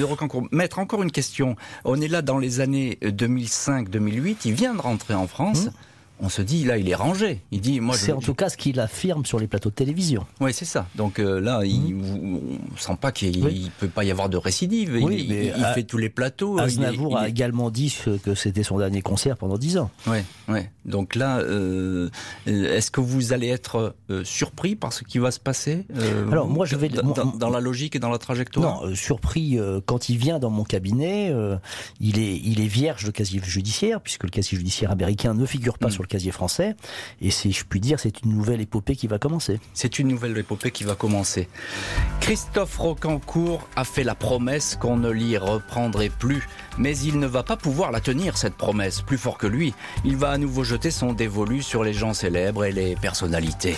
Maître, 0.52 0.80
encore 0.80 1.04
une 1.04 1.12
question. 1.12 1.56
On 1.84 2.00
est 2.00 2.08
là 2.08 2.22
dans 2.22 2.38
les 2.38 2.60
années 2.60 2.98
2005-2008, 3.02 4.38
il 4.46 4.54
vient 4.54 4.74
de 4.74 4.82
rentrer 4.82 5.14
en 5.14 5.28
France. 5.28 5.66
Mm 5.66 5.72
on 6.20 6.30
se 6.30 6.42
dit 6.42 6.64
là 6.64 6.78
il 6.78 6.90
est 6.90 6.96
rangé. 6.96 7.42
Il 7.52 7.62
dit 7.62 7.80
moi. 7.80 7.96
C'est 7.96 8.12
en 8.12 8.20
tout 8.20 8.34
cas 8.34 8.50
ce 8.50 8.58
qu'il 8.58 8.80
affirme 8.80 9.26
sur 9.26 9.40
les 9.40 9.48
plateaux 9.48 9.70
de 9.70 9.76
télévision. 9.76 10.26
Oui, 10.40 10.54
c'est 10.54 10.66
ça. 10.66 10.88
Donc 10.96 11.20
euh, 11.20 11.40
là, 11.40 11.62
il, 11.64 11.96
mmh. 11.96 12.40
on 12.74 12.78
sent 12.78 12.98
pas 13.00 13.12
qu'il 13.12 13.44
ne 13.44 13.70
peut 13.80 13.88
pas 13.88 14.04
y 14.04 14.12
avoir 14.12 14.30
de 14.30 14.38
récidive. 14.38 14.98
il, 14.98 15.30
mais 15.30 15.54
il 15.56 15.66
fait 15.76 15.84
tous 15.84 15.98
les 15.98 16.10
plateaux. 16.10 16.60
Aznavour 16.60 17.18
a 17.18 17.28
également 17.28 17.70
dit 17.70 17.96
que 18.24 18.36
c'était 18.36 18.64
son 18.64 18.80
dernier 18.80 19.02
concert 19.02 19.38
pendant 19.38 19.58
dix 19.58 19.78
ans. 19.78 19.92
Oui, 20.08 20.18
ouais. 20.48 20.72
Donc 20.86 21.16
là, 21.16 21.40
euh, 21.40 22.10
est-ce 22.46 22.92
que 22.92 23.02
vous 23.02 23.34
allez 23.34 23.50
être 23.50 23.96
euh, 24.10 24.24
surpris 24.24 24.76
par 24.76 24.94
ce 24.94 25.04
qui 25.04 25.20
va 25.20 25.32
se 25.32 25.40
passer 25.40 25.86
Alors 26.32 26.48
moi, 26.48 26.66
je 26.66 26.76
vais 26.76 26.90
dans, 26.90 27.50
la 27.50 27.60
logique 27.60 27.96
et 27.96 28.00
dans 28.00 28.10
la 28.10 28.18
trajectoire. 28.18 28.86
Non, 28.86 28.96
surpris 28.96 29.60
quand 29.86 30.10
il 30.10 30.18
vient 30.18 30.40
dans 30.40 30.50
mon 30.50 30.64
cabinet, 30.64 31.34
il 32.00 32.20
est 32.20 32.38
il 32.44 32.62
est 32.62 32.68
vierge 32.68 33.06
de 33.06 33.12
casier 33.12 33.42
judiciaire 33.44 34.02
puisque 34.02 34.24
le 34.24 34.30
casier 34.30 34.58
judiciaire 34.58 34.92
américain 34.92 35.34
ne 35.34 35.46
figure 35.46 35.78
pas 35.78 35.88
mmh. 35.88 35.92
sur 35.92 36.07
casier 36.08 36.32
français. 36.32 36.76
Et 37.22 37.32
si 37.32 37.52
je 37.52 37.64
puis 37.66 37.80
dire, 37.80 38.00
c'est 38.00 38.24
une 38.24 38.34
nouvelle 38.34 38.62
épopée 38.62 38.96
qui 38.96 39.08
va 39.08 39.20
commencer. 39.20 39.60
C'est 39.74 40.00
une 40.00 40.08
nouvelle 40.08 40.38
épopée 40.38 40.72
qui 40.72 40.84
va 40.84 40.96
commencer. 40.96 41.48
Christophe 42.22 42.78
Rocancourt 42.78 43.68
a 43.76 43.84
fait 43.84 44.04
la 44.04 44.16
promesse 44.16 44.78
qu'on 44.80 44.98
ne 44.98 45.10
l'y 45.10 45.38
reprendrait 45.38 46.10
plus. 46.10 46.48
Mais 46.78 46.98
il 46.98 47.20
ne 47.20 47.28
va 47.28 47.44
pas 47.44 47.58
pouvoir 47.58 47.92
la 47.92 48.00
tenir, 48.00 48.38
cette 48.38 48.56
promesse. 48.56 49.02
Plus 49.02 49.18
fort 49.18 49.38
que 49.38 49.48
lui, 49.48 49.74
il 50.06 50.16
va 50.16 50.30
à 50.30 50.38
nouveau 50.38 50.64
jeter 50.64 50.92
son 50.92 51.14
dévolu 51.14 51.62
sur 51.62 51.84
les 51.84 51.94
gens 51.94 52.14
célèbres 52.14 52.66
et 52.66 52.72
les 52.72 52.96
personnalités. 52.96 53.76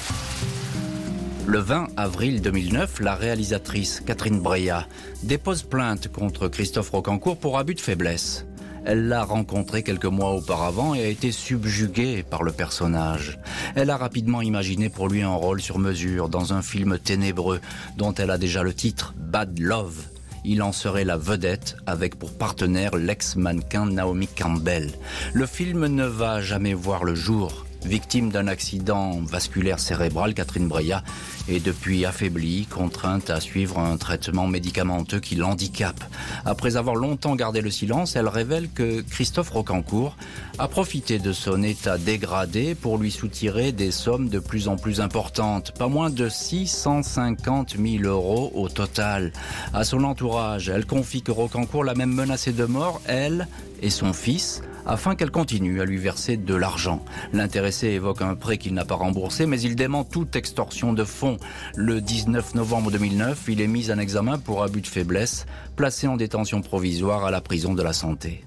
Le 1.50 1.60
20 1.60 1.88
avril 1.98 2.42
2009, 2.42 3.00
la 3.00 3.16
réalisatrice 3.16 4.04
Catherine 4.06 4.40
Breillat 4.40 4.86
dépose 5.24 5.64
plainte 5.64 6.08
contre 6.12 6.48
Christophe 6.48 6.92
Rocancourt 6.92 7.38
pour 7.38 7.58
abus 7.58 7.74
de 7.74 7.80
faiblesse. 7.80 8.46
Elle 8.86 9.08
l'a 9.08 9.24
rencontré 9.24 9.84
quelques 9.84 10.06
mois 10.06 10.32
auparavant 10.32 10.94
et 10.96 11.04
a 11.04 11.08
été 11.08 11.32
subjuguée 11.32 12.24
par 12.24 12.44
le 12.44 12.52
personnage. 12.52 13.40
Elle 13.76 13.90
a 13.90 13.98
rapidement 13.98 14.42
imaginé 14.42 14.90
pour 14.90 15.10
lui 15.10 15.22
un 15.22 15.34
rôle 15.34 15.62
sur 15.62 15.80
mesure 15.80 16.30
dans 16.30 16.54
un 16.54 16.62
film 16.62 16.98
ténébreux 16.98 17.60
dont 17.98 18.14
elle 18.14 18.32
a 18.32 18.38
déjà 18.38 18.64
le 18.64 18.74
titre 18.74 19.14
Bad 19.18 19.60
Love. 19.60 20.04
Il 20.46 20.64
en 20.64 20.72
serait 20.72 21.04
la 21.04 21.18
vedette 21.18 21.76
avec 21.86 22.18
pour 22.18 22.38
partenaire 22.38 22.96
l'ex-mannequin 22.96 23.86
Naomi 23.88 24.28
Campbell. 24.28 24.90
Le 25.34 25.46
film 25.46 25.86
ne 25.88 26.06
va 26.06 26.42
jamais 26.42 26.74
voir 26.74 27.04
le 27.04 27.16
jour. 27.16 27.66
Victime 27.86 28.30
d'un 28.30 28.48
accident 28.48 29.20
vasculaire 29.22 29.80
cérébral, 29.80 30.34
Catherine 30.34 30.68
Breillat 30.68 31.04
est 31.48 31.64
depuis 31.64 32.06
affaiblie, 32.06 32.66
contrainte 32.66 33.30
à 33.30 33.40
suivre 33.40 33.80
un 33.80 33.98
traitement 33.98 34.48
médicamenteux 34.48 35.20
qui 35.20 35.36
l'handicape. 35.36 36.04
Après 36.46 36.76
avoir 36.76 36.96
longtemps 36.96 37.36
gardé 37.36 37.62
le 37.62 37.72
silence, 37.72 38.16
elle 38.16 38.28
révèle 38.28 38.70
que 38.70 39.02
Christophe 39.02 39.50
Rocancourt 39.52 40.18
a 40.58 40.68
profité 40.68 41.20
de 41.20 41.32
son 41.32 41.64
état 41.64 41.98
dégradé 41.98 42.76
pour 42.76 42.98
lui 42.98 43.12
soutirer 43.12 43.72
des 43.72 43.92
sommes 43.92 44.30
de 44.30 44.40
plus 44.40 44.68
en 44.68 44.76
plus 44.76 45.00
importantes, 45.02 45.72
pas 45.72 45.88
moins 45.88 46.10
de 46.10 46.28
650 46.28 47.76
000 47.78 48.04
euros 48.04 48.52
au 48.54 48.68
total. 48.70 49.32
À 49.74 49.84
son 49.84 50.04
entourage, 50.04 50.70
elle 50.70 50.86
confie 50.86 51.22
que 51.22 51.32
Rocancourt 51.32 51.84
l'a 51.86 51.96
même 51.96 52.14
menacé 52.14 52.52
de 52.52 52.66
mort, 52.66 53.02
elle 53.06 53.48
et 53.82 53.90
son 53.90 54.14
fils, 54.14 54.62
afin 54.86 55.16
qu'elle 55.16 55.32
continue 55.32 55.82
à 55.82 55.86
lui 55.86 55.98
verser 55.98 56.38
de 56.38 56.56
l'argent. 56.56 57.04
L'intéressé 57.34 57.88
évoque 57.88 58.22
un 58.22 58.36
prêt 58.36 58.58
qu'il 58.58 58.74
n'a 58.74 58.86
pas 58.86 58.96
remboursé, 58.96 59.46
mais 59.46 59.62
il 59.62 59.76
dément 59.76 60.04
toute 60.04 60.36
extorsion 60.36 60.94
de 60.94 61.04
fonds. 61.04 61.38
Le 61.76 62.02
19 62.02 62.56
novembre 62.56 62.92
2009, 62.92 63.46
il 63.50 63.62
est 63.62 63.68
mis 63.68 63.92
en 63.92 64.00
examen 64.00 64.38
pour 64.38 64.64
abus 64.64 64.82
de 64.82 64.88
faiblesse, 64.88 65.46
placé 65.76 66.08
en 66.08 66.18
détention 66.18 66.62
provisoire 66.62 67.26
à 67.26 67.32
la 67.32 67.42
prison 67.42 67.74
de 67.74 67.84
la 67.84 67.94
santé. 67.94 68.44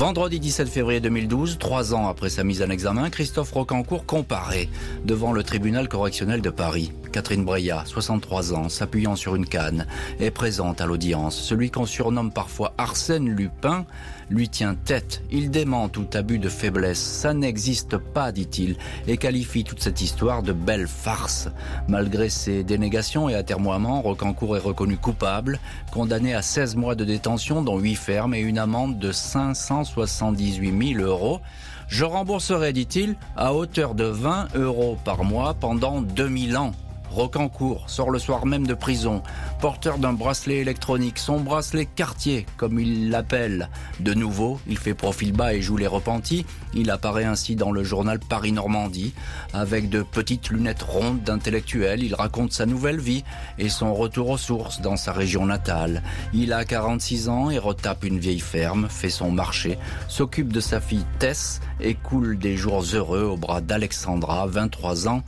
Vendredi 0.00 0.40
17 0.40 0.66
février 0.66 1.00
2012, 1.00 1.58
trois 1.58 1.92
ans 1.92 2.08
après 2.08 2.30
sa 2.30 2.42
mise 2.42 2.62
en 2.62 2.70
examen, 2.70 3.10
Christophe 3.10 3.52
Rocancourt 3.52 4.06
comparaît 4.06 4.70
devant 5.04 5.30
le 5.32 5.42
tribunal 5.42 5.88
correctionnel 5.88 6.40
de 6.40 6.48
Paris. 6.48 6.90
Catherine 7.12 7.44
Breillat, 7.44 7.82
63 7.84 8.54
ans, 8.54 8.70
s'appuyant 8.70 9.14
sur 9.14 9.36
une 9.36 9.44
canne, 9.44 9.86
est 10.18 10.30
présente 10.30 10.80
à 10.80 10.86
l'audience. 10.86 11.38
Celui 11.38 11.70
qu'on 11.70 11.84
surnomme 11.84 12.32
parfois 12.32 12.72
Arsène 12.78 13.28
Lupin 13.28 13.84
lui 14.30 14.48
tient 14.48 14.74
tête. 14.74 15.22
Il 15.30 15.50
dément 15.50 15.88
tout 15.88 16.06
abus 16.14 16.38
de 16.38 16.48
faiblesse. 16.48 17.00
Ça 17.00 17.34
n'existe 17.34 17.98
pas, 17.98 18.32
dit-il, 18.32 18.76
et 19.06 19.16
qualifie 19.16 19.64
toute 19.64 19.82
cette 19.82 20.00
histoire 20.00 20.42
de 20.42 20.52
belle 20.52 20.86
farce. 20.86 21.48
Malgré 21.88 22.30
ses 22.30 22.62
dénégations 22.64 23.28
et 23.28 23.34
atermoiements, 23.34 24.00
Rocancourt 24.00 24.56
est 24.56 24.60
reconnu 24.60 24.96
coupable, 24.96 25.58
condamné 25.92 26.34
à 26.34 26.42
16 26.42 26.76
mois 26.76 26.94
de 26.94 27.04
détention, 27.04 27.62
dont 27.62 27.78
8 27.78 27.96
fermes 27.96 28.34
et 28.34 28.40
une 28.40 28.58
amende 28.58 28.98
de 28.98 29.12
578 29.12 30.94
000 30.94 31.04
euros. 31.04 31.40
Je 31.88 32.04
rembourserai, 32.04 32.72
dit-il, 32.72 33.16
à 33.36 33.52
hauteur 33.52 33.94
de 33.94 34.04
20 34.04 34.54
euros 34.54 34.96
par 35.04 35.24
mois 35.24 35.54
pendant 35.54 36.00
2000 36.00 36.56
ans. 36.56 36.72
Rocancourt 37.10 37.90
sort 37.90 38.10
le 38.10 38.18
soir 38.18 38.46
même 38.46 38.66
de 38.66 38.74
prison, 38.74 39.22
porteur 39.60 39.98
d'un 39.98 40.12
bracelet 40.12 40.58
électronique, 40.58 41.18
son 41.18 41.40
bracelet 41.40 41.86
quartier, 41.86 42.46
comme 42.56 42.78
il 42.78 43.10
l'appelle. 43.10 43.68
De 43.98 44.14
nouveau, 44.14 44.60
il 44.68 44.78
fait 44.78 44.94
profil 44.94 45.32
bas 45.32 45.52
et 45.52 45.60
joue 45.60 45.76
les 45.76 45.88
repentis. 45.88 46.46
Il 46.72 46.90
apparaît 46.90 47.24
ainsi 47.24 47.56
dans 47.56 47.72
le 47.72 47.82
journal 47.82 48.20
Paris-Normandie, 48.20 49.12
avec 49.52 49.88
de 49.88 50.02
petites 50.02 50.50
lunettes 50.50 50.82
rondes 50.82 51.22
d'intellectuel. 51.22 52.04
Il 52.04 52.14
raconte 52.14 52.52
sa 52.52 52.64
nouvelle 52.64 53.00
vie 53.00 53.24
et 53.58 53.68
son 53.68 53.92
retour 53.94 54.30
aux 54.30 54.38
sources 54.38 54.80
dans 54.80 54.96
sa 54.96 55.12
région 55.12 55.46
natale. 55.46 56.02
Il 56.32 56.52
a 56.52 56.64
46 56.64 57.28
ans 57.28 57.50
et 57.50 57.58
retape 57.58 58.04
une 58.04 58.18
vieille 58.18 58.40
ferme, 58.40 58.88
fait 58.88 59.10
son 59.10 59.32
marché, 59.32 59.78
s'occupe 60.08 60.52
de 60.52 60.60
sa 60.60 60.80
fille 60.80 61.04
Tess 61.18 61.60
et 61.80 61.94
coule 61.94 62.38
des 62.38 62.56
jours 62.56 62.84
heureux 62.94 63.24
au 63.24 63.36
bras 63.36 63.60
d'Alexandra, 63.60 64.46
23 64.46 65.08
ans, 65.08 65.22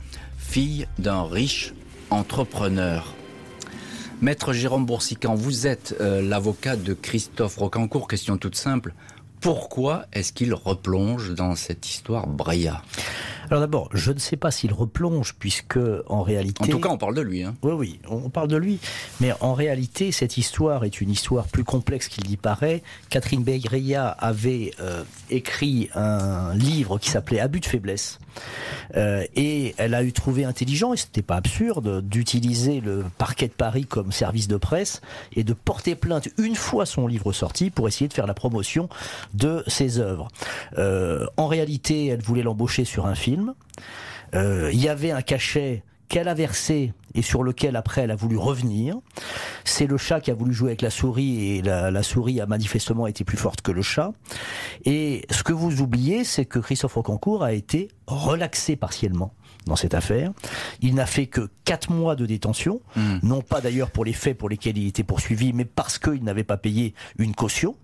fille 0.53 0.85
d'un 0.99 1.23
riche 1.23 1.73
entrepreneur. 2.11 3.15
Maître 4.21 4.53
Jérôme 4.53 4.85
Boursican, 4.85 5.33
vous 5.33 5.65
êtes 5.65 5.95
euh, 5.99 6.21
l'avocat 6.21 6.75
de 6.75 6.93
Christophe 6.93 7.57
Rocancourt. 7.57 8.07
Question 8.07 8.37
toute 8.37 8.53
simple. 8.53 8.93
Pourquoi 9.41 10.05
est-ce 10.13 10.31
qu'il 10.31 10.53
replonge 10.53 11.33
dans 11.33 11.55
cette 11.55 11.89
histoire 11.89 12.27
Breya 12.27 12.83
Alors 13.49 13.61
d'abord, 13.61 13.89
je 13.95 14.11
ne 14.11 14.19
sais 14.19 14.37
pas 14.37 14.51
s'il 14.51 14.73
replonge, 14.73 15.33
puisque 15.39 15.79
en 16.05 16.21
réalité... 16.21 16.63
En 16.63 16.67
tout 16.67 16.79
cas, 16.79 16.89
on 16.89 16.99
parle 16.99 17.15
de 17.15 17.21
lui. 17.21 17.41
Hein. 17.41 17.55
Oui, 17.63 17.71
oui, 17.71 17.99
on 18.07 18.29
parle 18.29 18.49
de 18.49 18.57
lui. 18.57 18.77
Mais 19.21 19.33
en 19.39 19.55
réalité, 19.55 20.11
cette 20.11 20.37
histoire 20.37 20.85
est 20.85 21.01
une 21.01 21.09
histoire 21.09 21.47
plus 21.47 21.63
complexe 21.63 22.09
qu'il 22.09 22.29
y 22.29 22.37
paraît. 22.37 22.83
Catherine 23.09 23.43
Begreya 23.43 24.07
avait 24.07 24.75
euh, 24.79 25.03
écrit 25.31 25.89
un 25.95 26.53
livre 26.53 26.99
qui 26.99 27.09
s'appelait 27.09 27.39
Abus 27.39 27.61
de 27.61 27.65
faiblesse. 27.65 28.19
Euh, 28.95 29.25
et 29.35 29.75
elle 29.77 29.93
a 29.93 30.03
eu 30.03 30.13
trouvé 30.13 30.45
intelligent, 30.45 30.93
et 30.93 30.97
c'était 30.97 31.21
pas 31.21 31.35
absurde, 31.35 32.01
d'utiliser 32.01 32.81
le 32.81 33.05
parquet 33.17 33.47
de 33.47 33.53
Paris 33.53 33.85
comme 33.85 34.11
service 34.11 34.47
de 34.47 34.57
presse 34.57 35.01
et 35.35 35.43
de 35.43 35.53
porter 35.53 35.95
plainte 35.95 36.29
une 36.37 36.55
fois 36.55 36.85
son 36.85 37.07
livre 37.07 37.31
sorti 37.33 37.69
pour 37.69 37.87
essayer 37.87 38.07
de 38.07 38.13
faire 38.13 38.27
la 38.27 38.33
promotion 38.33 38.89
de 39.33 39.63
ses 39.67 39.99
œuvres. 39.99 40.27
Euh, 40.77 41.25
en 41.37 41.47
réalité, 41.47 42.07
elle 42.07 42.21
voulait 42.21 42.43
l'embaucher 42.43 42.85
sur 42.85 43.05
un 43.05 43.15
film. 43.15 43.53
Euh, 44.35 44.69
il 44.73 44.81
y 44.81 44.89
avait 44.89 45.11
un 45.11 45.21
cachet 45.21 45.83
qu'elle 46.09 46.27
a 46.27 46.33
versé 46.33 46.93
et 47.15 47.21
sur 47.21 47.43
lequel 47.43 47.75
après 47.75 48.01
elle 48.01 48.11
a 48.11 48.15
voulu 48.15 48.37
revenir. 48.37 48.95
C'est 49.65 49.87
le 49.87 49.97
chat 49.97 50.21
qui 50.21 50.31
a 50.31 50.33
voulu 50.33 50.53
jouer 50.53 50.69
avec 50.69 50.81
la 50.81 50.89
souris 50.89 51.57
et 51.57 51.61
la, 51.61 52.03
souris 52.03 52.41
a 52.41 52.45
manifestement 52.45 53.07
été 53.07 53.23
plus 53.23 53.37
forte 53.37 53.61
que 53.61 53.71
le 53.71 53.81
chat. 53.81 54.11
Et 54.85 55.25
ce 55.29 55.43
que 55.43 55.53
vous 55.53 55.81
oubliez, 55.81 56.23
c'est 56.23 56.45
que 56.45 56.59
Christophe 56.59 56.95
Rocancourt 56.95 57.43
a 57.43 57.53
été 57.53 57.89
relaxé 58.07 58.75
partiellement 58.75 59.33
dans 59.65 59.75
cette 59.75 59.93
affaire. 59.93 60.31
Il 60.81 60.95
n'a 60.95 61.05
fait 61.05 61.27
que 61.27 61.49
quatre 61.65 61.91
mois 61.91 62.15
de 62.15 62.25
détention, 62.25 62.81
hmm. 62.95 63.19
non 63.23 63.41
pas 63.41 63.61
d'ailleurs 63.61 63.91
pour 63.91 64.05
les 64.05 64.13
faits 64.13 64.37
pour 64.37 64.49
lesquels 64.49 64.77
il 64.77 64.87
était 64.87 65.03
poursuivi, 65.03 65.53
mais 65.53 65.65
parce 65.65 65.99
qu'il 65.99 66.23
n'avait 66.23 66.43
pas 66.43 66.57
payé 66.57 66.93
une 67.17 67.33
caution. 67.33 67.75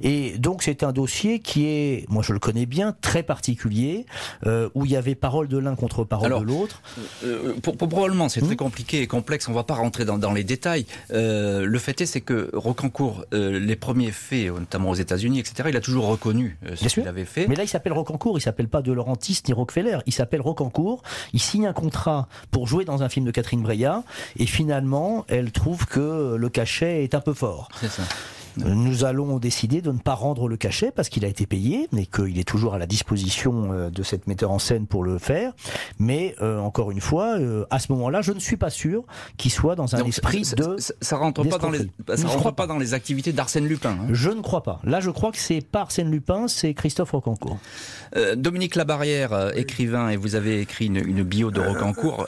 Et 0.00 0.38
donc 0.38 0.62
c'est 0.62 0.82
un 0.82 0.92
dossier 0.92 1.40
qui 1.40 1.66
est, 1.66 2.04
moi 2.08 2.22
je 2.22 2.32
le 2.32 2.38
connais 2.38 2.66
bien, 2.66 2.94
très 3.00 3.22
particulier, 3.22 4.06
euh, 4.46 4.68
où 4.74 4.84
il 4.84 4.90
y 4.90 4.96
avait 4.96 5.14
parole 5.14 5.48
de 5.48 5.58
l'un 5.58 5.74
contre 5.74 6.04
parole 6.04 6.30
de 6.30 6.44
l'autre. 6.44 6.82
Euh, 7.24 7.54
pour, 7.62 7.76
probablement 7.76 8.28
c'est 8.28 8.40
très 8.40 8.54
hmm 8.54 8.56
compliqué 8.56 9.02
et 9.02 9.06
complexe, 9.06 9.48
on 9.48 9.50
ne 9.50 9.56
va 9.56 9.64
pas 9.64 9.74
rentrer 9.74 10.06
dans, 10.06 10.16
dans 10.16 10.32
les 10.32 10.42
détails. 10.42 10.86
Euh, 11.12 11.66
le 11.66 11.78
fait 11.78 12.00
est, 12.00 12.06
c'est 12.06 12.22
que 12.22 12.50
Rocancourt, 12.54 13.26
les 13.32 13.76
premiers 13.76 14.12
faits, 14.12 14.48
notamment 14.48 14.90
aux 14.90 14.94
États-Unis, 14.94 15.40
etc., 15.40 15.68
il 15.68 15.76
a 15.76 15.80
toujours 15.80 16.06
reconnu 16.06 16.58
ce 16.74 16.88
qu'il 16.88 17.06
avait 17.06 17.26
fait. 17.26 17.46
Mais 17.46 17.54
là 17.54 17.64
il 17.64 17.68
s'appelle 17.68 17.92
Rocancourt, 17.92 18.38
il 18.38 18.40
s'appelle 18.40 18.68
pas 18.68 18.80
De 18.80 18.92
Laurentiis 18.92 19.42
ni 19.46 19.52
Rockefeller, 19.52 19.98
il 20.06 20.12
s'appelle 20.12 20.40
Rocancourt, 20.40 21.02
il 21.34 21.40
signe 21.40 21.66
un 21.66 21.72
contrat 21.74 22.28
pour 22.50 22.66
jouer 22.66 22.84
dans 22.84 23.02
un 23.02 23.08
film 23.08 23.26
de 23.26 23.30
Catherine 23.30 23.62
Breillat, 23.62 24.02
et 24.38 24.46
finalement 24.46 25.26
elle 25.28 25.52
trouve 25.52 25.86
que 25.86 26.36
le 26.36 26.48
cachet 26.48 27.04
est 27.04 27.14
un 27.14 27.20
peu 27.20 27.34
fort. 27.34 27.68
C'est 27.80 27.90
ça. 27.90 28.02
Nous 28.64 29.04
allons 29.04 29.38
décider 29.38 29.82
de 29.82 29.92
ne 29.92 29.98
pas 29.98 30.14
rendre 30.14 30.48
le 30.48 30.56
cachet 30.56 30.90
parce 30.90 31.08
qu'il 31.08 31.24
a 31.24 31.28
été 31.28 31.46
payé 31.46 31.88
et 31.96 32.06
qu'il 32.06 32.38
est 32.38 32.48
toujours 32.48 32.74
à 32.74 32.78
la 32.78 32.86
disposition 32.86 33.72
euh, 33.72 33.90
de 33.90 34.02
cette 34.02 34.26
metteur 34.26 34.50
en 34.50 34.58
scène 34.58 34.86
pour 34.86 35.04
le 35.04 35.18
faire. 35.18 35.52
Mais 35.98 36.34
euh, 36.40 36.58
encore 36.58 36.90
une 36.90 37.00
fois, 37.00 37.38
euh, 37.38 37.66
à 37.70 37.78
ce 37.78 37.92
moment-là, 37.92 38.22
je 38.22 38.32
ne 38.32 38.40
suis 38.40 38.56
pas 38.56 38.70
sûr 38.70 39.04
qu'il 39.36 39.50
soit 39.50 39.74
dans 39.74 39.94
un 39.94 40.04
esprit 40.04 40.42
de. 40.56 40.76
Ça, 40.78 40.94
ça 41.00 41.16
rentre 41.16 41.44
pas 41.44 41.58
dans 41.58 41.70
les. 41.70 41.90
Ça 42.14 42.28
rentre 42.28 42.52
pas, 42.52 42.66
dans 42.66 42.78
les 42.78 42.94
activités 42.94 43.32
d'Arsène 43.32 43.66
Lupin. 43.66 43.90
Hein. 43.90 44.08
Je 44.12 44.30
ne 44.30 44.40
crois 44.40 44.62
pas. 44.62 44.80
Là, 44.84 45.00
je 45.00 45.10
crois 45.10 45.32
que 45.32 45.38
c'est 45.38 45.60
pas 45.60 45.82
Arsène 45.82 46.10
Lupin, 46.10 46.48
c'est 46.48 46.74
Christophe 46.74 47.10
Rocancourt. 47.10 47.58
Dominique 48.36 48.76
Labarrière, 48.76 49.56
écrivain, 49.56 50.08
et 50.08 50.16
vous 50.16 50.36
avez 50.36 50.60
écrit 50.60 50.86
une, 50.86 51.22
bio 51.22 51.50
de 51.50 51.60
Rocancourt. 51.60 52.26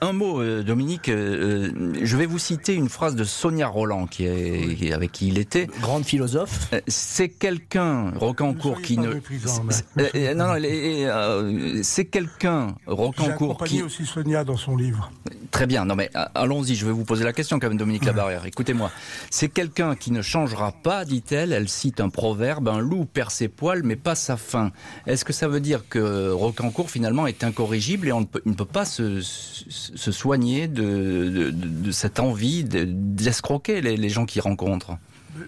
un, 0.00 0.12
mot, 0.12 0.42
Dominique. 0.62 1.06
je 1.08 2.16
vais 2.16 2.26
vous 2.26 2.38
citer 2.38 2.74
une 2.74 2.88
phrase 2.88 3.16
de 3.16 3.24
Sonia 3.24 3.68
Roland, 3.68 4.06
qui 4.06 4.24
est 4.26 4.92
avec 4.92 5.12
qui 5.12 5.29
il 5.30 5.38
était. 5.38 5.66
Grande 5.80 6.04
philosophe. 6.04 6.68
Euh, 6.72 6.80
c'est 6.88 7.28
quelqu'un, 7.28 8.10
Rocancourt, 8.16 8.82
qui 8.82 8.98
ne. 8.98 9.08
Euh, 9.08 10.08
euh, 10.14 10.34
non, 10.34 10.54
non, 10.58 11.82
c'est 11.82 12.06
quelqu'un, 12.06 12.74
Rocancourt, 12.86 13.64
qui. 13.64 13.82
aussi 13.82 14.04
Sonia 14.04 14.44
dans 14.44 14.56
son 14.56 14.76
livre. 14.76 15.10
Très 15.50 15.66
bien. 15.66 15.84
Non, 15.84 15.96
mais 15.96 16.10
allons-y. 16.34 16.74
Je 16.74 16.86
vais 16.86 16.92
vous 16.92 17.04
poser 17.04 17.24
la 17.24 17.32
question, 17.32 17.58
quand 17.58 17.68
même, 17.68 17.78
Dominique 17.78 18.04
Labarrière. 18.04 18.46
Écoutez-moi. 18.46 18.90
C'est 19.30 19.48
quelqu'un 19.48 19.94
qui 19.94 20.12
ne 20.12 20.22
changera 20.22 20.72
pas, 20.72 21.04
dit-elle. 21.04 21.52
Elle 21.52 21.68
cite 21.68 22.00
un 22.00 22.08
proverbe 22.08 22.68
un 22.68 22.78
loup 22.78 23.04
perd 23.04 23.30
ses 23.30 23.48
poils, 23.48 23.82
mais 23.82 23.96
pas 23.96 24.14
sa 24.14 24.36
faim. 24.36 24.72
Est-ce 25.06 25.24
que 25.24 25.32
ça 25.32 25.48
veut 25.48 25.60
dire 25.60 25.88
que 25.88 26.30
Rocancourt, 26.30 26.90
finalement, 26.90 27.26
est 27.26 27.44
incorrigible 27.44 28.08
et 28.08 28.12
on 28.12 28.20
ne 28.20 28.26
peut, 28.26 28.42
ne 28.46 28.54
peut 28.54 28.64
pas 28.64 28.84
se, 28.84 29.20
se 29.20 30.12
soigner 30.12 30.68
de, 30.68 31.28
de, 31.28 31.50
de, 31.50 31.90
cette 31.90 32.20
envie 32.20 32.64
d'escroquer 32.64 33.80
les, 33.80 33.96
les 33.96 34.08
gens 34.08 34.26
qu'il 34.26 34.40
rencontre? 34.40 34.96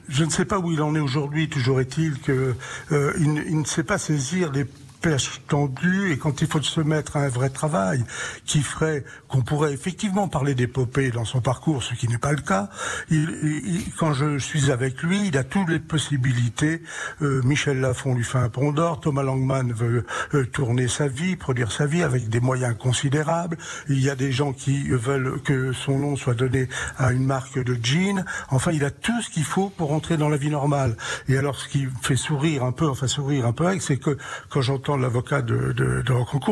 Je 0.09 0.25
ne 0.25 0.31
sais 0.31 0.45
pas 0.45 0.59
où 0.59 0.73
il 0.73 0.83
en 0.83 0.95
est 0.95 1.01
aujourd'hui. 1.01 1.49
Toujours 1.49 1.81
est-il 1.81 2.19
qu'il 2.21 2.55
euh, 2.93 3.13
ne 3.19 3.65
sait 3.65 3.85
pas 3.85 3.99
saisir 3.99 4.53
les 4.53 4.67
perche 5.03 5.43
tendue 5.49 6.13
et 6.13 6.19
quand 6.19 6.41
il 6.41 6.47
faut 6.47 6.63
se 6.63 6.81
mettre 6.81 7.17
à 7.17 7.21
un 7.21 7.29
vrai 7.29 7.51
travail 7.51 8.05
qui 8.47 8.63
ferait 8.63 9.05
qu'on 9.29 9.43
pourrait 9.43 9.73
effectivement 9.73 10.29
parler 10.29 10.55
d'épopée 10.55 11.11
dans 11.11 11.25
son 11.25 11.41
parcours, 11.41 11.83
ce 11.83 11.95
qui 11.95 12.07
n'est 12.09 12.19
pas 12.19 12.33
le 12.33 12.41
cas, 12.41 12.71
il, 13.11 13.83
quand 13.99 14.15
je 14.15 14.39
suis 14.39 14.71
avec 14.71 15.03
lui, 15.03 15.27
il 15.27 15.37
a 15.37 15.45
toutes 15.45 15.69
les 15.69 15.81
possibilités. 15.81 16.83
Euh, 17.21 17.43
Michel 17.43 17.81
Lafon 17.81 18.15
lui 18.15 18.25
fait 18.25 18.39
un 18.39 18.49
pont 18.49 18.73
d'or, 18.73 19.01
Thomas 19.01 19.23
Langman 19.23 19.73
veut 19.73 20.07
euh, 20.35 20.47
tourner 20.47 20.87
sa 20.87 21.09
vie, 21.09 21.35
produire 21.37 21.73
sa 21.73 21.87
vie 21.87 22.03
avec 22.03 22.29
des 22.29 22.41
moyens 22.41 22.77
considérables. 22.79 23.59
Il 23.89 24.01
y 24.01 24.09
a 24.09 24.15
des 24.15 24.31
gens 24.31 24.53
qui 24.53 24.89
veulent 24.89 25.41
que 25.43 25.73
son 25.73 25.99
nom 25.99 26.17
soit 26.17 26.35
donné 26.35 26.69
à 26.97 27.13
une 27.13 27.27
marque 27.27 27.59
de 27.59 27.77
jeans. 27.83 28.25
Enfin, 28.51 28.71
il 28.71 28.85
a 28.85 28.91
tout 28.91 29.21
ce 29.21 29.31
qu'il 29.31 29.45
faut 29.45 29.69
pour 29.69 29.93
entrer 29.93 30.17
dans 30.17 30.29
la 30.29 30.37
vie 30.37 30.51
normale. 30.51 30.97
Et 31.29 31.37
alors, 31.37 31.57
ce 31.57 31.69
qui 31.69 31.89
fait 32.03 32.17
sourire 32.17 32.63
un 32.65 32.73
peu, 32.73 32.89
enfin 32.89 33.09
sourire 33.09 33.47
un 33.47 33.53
peu, 33.53 33.79
c'est 33.81 33.97
que 33.97 34.17
quand 34.49 34.61
j'entends 34.61 34.92
l'avocat 34.97 35.43
de, 35.43 35.73
de, 35.73 36.03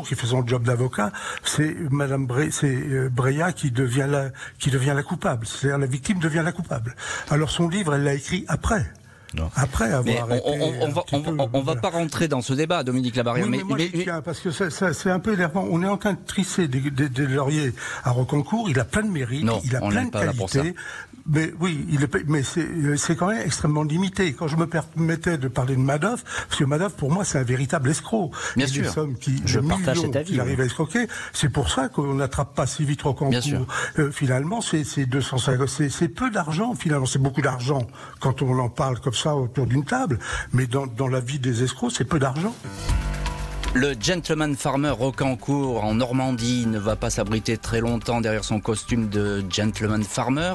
qui 0.04 0.14
fait 0.14 0.26
son 0.26 0.46
job 0.46 0.62
d'avocat, 0.62 1.12
c'est 1.44 1.74
Madame 1.90 2.26
Bre 2.26 2.50
c'est 2.50 2.66
euh, 2.66 3.08
Breya 3.08 3.52
qui 3.52 3.70
devient 3.70 4.06
la 4.08 4.30
qui 4.58 4.70
devient 4.70 4.92
la 4.94 5.02
coupable. 5.02 5.46
C'est-à-dire 5.46 5.78
la 5.78 5.86
victime 5.86 6.18
devient 6.18 6.42
la 6.44 6.52
coupable. 6.52 6.94
Alors 7.30 7.50
son 7.50 7.68
livre, 7.68 7.94
elle 7.94 8.04
l'a 8.04 8.14
écrit 8.14 8.44
après. 8.48 8.86
Non. 9.34 9.48
Après 9.54 9.92
avoir 9.92 10.26
mais 10.26 10.40
on, 10.44 10.86
on, 10.86 10.88
va, 10.88 11.04
on, 11.52 11.62
va 11.62 11.76
pas 11.76 11.90
rentrer 11.90 12.26
dans 12.26 12.42
ce 12.42 12.52
débat, 12.52 12.82
Dominique 12.82 13.14
Labarrière. 13.14 13.46
mais, 13.46 13.62
moi, 13.62 13.78
tiens, 13.92 14.22
parce 14.22 14.40
que 14.40 14.50
c'est 14.50 15.10
un 15.10 15.20
peu 15.20 15.34
énervant. 15.34 15.66
On 15.70 15.82
est 15.82 15.88
en 15.88 15.96
train 15.98 16.14
de 16.14 16.24
trisser 16.26 16.66
des, 16.66 16.90
des, 16.90 17.08
des 17.08 17.26
lauriers 17.26 17.72
à 18.02 18.10
Rocancourt. 18.10 18.68
Il 18.68 18.80
a 18.80 18.84
plein 18.84 19.02
de 19.02 19.10
mérites, 19.10 19.46
il 19.64 19.76
a 19.76 19.80
plein 19.80 20.06
de 20.06 20.10
qualités. 20.10 20.74
Mais 21.32 21.52
oui, 21.60 21.86
il 21.90 22.02
est, 22.02 22.26
mais 22.26 22.42
c'est 22.42 23.14
quand 23.14 23.28
même 23.28 23.42
extrêmement 23.44 23.84
limité. 23.84 24.32
Quand 24.32 24.48
je 24.48 24.56
me 24.56 24.66
permettais 24.66 25.38
de 25.38 25.46
parler 25.46 25.76
de 25.76 25.80
Madoff, 25.80 26.24
parce 26.48 26.58
que 26.58 26.64
Madoff, 26.64 26.94
pour 26.94 27.12
moi, 27.12 27.24
c'est 27.24 27.38
un 27.38 27.44
véritable 27.44 27.90
escroc. 27.90 28.32
Bien 28.56 28.66
sûr. 28.66 28.82
Des 28.82 28.88
sommes 28.88 29.16
qui, 29.16 29.40
je 29.44 29.60
partage 29.60 30.00
cet 30.00 30.16
avis. 30.16 30.32
Qui 30.32 30.40
arrive 30.40 30.60
à 30.60 30.64
escroquer. 30.64 31.06
C'est 31.32 31.50
pour 31.50 31.70
ça 31.70 31.88
qu'on 31.88 32.14
n'attrape 32.14 32.54
pas 32.54 32.66
si 32.66 32.84
vite 32.84 33.02
Rocancourt. 33.02 33.30
Bien 33.30 33.40
sûr. 33.40 33.66
Euh, 33.98 34.10
finalement, 34.10 34.60
c'est 34.60 35.06
250, 35.06 35.68
c'est 35.68 36.08
peu 36.08 36.30
d'argent. 36.30 36.74
Finalement, 36.74 37.06
c'est 37.06 37.20
beaucoup 37.20 37.42
d'argent 37.42 37.86
quand 38.18 38.42
on 38.42 38.58
en 38.58 38.68
parle 38.68 38.98
comme 38.98 39.12
ça 39.12 39.19
autour 39.28 39.66
d'une 39.66 39.84
table. 39.84 40.18
Mais 40.52 40.66
dans, 40.66 41.08
la 41.08 41.20
vie 41.20 41.38
des 41.38 41.62
escrocs, 41.62 41.92
c'est 41.92 42.04
peu 42.04 42.18
d'argent. 42.18 42.54
Le 43.72 43.94
gentleman 44.00 44.56
farmer 44.56 44.90
Rocancourt 44.90 45.84
en 45.84 45.94
Normandie 45.94 46.66
ne 46.66 46.78
va 46.78 46.96
pas 46.96 47.08
s'abriter 47.08 47.56
très 47.56 47.80
longtemps 47.80 48.20
derrière 48.20 48.42
son 48.42 48.58
costume 48.58 49.08
de 49.08 49.44
gentleman 49.48 50.02
farmer. 50.02 50.54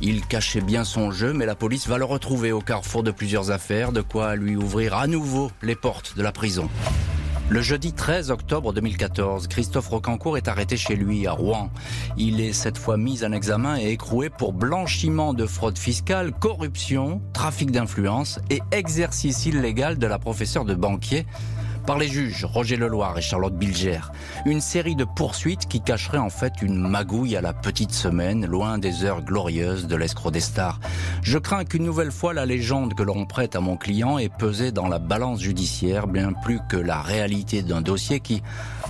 Il 0.00 0.26
cachait 0.26 0.60
bien 0.60 0.82
son 0.82 1.12
jeu, 1.12 1.32
mais 1.32 1.46
la 1.46 1.54
police 1.54 1.86
va 1.86 1.96
le 1.96 2.04
retrouver 2.04 2.50
au 2.50 2.60
carrefour 2.60 3.04
de 3.04 3.12
plusieurs 3.12 3.52
affaires, 3.52 3.92
de 3.92 4.00
quoi 4.00 4.34
lui 4.34 4.56
ouvrir 4.56 4.96
à 4.96 5.06
nouveau 5.06 5.52
les 5.62 5.76
portes 5.76 6.16
de 6.16 6.22
la 6.24 6.32
prison. 6.32 6.68
Le 7.48 7.62
jeudi 7.62 7.92
13 7.92 8.32
octobre 8.32 8.72
2014, 8.72 9.46
Christophe 9.46 9.86
Rocancourt 9.86 10.36
est 10.36 10.48
arrêté 10.48 10.76
chez 10.76 10.96
lui 10.96 11.28
à 11.28 11.32
Rouen. 11.32 11.70
Il 12.16 12.40
est 12.40 12.52
cette 12.52 12.76
fois 12.76 12.96
mis 12.96 13.24
en 13.24 13.30
examen 13.30 13.78
et 13.78 13.92
écroué 13.92 14.30
pour 14.30 14.52
blanchiment 14.52 15.32
de 15.32 15.46
fraude 15.46 15.78
fiscale, 15.78 16.32
corruption, 16.32 17.22
trafic 17.32 17.70
d'influence 17.70 18.40
et 18.50 18.62
exercice 18.72 19.46
illégal 19.46 19.96
de 19.96 20.08
la 20.08 20.18
professeure 20.18 20.64
de 20.64 20.74
banquier 20.74 21.24
par 21.86 21.98
les 21.98 22.08
juges 22.08 22.44
Roger 22.44 22.76
Leloir 22.76 23.16
et 23.16 23.22
Charlotte 23.22 23.54
Bilger. 23.54 24.00
Une 24.44 24.60
série 24.60 24.96
de 24.96 25.04
poursuites 25.04 25.66
qui 25.66 25.80
cacherait 25.80 26.18
en 26.18 26.30
fait 26.30 26.60
une 26.60 26.76
magouille 26.76 27.36
à 27.36 27.40
la 27.40 27.52
petite 27.52 27.92
semaine, 27.92 28.44
loin 28.44 28.78
des 28.78 29.04
heures 29.04 29.22
glorieuses 29.22 29.86
de 29.86 29.94
l'escroc 29.94 30.32
des 30.32 30.40
stars. 30.40 30.80
Je 31.22 31.38
crains 31.38 31.64
qu'une 31.64 31.84
nouvelle 31.84 32.10
fois 32.10 32.34
la 32.34 32.44
légende 32.44 32.94
que 32.94 33.04
l'on 33.04 33.24
prête 33.24 33.54
à 33.54 33.60
mon 33.60 33.76
client 33.76 34.18
ait 34.18 34.28
pesé 34.28 34.72
dans 34.72 34.88
la 34.88 34.98
balance 34.98 35.40
judiciaire 35.40 36.08
bien 36.08 36.32
plus 36.32 36.58
que 36.68 36.76
la 36.76 37.00
réalité 37.00 37.62
d'un 37.62 37.82
dossier 37.82 38.20
qui, 38.20 38.42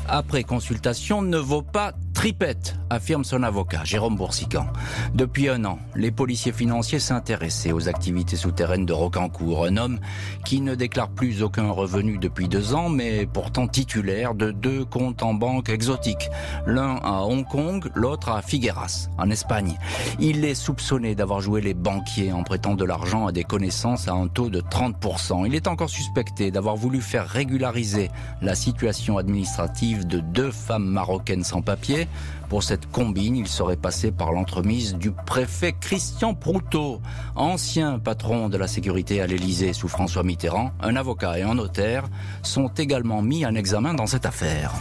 après 0.09 0.43
consultation, 0.43 1.21
ne 1.21 1.39
vaut 1.39 1.63
pas 1.63 1.93
Tripette, 2.27 2.75
affirme 2.91 3.23
son 3.23 3.45
avocat, 3.45 3.85
Jérôme 3.85 4.17
Boursican. 4.17 4.67
Depuis 5.15 5.49
un 5.49 5.65
an, 5.65 5.79
les 5.95 6.11
policiers 6.11 6.51
financiers 6.51 6.99
s'intéressaient 6.99 7.71
aux 7.71 7.89
activités 7.89 8.35
souterraines 8.35 8.85
de 8.85 8.93
Rocancourt, 8.93 9.65
un 9.65 9.77
homme 9.77 10.01
qui 10.45 10.61
ne 10.61 10.75
déclare 10.75 11.09
plus 11.09 11.45
aucun 11.45 11.71
revenu 11.71 12.19
depuis 12.19 12.49
deux 12.49 12.75
ans, 12.75 12.89
mais 12.89 13.27
pourtant 13.27 13.69
titulaire 13.69 14.35
de 14.35 14.51
deux 14.51 14.85
comptes 14.85 15.23
en 15.23 15.35
banque 15.35 15.69
exotiques, 15.69 16.29
l'un 16.67 16.97
à 16.97 17.23
Hong 17.23 17.47
Kong, 17.47 17.89
l'autre 17.95 18.31
à 18.31 18.43
Figueras, 18.43 19.09
en 19.19 19.31
Espagne. 19.31 19.79
Il 20.19 20.45
est 20.45 20.57
soupçonné 20.57 21.15
d'avoir 21.15 21.41
joué 21.41 21.61
les 21.61 21.75
banquiers 21.75 22.33
en 22.33 22.43
prêtant 22.43 22.75
de 22.75 22.85
l'argent 22.85 23.29
à 23.29 23.33
des 23.33 23.45
connaissances 23.45 24.09
à 24.09 24.15
un 24.15 24.27
taux 24.27 24.51
de 24.51 24.61
30%. 24.61 25.47
Il 25.47 25.55
est 25.55 25.69
encore 25.69 25.91
suspecté 25.91 26.51
d'avoir 26.51 26.75
voulu 26.75 27.01
faire 27.03 27.29
régulariser 27.29 28.11
la 28.43 28.57
situation 28.57 29.17
administrative 29.17 30.09
de 30.09 30.19
deux 30.19 30.51
femmes 30.51 30.87
marocaines 30.87 31.45
sans 31.45 31.63
papier 31.63 32.09
pour 32.49 32.63
cette 32.63 32.91
combine, 32.91 33.37
il 33.37 33.49
serait 33.49 33.77
passé 33.77 34.13
par 34.13 34.33
l'entremise 34.33 34.95
du 34.95 35.11
préfet 35.11 35.75
Christian 35.81 36.35
Proutot, 36.35 37.01
ancien 37.35 37.99
patron 37.99 38.49
de 38.49 38.57
la 38.57 38.69
sécurité 38.69 39.21
à 39.21 39.27
l'Élysée 39.27 39.73
sous 39.73 39.89
François 39.89 40.23
Mitterrand. 40.23 40.71
Un 40.81 40.95
avocat 40.97 41.39
et 41.39 41.43
un 41.43 41.55
notaire 41.55 42.05
sont 42.43 42.69
également 42.69 43.21
mis 43.21 43.45
en 43.45 43.55
examen 43.55 43.95
dans 43.95 44.07
cette 44.07 44.27
affaire. 44.27 44.73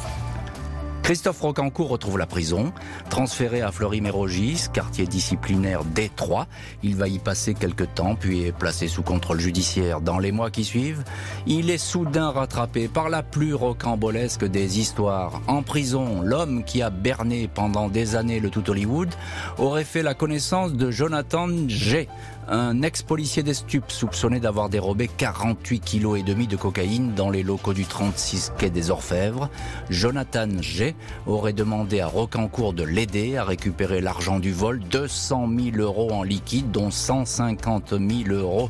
Christophe 1.06 1.42
Rocancourt 1.42 1.90
retrouve 1.90 2.18
la 2.18 2.26
prison, 2.26 2.74
transféré 3.12 3.62
à 3.62 3.72
Fleury-Mérogis, 3.72 4.70
quartier 4.74 5.06
disciplinaire 5.06 5.82
D3. 5.86 6.48
Il 6.82 6.96
va 6.96 7.08
y 7.08 7.20
passer 7.20 7.54
quelques 7.54 7.94
temps, 7.94 8.16
puis 8.16 8.42
est 8.46 8.52
placé 8.52 8.88
sous 8.88 9.04
contrôle 9.04 9.40
judiciaire 9.40 10.02
dans 10.02 10.18
les 10.18 10.32
mois 10.32 10.50
qui 10.50 10.64
suivent. 10.64 11.04
Il 11.46 11.70
est 11.70 11.78
soudain 11.78 12.32
rattrapé 12.32 12.88
par 12.88 13.10
la 13.10 13.22
plus 13.22 13.54
rocambolesque 13.54 14.46
des 14.46 14.80
histoires. 14.80 15.44
En 15.46 15.62
prison, 15.62 16.22
l'homme 16.24 16.64
qui 16.64 16.82
a 16.82 16.90
berné 16.90 17.48
pendant 17.54 17.88
des 17.88 18.16
années 18.16 18.40
le 18.40 18.50
tout 18.50 18.68
Hollywood 18.68 19.14
aurait 19.60 19.84
fait 19.84 20.02
la 20.02 20.16
connaissance 20.16 20.74
de 20.74 20.90
Jonathan 20.90 21.50
G., 21.68 22.10
un 22.48 22.82
ex-policier 22.82 23.44
des 23.44 23.54
stupes 23.54 23.92
soupçonné 23.92 24.40
d'avoir 24.40 24.70
dérobé 24.70 25.08
48 25.08 25.80
kilos 25.80 26.20
et 26.20 26.24
demi 26.24 26.48
de 26.48 26.56
cocaïne 26.56 27.14
dans 27.14 27.30
les 27.30 27.44
locaux 27.44 27.74
du 27.74 27.86
36 27.86 28.54
quai 28.58 28.70
des 28.70 28.92
Orfèvres. 28.92 29.50
Jonathan 29.90 30.48
G 30.62 30.96
aurait 31.26 31.54
demandé 31.54 32.02
à 32.02 32.08
Rocancourt 32.08 32.74
de 32.74 32.84
l'aider 32.84 33.38
à 33.38 33.44
récupérer 33.44 34.02
l'argent 34.02 34.40
du 34.40 34.52
vol, 34.52 34.80
200 34.80 35.50
000 35.74 35.78
euros 35.78 36.12
en 36.12 36.24
liquide, 36.24 36.72
dont 36.72 36.92
150 36.92 37.90
000 37.92 38.30
euros 38.30 38.70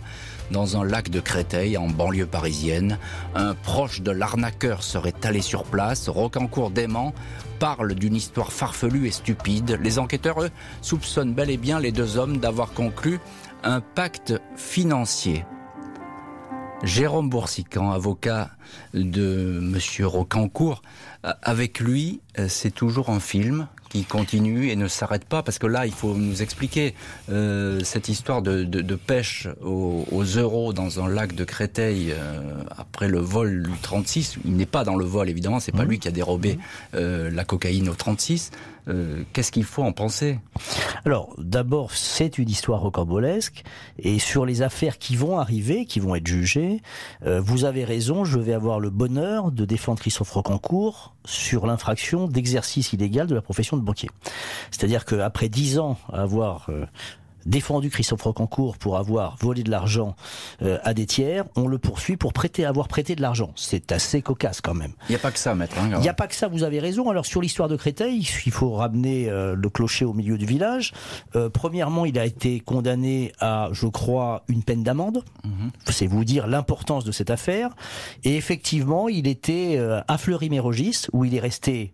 dans 0.52 0.78
un 0.78 0.86
lac 0.86 1.10
de 1.10 1.20
Créteil 1.20 1.78
en 1.78 1.88
banlieue 1.88 2.26
parisienne. 2.26 2.98
Un 3.36 3.56
proche 3.56 4.02
de 4.02 4.12
l'arnaqueur 4.12 4.84
serait 4.84 5.14
allé 5.24 5.42
sur 5.42 5.64
place. 5.64 6.10
Rocancourt 6.10 6.72
dément 6.72 7.14
parle 7.60 7.96
d'une 7.96 8.16
histoire 8.16 8.52
farfelue 8.52 9.08
et 9.08 9.12
stupide. 9.12 9.80
Les 9.82 9.98
enquêteurs, 9.98 10.44
eux, 10.44 10.52
soupçonnent 10.82 11.34
bel 11.34 11.50
et 11.50 11.58
bien 11.58 11.80
les 11.80 11.92
deux 11.92 12.18
hommes 12.18 12.38
d'avoir 12.38 12.74
conclu 12.74 13.20
un 13.66 13.82
pacte 13.82 14.34
financier. 14.56 15.44
Jérôme 16.84 17.30
Boursican, 17.30 17.92
avocat 17.92 18.52
de 18.94 19.60
Monsieur 19.62 20.06
Rocancourt, 20.06 20.84
avec 21.24 21.80
lui, 21.80 22.22
c'est 22.48 22.74
toujours 22.74 23.10
un 23.10 23.20
film 23.20 23.68
qui 23.90 24.04
continue 24.04 24.70
et 24.70 24.76
ne 24.76 24.88
s'arrête 24.88 25.26
pas 25.26 25.42
parce 25.42 25.58
que 25.58 25.68
là, 25.68 25.86
il 25.86 25.94
faut 25.94 26.14
nous 26.14 26.42
expliquer 26.42 26.94
euh, 27.32 27.80
cette 27.84 28.10
histoire 28.10 28.42
de, 28.42 28.96
pêche 28.96 29.48
aux, 29.64 30.24
euros 30.24 30.74
dans 30.74 31.04
un 31.04 31.08
lac 31.08 31.34
de 31.34 31.44
Créteil 31.44 32.12
euh, 32.12 32.42
après 32.78 33.08
le 33.08 33.20
vol 33.20 33.64
du 33.64 33.80
36. 33.82 34.38
Il 34.46 34.58
n'est 34.58 34.66
pas 34.66 34.84
dans 34.84 34.96
le 34.96 35.06
vol, 35.06 35.30
évidemment, 35.30 35.60
c'est 35.60 35.72
pas 35.72 35.86
mmh. 35.86 35.90
lui 35.90 36.00
qui 36.00 36.08
a 36.08 36.12
dérobé 36.12 36.56
mmh. 36.56 36.60
euh, 36.96 37.32
la 37.32 37.46
cocaïne 37.46 37.90
au 37.90 37.96
36. 37.96 38.52
Euh, 38.88 39.24
qu'est-ce 39.34 39.52
qu'il 39.52 39.64
faut 39.64 39.84
en 39.84 39.92
penser? 39.92 40.40
Alors, 41.06 41.34
d'abord, 41.38 41.92
c'est 41.92 42.38
une 42.38 42.50
histoire 42.50 42.82
rocambolesque, 42.82 43.64
et 44.00 44.20
sur 44.20 44.46
les 44.46 44.62
affaires 44.62 44.98
qui 44.98 45.16
vont 45.16 45.40
arriver, 45.40 45.86
qui 45.86 46.00
vont 46.00 46.16
être 46.16 46.28
jugées, 46.28 46.82
euh, 47.26 47.42
vous 47.42 47.66
avez 47.66 47.84
raison, 47.84 48.26
je 48.26 48.40
vais 48.40 48.54
avoir 48.54 48.80
le 48.80 48.90
bonheur 48.90 49.52
de 49.52 49.66
défendre 49.66 50.00
Christophe 50.00 50.32
Rocancourt 50.32 51.16
sur 51.26 51.66
l'infraction 51.66 52.28
d'exercice 52.28 52.94
illégal 52.94 53.28
de 53.28 53.36
la 53.36 53.42
profession 53.42 53.78
de 53.78 53.82
banquier. 53.82 54.10
C'est-à-dire 54.72 55.06
qu'après 55.06 55.50
dix 55.50 55.80
ans 55.80 55.98
à 56.12 56.22
avoir 56.22 56.68
euh, 56.70 56.86
défendu 57.46 57.90
Christophe 57.90 58.24
Rocancourt 58.24 58.78
pour 58.78 58.98
avoir 58.98 59.38
volé 59.38 59.64
de 59.64 59.72
l'argent 59.72 60.16
euh, 60.62 60.78
à 60.84 60.94
des 60.94 61.06
tiers, 61.06 61.46
on 61.56 61.68
le 61.68 61.78
poursuit 61.78 62.18
pour 62.18 62.34
prêter, 62.34 62.66
avoir 62.66 62.88
prêté 62.88 63.16
de 63.16 63.22
l'argent. 63.22 63.52
C'est 63.56 63.92
assez 63.92 64.22
cocasse 64.22 64.62
quand 64.62 64.74
même. 64.74 64.94
Il 65.10 65.12
n'y 65.12 65.16
a 65.16 65.20
pas 65.20 65.32
que 65.32 65.40
ça, 65.40 65.56
maître. 65.56 65.78
Hein, 65.80 65.90
il 65.94 66.00
n'y 66.00 66.10
a 66.10 66.14
pas 66.14 66.28
que 66.28 66.36
ça, 66.36 66.48
vous 66.48 66.64
avez 66.64 66.80
raison. 66.80 67.10
Alors 67.10 67.26
sur 67.26 67.42
l'histoire 67.42 67.70
de 67.70 67.76
Créteil, 67.76 68.28
il 68.46 68.52
faut 68.52 68.74
ramener 68.74 69.30
euh, 69.30 69.56
le 69.56 69.70
clocher 69.70 70.06
au 70.06 70.14
milieu 70.14 70.38
du 70.38 70.46
village. 70.46 70.94
Euh, 71.36 71.50
premièrement, 71.50 72.06
il 72.06 72.18
a 72.20 72.26
été 72.26 72.60
condamné 72.60 73.32
à, 73.40 73.70
je 73.72 73.88
crois, 73.88 74.44
une 74.48 74.64
peine 74.64 74.84
d'amende. 74.84 75.24
Mhm. 75.44 75.72
C'est 75.90 76.08
vous 76.08 76.26
dire 76.26 76.48
l'importance 76.48 77.06
de 77.06 77.12
cette 77.12 77.30
affaire. 77.30 77.70
Et 78.24 78.36
effectivement, 78.36 79.10
il 79.10 79.28
était 79.28 79.80
à 80.08 80.18
Fleury-Mérogis, 80.18 81.08
où 81.14 81.26
il 81.26 81.36
est 81.36 81.40
resté 81.40 81.94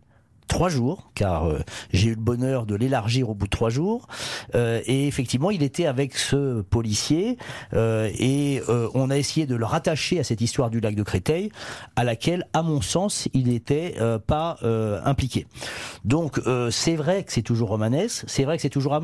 trois 0.51 0.67
jours, 0.67 1.09
car 1.15 1.45
euh, 1.45 1.59
j'ai 1.93 2.09
eu 2.09 2.15
le 2.15 2.21
bonheur 2.21 2.65
de 2.65 2.75
l'élargir 2.75 3.29
au 3.29 3.33
bout 3.33 3.45
de 3.45 3.49
trois 3.49 3.69
jours. 3.69 4.07
Euh, 4.53 4.81
et 4.85 5.07
effectivement, 5.07 5.49
il 5.49 5.63
était 5.63 5.85
avec 5.85 6.17
ce 6.17 6.61
policier 6.61 7.37
euh, 7.73 8.09
et 8.19 8.61
on 8.93 9.09
a 9.09 9.17
essayé 9.17 9.45
de 9.45 9.55
le 9.55 9.63
rattacher 9.63 10.19
à 10.19 10.25
cette 10.25 10.41
histoire 10.41 10.69
du 10.69 10.81
lac 10.81 10.93
de 10.93 11.03
Créteil, 11.03 11.51
à 11.95 12.03
laquelle, 12.03 12.47
à 12.51 12.63
mon 12.63 12.81
sens, 12.81 13.29
il 13.33 13.47
n'était 13.47 13.95
pas 14.27 14.57
impliqué. 15.05 15.47
Donc, 16.03 16.39
c'est 16.69 16.95
vrai 16.95 17.23
que 17.23 17.31
c'est 17.31 17.41
toujours 17.41 17.69
romanesque, 17.69 18.25
c'est 18.27 18.43
vrai 18.43 18.57
que 18.57 18.61
c'est 18.61 18.69
toujours 18.69 18.99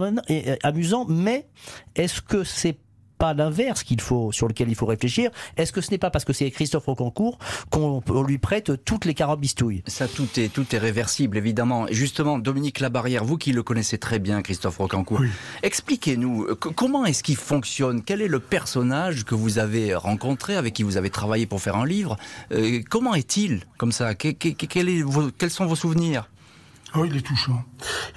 amusant, 0.64 1.06
mais 1.08 1.48
est-ce 1.96 2.22
que 2.22 2.44
c'est 2.44 2.78
pas 3.18 3.34
l'inverse 3.34 3.84
qu'il 3.84 4.02
faut, 4.02 4.32
sur 4.32 4.48
lequel 4.48 4.70
il 4.70 4.76
faut 4.76 4.86
réfléchir. 4.86 5.32
Est-ce 5.58 5.72
que 5.72 5.82
ce 5.82 5.92
n'est 5.92 5.98
pas 5.98 6.10
parce 6.10 6.26
que 6.26 6.34
c'est 6.34 6.50
Christophe 6.52 6.86
Rocancourt 6.86 7.38
qu'on 7.70 8.02
lui 8.24 8.38
prête 8.38 8.84
toutes 8.86 9.06
les 9.06 9.14
carabistouilles 9.14 9.84
Ça, 9.88 10.08
tout 10.08 10.28
est, 10.38 10.52
tout 10.52 10.66
est 10.76 10.78
réversible, 10.78 11.38
évidemment. 11.38 11.88
Justement, 11.92 12.40
Dominique 12.40 12.80
Labarrière, 12.80 13.24
vous 13.24 13.38
qui 13.38 13.52
le 13.52 13.64
connaissez 13.64 13.98
très 13.98 14.20
bien, 14.20 14.42
Christophe 14.42 14.78
Rocancourt, 14.78 15.22
expliquez-nous, 15.64 16.44
euh, 16.44 16.56
comment 16.56 17.06
est-ce 17.06 17.24
qu'il 17.24 17.36
fonctionne? 17.38 18.04
Quel 18.04 18.22
est 18.22 18.28
le 18.28 18.40
personnage 18.40 19.26
que 19.26 19.36
vous 19.36 19.60
avez 19.60 19.96
rencontré, 19.96 20.56
avec 20.56 20.74
qui 20.74 20.84
vous 20.84 20.98
avez 20.98 21.10
travaillé 21.10 21.46
pour 21.46 21.62
faire 21.62 21.76
un 21.76 21.86
livre? 21.86 22.18
Euh, 22.52 22.82
Comment 22.90 23.16
est-il, 23.16 23.62
comme 23.78 23.92
ça? 23.92 24.16
Quels 24.16 25.50
sont 25.50 25.66
vos 25.66 25.76
souvenirs? 25.76 26.30
Oh, 26.96 27.04
il 27.06 27.18
est 27.18 27.22
touchant. 27.22 27.64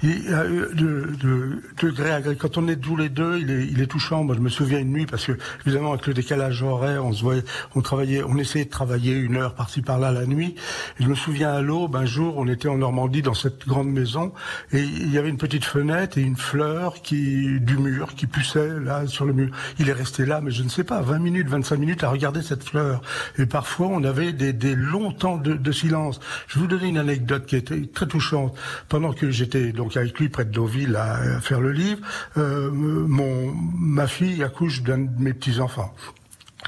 Euh, 0.03 0.73
de, 0.73 1.11
de, 1.21 1.61
de, 1.81 1.89
gré 1.91 2.11
à 2.11 2.21
gré, 2.21 2.35
quand 2.37 2.57
on 2.57 2.67
est 2.69 2.77
tous 2.77 2.95
les 2.95 3.09
deux, 3.09 3.39
il 3.39 3.51
est, 3.51 3.67
il 3.67 3.81
est 3.81 3.87
touchant. 3.87 4.23
Moi, 4.23 4.33
je 4.35 4.39
me 4.39 4.49
souviens 4.49 4.79
une 4.79 4.93
nuit 4.93 5.05
parce 5.05 5.25
que 5.25 5.33
évidemment 5.65 5.91
avec 5.91 6.07
le 6.07 6.13
décalage 6.13 6.63
horaire, 6.63 7.05
on 7.05 7.11
se 7.11 7.21
voyait, 7.21 7.43
on 7.75 7.81
travaillait, 7.81 8.23
on 8.23 8.37
essayait 8.37 8.65
de 8.65 8.69
travailler 8.69 9.13
une 9.13 9.35
heure 9.35 9.55
par-ci 9.55 9.81
par-là 9.81 10.11
la 10.13 10.25
nuit. 10.25 10.55
Et 10.99 11.03
je 11.03 11.09
me 11.09 11.15
souviens 11.15 11.51
à 11.51 11.61
l'aube, 11.61 11.97
un 11.97 12.05
jour, 12.05 12.37
on 12.37 12.47
était 12.47 12.69
en 12.69 12.77
Normandie 12.77 13.21
dans 13.21 13.33
cette 13.33 13.67
grande 13.67 13.89
maison 13.89 14.31
et 14.71 14.81
il 14.81 15.11
y 15.11 15.17
avait 15.17 15.29
une 15.29 15.37
petite 15.37 15.65
fenêtre 15.65 16.17
et 16.17 16.21
une 16.21 16.37
fleur 16.37 17.01
qui 17.01 17.59
du 17.59 17.77
mur 17.77 18.15
qui 18.15 18.25
poussait 18.25 18.79
là 18.79 19.05
sur 19.05 19.25
le 19.25 19.33
mur. 19.33 19.53
Il 19.79 19.89
est 19.89 19.93
resté 19.93 20.25
là, 20.25 20.39
mais 20.39 20.51
je 20.51 20.63
ne 20.63 20.69
sais 20.69 20.85
pas, 20.85 21.01
20 21.01 21.19
minutes, 21.19 21.49
25 21.49 21.77
minutes 21.77 22.03
à 22.03 22.09
regarder 22.09 22.41
cette 22.41 22.63
fleur. 22.63 23.01
Et 23.37 23.45
parfois, 23.45 23.87
on 23.87 24.03
avait 24.05 24.31
des, 24.31 24.53
des 24.53 24.75
longs 24.75 25.11
temps 25.11 25.37
de, 25.37 25.53
de 25.53 25.71
silence. 25.73 26.21
Je 26.47 26.55
vais 26.55 26.61
vous 26.61 26.67
donner 26.67 26.87
une 26.87 26.97
anecdote 26.97 27.45
qui 27.45 27.57
était 27.57 27.85
très 27.85 28.07
touchante 28.07 28.57
pendant 28.89 29.13
que 29.13 29.29
j'étais 29.29 29.71
donc 29.71 29.97
avec 29.97 30.17
lui 30.19 30.29
près 30.29 30.45
de 30.45 30.51
Deauville 30.51 30.95
à, 30.95 31.41
faire 31.41 31.61
le 31.61 31.71
livre, 31.71 31.99
euh, 32.37 32.69
mon 32.71 33.53
ma 33.53 34.07
fille 34.07 34.43
accouche 34.43 34.83
d'un 34.83 34.99
de 34.99 35.21
mes 35.21 35.33
petits 35.33 35.59
enfants. 35.59 35.93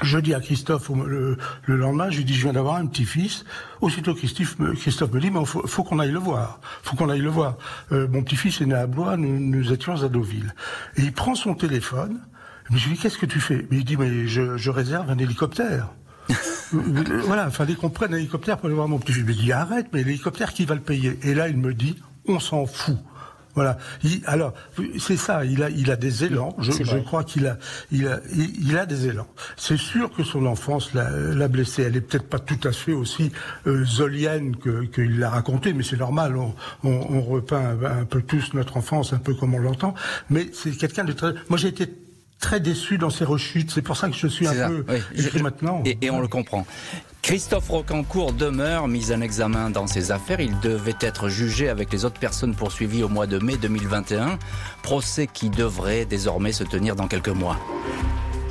Je 0.02 0.18
dis 0.18 0.34
à 0.34 0.40
Christophe 0.40 0.90
le, 0.90 1.38
lendemain, 1.68 2.10
je 2.10 2.18
lui 2.18 2.24
dis 2.24 2.34
je 2.34 2.42
viens 2.42 2.52
d'avoir 2.52 2.76
un 2.76 2.86
petit-fils. 2.86 3.44
Aussitôt 3.80 4.14
Christophe 4.14 4.58
me, 4.58 4.74
Christophe 4.74 5.12
me 5.12 5.20
dit 5.20 5.30
mais 5.30 5.44
faut, 5.44 5.66
faut 5.66 5.84
qu'on 5.84 6.00
aille 6.00 6.10
le 6.10 6.18
voir, 6.18 6.58
faut 6.82 6.96
qu'on 6.96 7.08
aille 7.08 7.20
le 7.20 7.30
voir. 7.30 7.56
Euh, 7.92 8.08
mon 8.08 8.22
petit-fils 8.22 8.60
est 8.60 8.66
né 8.66 8.74
à 8.74 8.86
Blois, 8.86 9.16
nous, 9.16 9.72
étions 9.72 10.02
à 10.02 10.08
Deauville. 10.08 10.54
Et 10.96 11.02
il 11.02 11.12
prend 11.12 11.34
son 11.34 11.54
téléphone. 11.54 12.20
Je 12.70 12.88
lui 12.88 12.94
dis 12.94 13.00
qu'est-ce 13.00 13.18
que 13.18 13.26
tu 13.26 13.40
fais? 13.40 13.66
Il 13.70 13.84
dit 13.84 13.96
mais 13.96 14.26
je 14.26 14.70
réserve 14.70 15.10
un 15.10 15.18
hélicoptère. 15.18 15.90
Voilà, 17.24 17.46
il 17.48 17.54
fallait 17.54 17.74
qu'on 17.74 17.90
prenne 17.90 18.14
un 18.14 18.18
hélicoptère 18.18 18.58
pour 18.58 18.66
aller 18.66 18.74
voir 18.74 18.88
mon 18.88 18.98
petit. 18.98 19.12
Je 19.12 19.20
lui 19.20 19.34
dis 19.34 19.52
arrête, 19.52 19.86
mais 19.92 20.02
l'hélicoptère 20.02 20.52
qui 20.52 20.64
va 20.64 20.74
le 20.74 20.80
payer? 20.80 21.18
Et 21.22 21.34
là, 21.34 21.48
il 21.48 21.56
me 21.56 21.74
dit 21.74 21.96
on 22.26 22.40
s'en 22.40 22.66
fout. 22.66 22.96
Voilà. 23.54 23.78
alors, 24.26 24.52
c'est 24.98 25.16
ça. 25.16 25.44
Il 25.44 25.62
a, 25.62 25.70
il 25.70 25.90
a 25.90 25.96
des 25.96 26.24
élans. 26.24 26.56
Je, 26.58 26.72
je 26.72 26.96
crois 26.98 27.22
qu'il 27.22 27.46
a, 27.46 27.56
il 27.92 28.08
a, 28.08 28.20
il 28.34 28.76
a 28.76 28.84
des 28.84 29.06
élans. 29.06 29.28
C'est 29.56 29.76
sûr 29.76 30.12
que 30.12 30.24
son 30.24 30.46
enfance 30.46 30.92
l'a 30.92 31.48
blessé. 31.48 31.82
Elle 31.82 31.96
est 31.96 32.00
peut-être 32.00 32.28
pas 32.28 32.40
tout 32.40 32.58
à 32.66 32.72
fait 32.72 32.92
aussi 32.92 33.30
euh, 33.66 33.84
zolienne 33.84 34.56
que 34.56 34.84
qu'il 34.84 35.20
l'a 35.20 35.30
raconté, 35.30 35.72
mais 35.72 35.84
c'est 35.84 35.96
normal. 35.96 36.36
On, 36.36 36.54
on, 36.82 36.90
on 36.90 37.22
repeint 37.22 37.78
un, 37.80 38.00
un, 38.00 38.04
peu 38.04 38.22
tous 38.22 38.54
notre 38.54 38.76
enfance, 38.76 39.12
un 39.12 39.18
peu 39.18 39.34
comme 39.34 39.54
on 39.54 39.60
l'entend. 39.60 39.94
Mais 40.30 40.48
c'est 40.52 40.72
quelqu'un 40.72 41.04
de 41.04 41.12
très. 41.12 41.34
Moi, 41.48 41.56
j'ai 41.56 41.68
été 41.68 41.86
très 42.44 42.60
déçu 42.60 42.98
dans 42.98 43.08
ses 43.08 43.24
rechutes. 43.24 43.70
C'est 43.70 43.80
pour 43.80 43.96
ça 43.96 44.10
que 44.10 44.14
je 44.14 44.26
suis 44.26 44.46
un 44.46 44.68
peu 44.68 44.84
écrit 45.16 45.42
maintenant. 45.42 45.82
Et, 45.86 46.10
on 46.10 46.20
le 46.20 46.28
comprend. 46.28 46.66
Christophe 47.22 47.70
Rocancourt 47.70 48.34
demeure 48.34 48.86
mis 48.86 49.12
en 49.12 49.22
examen 49.22 49.70
dans 49.70 49.86
ses 49.86 50.12
affaires. 50.12 50.40
Il 50.40 50.60
devait 50.60 50.94
être 51.00 51.30
jugé 51.30 51.70
avec 51.70 51.90
les 51.90 52.04
autres 52.04 52.20
personnes 52.20 52.54
poursuivies 52.54 53.02
au 53.02 53.08
mois 53.08 53.26
de 53.26 53.38
mai 53.38 53.56
2021. 53.56 54.38
Procès 54.82 55.26
qui 55.26 55.48
devrait 55.48 56.04
désormais 56.04 56.52
se 56.52 56.64
tenir 56.64 56.96
dans 56.96 57.08
quelques 57.08 57.30
mois. 57.30 57.58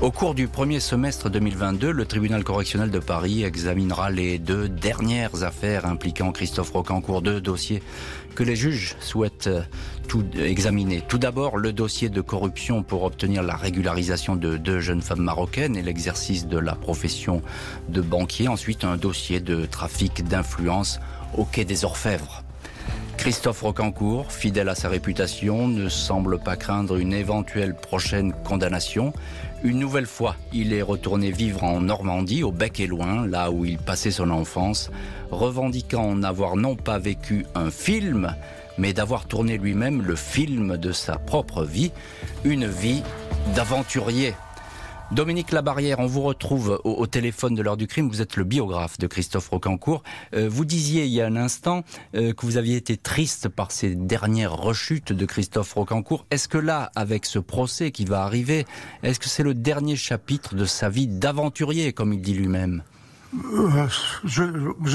Au 0.04 0.12
cours 0.12 0.36
du 0.36 0.50
premier 0.50 0.82
semestre 0.82 1.30
2022, 1.30 1.90
le 1.90 2.06
tribunal 2.06 2.44
correctionnel 2.44 2.92
de 2.92 3.00
Paris 3.00 3.46
examinera 3.46 4.12
les 4.12 4.38
deux 4.38 4.68
dernières 4.68 5.44
affaires 5.44 5.86
impliquant 5.86 6.34
Christophe 6.34 6.72
Rocancourt, 6.72 7.22
deux 7.22 7.40
dossiers 7.40 7.82
que 8.36 8.44
les 8.44 8.58
juges 8.58 8.98
souhaitent 9.00 9.48
euh, 9.48 9.62
tout 10.10 10.26
examiner. 10.38 11.02
Tout 11.08 11.20
d'abord, 11.20 11.56
le 11.56 11.72
dossier 11.72 12.10
de 12.10 12.20
corruption 12.20 12.84
pour 12.84 13.04
obtenir 13.04 13.44
la 13.44 13.56
régularisation 13.56 14.36
de 14.36 14.58
deux 14.58 14.82
jeunes 14.82 15.02
femmes 15.02 15.24
marocaines 15.24 15.78
et 15.78 15.82
l'exercice 15.82 16.48
de 16.48 16.58
la 16.58 16.76
profession 16.76 17.42
de 17.88 18.02
banquier. 18.02 18.50
Ensuite, 18.50 18.84
un 18.84 18.98
dossier 18.98 19.40
de 19.40 19.66
trafic 19.66 20.28
d'influence 20.28 21.00
au 21.38 21.46
quai 21.46 21.64
des 21.64 21.86
Orfèvres. 21.86 22.44
Christophe 23.24 23.62
Rocancourt, 23.62 24.34
fidèle 24.34 24.68
à 24.68 24.76
sa 24.76 24.90
réputation, 24.90 25.70
ne 25.70 25.88
semble 25.88 26.40
pas 26.40 26.58
craindre 26.58 26.98
une 26.98 27.14
éventuelle 27.14 27.74
prochaine 27.74 28.34
condamnation. 28.44 29.14
Une 29.64 29.80
nouvelle 29.80 30.08
fois, 30.08 30.36
il 30.52 30.74
est 30.74 30.82
retourné 30.82 31.32
vivre 31.32 31.64
en 31.64 31.80
Normandie, 31.80 32.44
au 32.44 32.52
bec 32.52 32.82
et 32.82 32.88
loin, 32.88 33.26
là 33.26 33.50
où 33.50 33.64
il 33.64 33.78
passait 33.78 34.12
son 34.12 34.30
enfance, 34.30 34.92
revendiquant 35.32 36.16
n'avoir 36.16 36.58
non 36.58 36.76
pas 36.76 37.00
vécu 37.00 37.46
un 37.56 37.72
film, 37.72 38.36
mais 38.78 38.92
d'avoir 38.92 39.26
tourné 39.26 39.58
lui-même 39.58 40.02
le 40.02 40.18
film 40.18 40.76
de 40.76 40.92
sa 40.92 41.18
propre 41.18 41.64
vie, 41.64 41.94
une 42.44 42.68
vie 42.68 43.04
d'aventurier. 43.56 44.34
Dominique 45.12 45.52
Labarrière, 45.52 46.00
on 46.00 46.08
vous 46.08 46.22
retrouve 46.22 46.82
au, 46.84 47.06
téléphone 47.06 47.54
de 47.54 47.62
l'heure 47.62 47.78
du 47.78 47.88
crime. 47.88 48.10
Vous 48.10 48.22
êtes 48.22 48.36
le 48.36 48.44
biographe 48.44 48.98
de 48.98 49.06
Christophe 49.06 49.50
Rocancourt. 49.50 50.02
Euh, 50.34 50.50
vous 50.50 50.66
disiez 50.66 51.06
il 51.06 51.12
y 51.12 51.22
a 51.22 51.28
un 51.28 51.36
instant 51.36 51.84
euh, 52.16 52.34
que 52.34 52.46
vous 52.46 52.58
aviez 52.58 52.78
été 52.78 52.98
triste 52.98 53.50
par 53.50 53.72
ces 53.72 53.96
dernières 53.96 54.56
rechutes 54.56 55.14
de 55.14 55.26
Christophe 55.26 55.74
Rocancourt. 55.74 56.26
Est-ce 56.32 56.48
que 56.48 56.58
là, 56.58 56.92
avec 56.96 57.26
ce 57.26 57.38
procès 57.38 57.92
qui 57.92 58.06
va 58.06 58.24
arriver, 58.24 58.66
est-ce 59.04 59.20
que 59.20 59.30
c'est 59.30 59.44
le 59.44 59.54
dernier 59.54 59.96
chapitre 59.96 60.56
de 60.56 60.66
sa 60.66 60.90
vie 60.90 61.08
d'aventurier, 61.08 61.94
comme 61.94 62.14
il 62.14 62.22
dit 62.22 62.34
lui-même? 62.34 62.82
Euh, 63.54 63.88
je, 64.24 64.44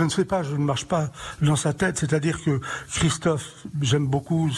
ne 0.02 0.08
sais 0.08 0.24
pas, 0.24 0.42
je 0.42 0.52
ne 0.52 0.64
marche 0.64 0.86
pas 0.86 1.10
dans 1.42 1.56
sa 1.56 1.72
tête. 1.72 1.98
C'est-à-dire 1.98 2.42
que 2.42 2.60
Christophe, 2.92 3.66
j'aime 3.82 4.06
beaucoup 4.06 4.50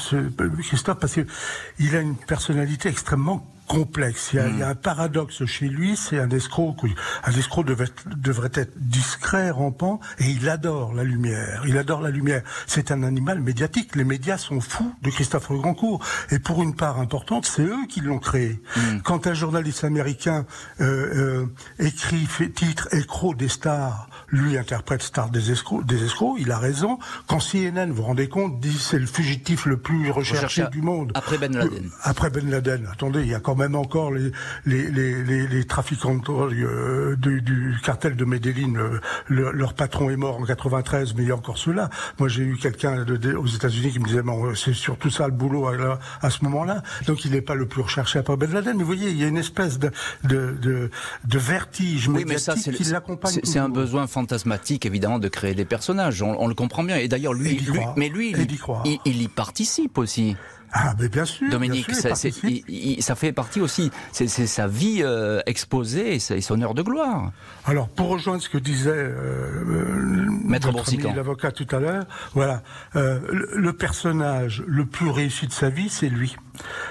Christophe 0.62 0.98
parce 0.98 1.14
qu'il 1.14 1.96
a 1.96 2.00
une 2.00 2.16
personnalité 2.16 2.88
extrêmement 2.88 3.46
complexe. 3.70 4.30
Il 4.32 4.36
y, 4.36 4.38
a, 4.40 4.48
il 4.48 4.58
y, 4.58 4.62
a, 4.62 4.68
un 4.68 4.74
paradoxe 4.74 5.44
chez 5.44 5.68
lui, 5.68 5.96
c'est 5.96 6.18
un 6.18 6.28
escroc. 6.30 6.74
Un 7.24 7.32
escroc 7.32 7.62
devait, 7.62 7.86
devrait 8.06 8.50
être 8.54 8.72
discret, 8.76 9.50
rampant, 9.50 10.00
et 10.18 10.24
il 10.24 10.48
adore 10.48 10.92
la 10.92 11.04
lumière. 11.04 11.62
Il 11.66 11.78
adore 11.78 12.00
la 12.00 12.10
lumière. 12.10 12.42
C'est 12.66 12.90
un 12.90 13.04
animal 13.04 13.40
médiatique. 13.40 13.94
Les 13.94 14.04
médias 14.04 14.38
sont 14.38 14.60
fous 14.60 14.92
de 15.02 15.10
Christophe 15.10 15.52
Grandcourt. 15.52 16.04
Et 16.32 16.40
pour 16.40 16.62
une 16.62 16.74
part 16.74 16.98
importante, 16.98 17.46
c'est 17.46 17.62
eux 17.62 17.86
qui 17.88 18.00
l'ont 18.00 18.18
créé. 18.18 18.60
Mm. 18.76 19.00
Quand 19.04 19.28
un 19.28 19.34
journaliste 19.34 19.84
américain 19.84 20.46
euh, 20.80 21.44
euh, 21.44 21.46
écrit, 21.78 22.26
fait 22.26 22.50
titre 22.50 22.88
Écro 22.92 23.34
des 23.34 23.48
stars, 23.48 24.08
lui 24.28 24.58
interprète 24.58 25.02
Star 25.02 25.30
des 25.30 25.52
escrocs, 25.52 25.86
des 25.86 26.04
escrocs, 26.04 26.36
il 26.40 26.50
a 26.50 26.58
raison. 26.58 26.98
Quand 27.28 27.38
CNN, 27.38 27.86
vous 27.86 27.94
vous 27.94 28.02
rendez 28.02 28.28
compte, 28.28 28.58
dit 28.58 28.76
c'est 28.78 28.98
le 28.98 29.06
fugitif 29.06 29.66
le 29.66 29.76
plus 29.76 30.10
recherché 30.10 30.64
du 30.72 30.82
monde. 30.82 31.12
Après 31.14 31.38
Ben 31.38 31.56
Laden. 31.56 31.84
Euh, 31.86 31.88
après 32.02 32.30
Ben 32.30 32.50
Laden. 32.50 32.88
Attendez, 32.90 33.20
il 33.20 33.28
y 33.28 33.34
a 33.34 33.40
quand 33.40 33.59
même 33.60 33.74
encore 33.74 34.10
les, 34.10 34.32
les, 34.64 34.90
les, 34.90 35.46
les, 35.46 35.64
trafiquants 35.64 36.18
euh, 36.30 37.16
du, 37.16 37.42
du, 37.42 37.76
cartel 37.84 38.16
de 38.16 38.24
Medellin. 38.24 38.74
Euh, 38.76 39.00
leur 39.28 39.74
patron 39.74 40.10
est 40.10 40.16
mort 40.16 40.38
en 40.38 40.44
93, 40.44 41.14
mais 41.14 41.22
il 41.22 41.28
y 41.28 41.32
a 41.32 41.36
encore 41.36 41.58
cela. 41.58 41.90
Moi, 42.18 42.28
j'ai 42.28 42.42
eu 42.42 42.56
quelqu'un 42.56 43.04
aux 43.36 43.46
États-Unis 43.46 43.92
qui 43.92 43.98
me 44.00 44.06
disait, 44.06 44.22
c'est 44.56 44.74
surtout 44.74 45.10
ça 45.10 45.26
le 45.26 45.32
boulot 45.32 45.66
à, 45.68 45.98
à 46.22 46.30
ce 46.30 46.42
moment-là. 46.44 46.82
Donc, 47.06 47.24
il 47.24 47.32
n'est 47.32 47.42
pas 47.42 47.54
le 47.54 47.66
plus 47.66 47.82
recherché 47.82 48.18
après 48.18 48.36
Ben 48.36 48.50
Laden. 48.50 48.76
Mais 48.76 48.82
vous 48.82 48.86
voyez, 48.86 49.10
il 49.10 49.18
y 49.18 49.24
a 49.24 49.28
une 49.28 49.36
espèce 49.36 49.78
de, 49.78 49.90
de, 50.24 50.56
de, 50.60 50.90
de 51.24 51.38
vertige 51.38 52.08
oui, 52.08 52.24
mais 52.26 52.38
ça, 52.38 52.54
qui 52.54 52.84
l'accompagne. 52.84 53.40
C'est 53.44 53.58
un 53.58 53.68
besoin 53.68 54.06
fantasmatique, 54.06 54.86
évidemment, 54.86 55.18
de 55.18 55.28
créer 55.28 55.54
des 55.54 55.64
personnages. 55.64 56.22
On, 56.22 56.48
le 56.48 56.54
comprend 56.54 56.82
bien. 56.82 56.96
Et 56.96 57.08
d'ailleurs, 57.08 57.34
lui, 57.34 57.58
lui 57.58 57.80
mais 57.96 58.08
lui, 58.08 58.32
il, 58.32 58.98
il 59.04 59.22
y 59.22 59.28
participe 59.28 59.98
aussi. 59.98 60.36
Ah, 60.72 60.94
mais 60.98 61.08
bien 61.08 61.24
sûr. 61.24 61.50
Dominique, 61.50 61.90
ça, 61.92 63.14
fait 63.14 63.32
partie 63.32 63.60
aussi, 63.60 63.90
c'est 64.12 64.28
sa 64.28 64.66
vie 64.66 65.00
euh, 65.02 65.40
exposée 65.46 66.14
et, 66.14 66.40
son 66.40 66.62
heure 66.62 66.74
de 66.74 66.82
gloire. 66.82 67.32
Alors, 67.64 67.88
pour 67.88 68.08
rejoindre 68.08 68.42
ce 68.42 68.48
que 68.48 68.58
disait 68.58 68.90
euh, 68.94 70.26
Maître 70.44 70.70
l'avocat 71.14 71.50
tout 71.50 71.66
à 71.70 71.80
l'heure, 71.80 72.04
voilà, 72.34 72.62
euh, 72.96 73.18
le, 73.54 73.72
personnage 73.72 74.62
le 74.66 74.86
plus 74.86 75.10
réussi 75.10 75.46
de 75.46 75.52
sa 75.52 75.70
vie, 75.70 75.88
c'est 75.88 76.08
lui. 76.08 76.36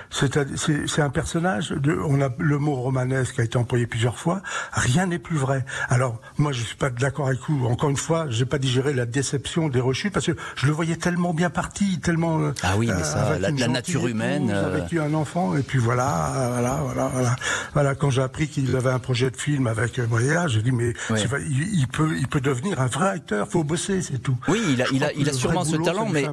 C'est 0.10 1.02
un 1.02 1.10
personnage, 1.10 1.70
de, 1.72 1.98
on 1.98 2.22
a 2.22 2.30
le 2.38 2.58
mot 2.58 2.76
romanesque 2.76 3.40
a 3.40 3.44
été 3.44 3.58
employé 3.58 3.88
plusieurs 3.88 4.18
fois, 4.18 4.42
rien 4.72 5.06
n'est 5.06 5.20
plus 5.20 5.38
vrai. 5.38 5.66
Alors, 5.90 6.20
moi, 6.38 6.52
je 6.52 6.64
suis 6.64 6.76
pas 6.76 6.90
d'accord 6.90 7.28
avec 7.28 7.40
vous. 7.48 7.66
Encore 7.66 7.90
une 7.90 7.98
fois, 7.98 8.26
j'ai 8.30 8.46
pas 8.46 8.58
digéré 8.58 8.94
la 8.94 9.06
déception 9.06 9.70
des 9.70 9.80
rechutes 9.80 10.14
parce 10.14 10.26
que 10.26 10.36
je 10.56 10.68
le 10.68 10.72
voyais 10.72 10.96
tellement 10.96 11.34
bien 11.34 11.50
parti, 11.50 12.00
tellement. 12.00 12.40
Euh, 12.40 12.54
ah 12.64 12.76
oui, 12.78 12.88
mais 12.88 13.04
ça, 13.04 13.38
la, 13.40 13.52
nature 13.52 14.08
humaine. 14.08 14.50
J'avais 14.50 14.84
eu 14.92 15.00
un 15.00 15.14
enfant 15.14 15.56
et 15.56 15.62
puis 15.62 15.80
voilà, 15.80 16.50
voilà, 16.54 16.80
voilà, 16.84 17.08
voilà. 17.14 17.36
Voilà, 17.74 17.96
quand 17.96 18.10
j'ai 18.10 18.22
appris 18.22 18.48
qu'il 18.48 18.76
avait 18.76 18.90
un 18.90 19.00
projet 19.00 19.32
de 19.32 19.38
film 19.38 19.68
avec 19.68 20.00
Moya, 20.00 20.48
j'ai 20.48 20.62
dit 20.62 20.72
mais 20.72 20.94
il, 21.10 21.88
peut, 21.88 22.16
il 22.18 22.28
peut 22.28 22.42
devenir 22.42 22.80
un 22.82 22.88
vrai 22.88 23.10
acteur. 23.10 23.48
Faut 23.48 23.64
bosser, 23.64 24.02
c'est 24.02 24.20
tout. 24.20 24.38
Oui, 24.48 24.62
il 24.70 24.82
a, 24.82 24.86
il 24.92 25.04
a, 25.04 25.14
il 25.14 25.30
a 25.30 25.34
sûrement 25.34 25.64
ce 25.64 25.76
talent, 25.78 26.08
mais, 26.10 26.28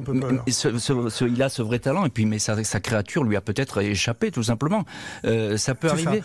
il 0.47 1.43
a 1.43 1.49
ce 1.49 1.61
vrai 1.61 1.79
talent 1.79 2.05
et 2.05 2.09
puis 2.09 2.25
mais 2.25 2.39
sa, 2.39 2.63
sa 2.63 2.79
créature 2.79 3.16
lui 3.23 3.35
a 3.35 3.41
peut-être 3.41 3.81
échappé 3.81 4.31
tout 4.31 4.43
simplement. 4.43 4.85
Euh, 5.25 5.57
ça 5.57 5.75
peut 5.75 5.89
arriver. 5.89 6.23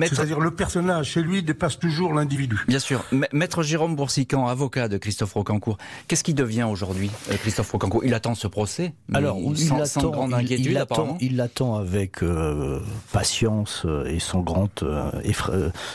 C'est-à-dire 0.00 0.40
le 0.40 0.50
personnage 0.50 1.10
chez 1.10 1.22
lui 1.22 1.42
dépasse 1.42 1.78
toujours 1.78 2.14
l'individu. 2.14 2.58
Bien 2.68 2.78
sûr. 2.78 3.04
Maître 3.32 3.62
Jérôme 3.62 3.96
Boursican, 3.96 4.46
avocat 4.46 4.88
de 4.88 4.96
Christophe 4.96 5.34
Rocancourt, 5.34 5.78
qu'est-ce 6.08 6.24
qui 6.24 6.34
devient 6.34 6.64
aujourd'hui 6.64 7.10
euh, 7.30 7.36
Christophe 7.36 7.70
Rocancourt 7.72 8.04
Il 8.04 8.14
attend 8.14 8.34
ce 8.34 8.46
procès 8.46 8.92
Alors, 9.12 9.38
il 9.38 9.58
sans, 9.58 9.80
attend, 9.80 10.10
grande 10.10 10.34
inquiétude, 10.34 10.66
il, 10.66 10.78
attend, 10.78 11.18
il 11.20 11.36
l'attend 11.36 11.76
avec 11.76 12.22
euh, 12.22 12.80
patience 13.12 13.82
euh, 13.84 14.06
et 14.06 14.18
sans 14.18 14.40
grande, 14.40 14.70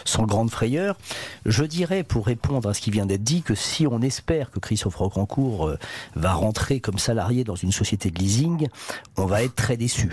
sans 0.06 0.24
grande 0.24 0.50
frayeur. 0.50 0.98
Je 1.46 1.64
dirais, 1.64 2.04
pour 2.04 2.26
répondre 2.26 2.70
à 2.70 2.74
ce 2.74 2.82
qui 2.82 2.92
vient 2.92 3.06
d'être 3.06 3.24
dit, 3.24 3.42
que 3.42 3.56
si 3.56 3.88
on 3.88 4.02
espère 4.02 4.52
que 4.52 4.60
Christophe 4.60 4.96
Rocancourt 4.96 5.74
va 6.16 6.34
rentrer 6.34 6.80
comme 6.80 6.98
salarié 6.98 7.44
dans 7.44 7.56
une 7.56 7.72
société 7.72 8.12
de 8.12 8.20
leasing, 8.20 8.68
on 9.18 9.26
va 9.26 9.44
être 9.44 9.56
très 9.56 9.78
déçu. 9.78 10.10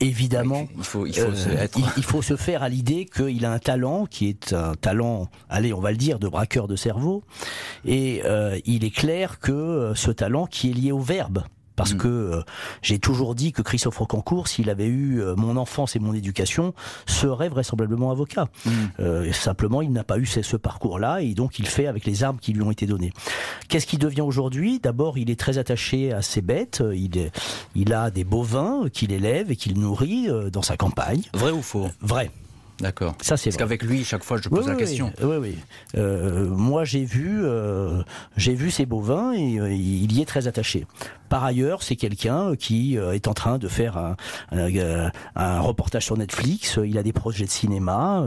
évidemment, 0.00 0.68
il 0.76 0.84
faut, 0.84 1.06
il 1.06 1.14
faut, 1.14 1.32
être... 1.50 1.78
il 1.96 2.02
faut 2.02 2.22
se 2.22 2.36
faire 2.36 2.62
à 2.62 2.68
l'idée 2.72 3.04
qu'il 3.04 3.44
a 3.44 3.52
un 3.52 3.58
talent 3.58 4.06
qui 4.06 4.28
est 4.28 4.52
un 4.52 4.74
talent, 4.74 5.28
allez, 5.48 5.72
on 5.72 5.80
va 5.80 5.90
le 5.90 5.98
dire, 5.98 6.18
de 6.18 6.26
braqueur 6.26 6.66
de 6.68 6.76
cerveau. 6.76 7.22
Et 7.84 8.22
euh, 8.24 8.58
il 8.64 8.84
est 8.84 8.90
clair 8.90 9.38
que 9.38 9.52
euh, 9.52 9.94
ce 9.94 10.10
talent 10.10 10.46
qui 10.46 10.70
est 10.70 10.72
lié 10.72 10.90
au 10.90 10.98
verbe, 10.98 11.44
parce 11.76 11.92
mm. 11.92 11.98
que 11.98 12.08
euh, 12.08 12.42
j'ai 12.80 12.98
toujours 12.98 13.34
dit 13.34 13.52
que 13.52 13.60
Christophe 13.60 13.98
Rocancourt, 13.98 14.48
s'il 14.48 14.70
avait 14.70 14.86
eu 14.86 15.22
mon 15.36 15.56
enfance 15.58 15.96
et 15.96 15.98
mon 15.98 16.14
éducation, 16.14 16.72
serait 17.06 17.50
vraisemblablement 17.50 18.10
avocat. 18.10 18.48
Mm. 18.64 19.32
simplement, 19.32 19.82
il 19.82 19.92
n'a 19.92 20.04
pas 20.04 20.18
eu 20.18 20.26
ce, 20.26 20.56
parcours-là 20.56 21.20
et 21.20 21.34
donc 21.34 21.58
il 21.58 21.66
fait 21.66 21.86
avec 21.86 22.06
les 22.06 22.24
armes 22.24 22.38
qui 22.38 22.54
lui 22.54 22.62
ont 22.62 22.70
été 22.70 22.86
données. 22.86 23.12
Qu'est-ce 23.68 23.86
qu'il 23.86 23.98
devient 23.98 24.22
aujourd'hui? 24.22 24.80
D'abord, 24.80 25.18
il 25.18 25.30
est 25.30 25.38
très 25.38 25.58
attaché 25.58 26.12
à 26.12 26.22
ses 26.22 26.40
bêtes. 26.40 26.82
Il, 26.94 27.30
il 27.74 27.92
a 27.92 28.10
des 28.10 28.24
bovins 28.24 28.88
qu'il 28.90 29.12
élève 29.12 29.50
et 29.50 29.56
qu'il 29.56 29.78
nourrit 29.78 30.28
dans 30.50 30.62
sa 30.62 30.78
campagne. 30.78 31.22
Vrai 31.34 31.50
ou 31.50 31.62
faux? 31.62 31.88
Vrai. 32.00 32.30
D'accord. 32.80 33.14
Ça 33.20 33.36
c'est 33.36 33.50
parce 33.50 33.58
qu'avec 33.58 33.82
lui, 33.82 34.04
chaque 34.04 34.24
fois, 34.24 34.38
je 34.42 34.48
pose 34.48 34.66
la 34.66 34.74
question. 34.74 35.12
Oui, 35.22 35.36
oui. 35.40 35.58
Euh, 35.96 36.48
moi, 36.48 36.84
j'ai 36.84 37.04
vu, 37.04 37.40
euh, 37.42 38.02
j'ai 38.36 38.54
vu 38.54 38.70
ces 38.70 38.86
bovins 38.86 39.32
et 39.32 39.60
euh, 39.60 39.72
il 39.72 40.12
y 40.12 40.20
est 40.20 40.24
très 40.24 40.48
attaché. 40.48 40.86
Par 41.28 41.44
ailleurs, 41.44 41.82
c'est 41.82 41.96
quelqu'un 41.96 42.56
qui 42.56 42.98
euh, 42.98 43.12
est 43.12 43.26
en 43.26 43.32
train 43.32 43.56
de 43.56 43.68
faire 43.68 43.96
un, 43.96 44.16
un, 45.36 45.60
reportage 45.60 46.04
sur 46.04 46.16
Netflix. 46.16 46.78
Il 46.84 46.98
a 46.98 47.02
des 47.02 47.12
projets 47.12 47.44
de 47.44 47.50
cinéma. 47.50 48.26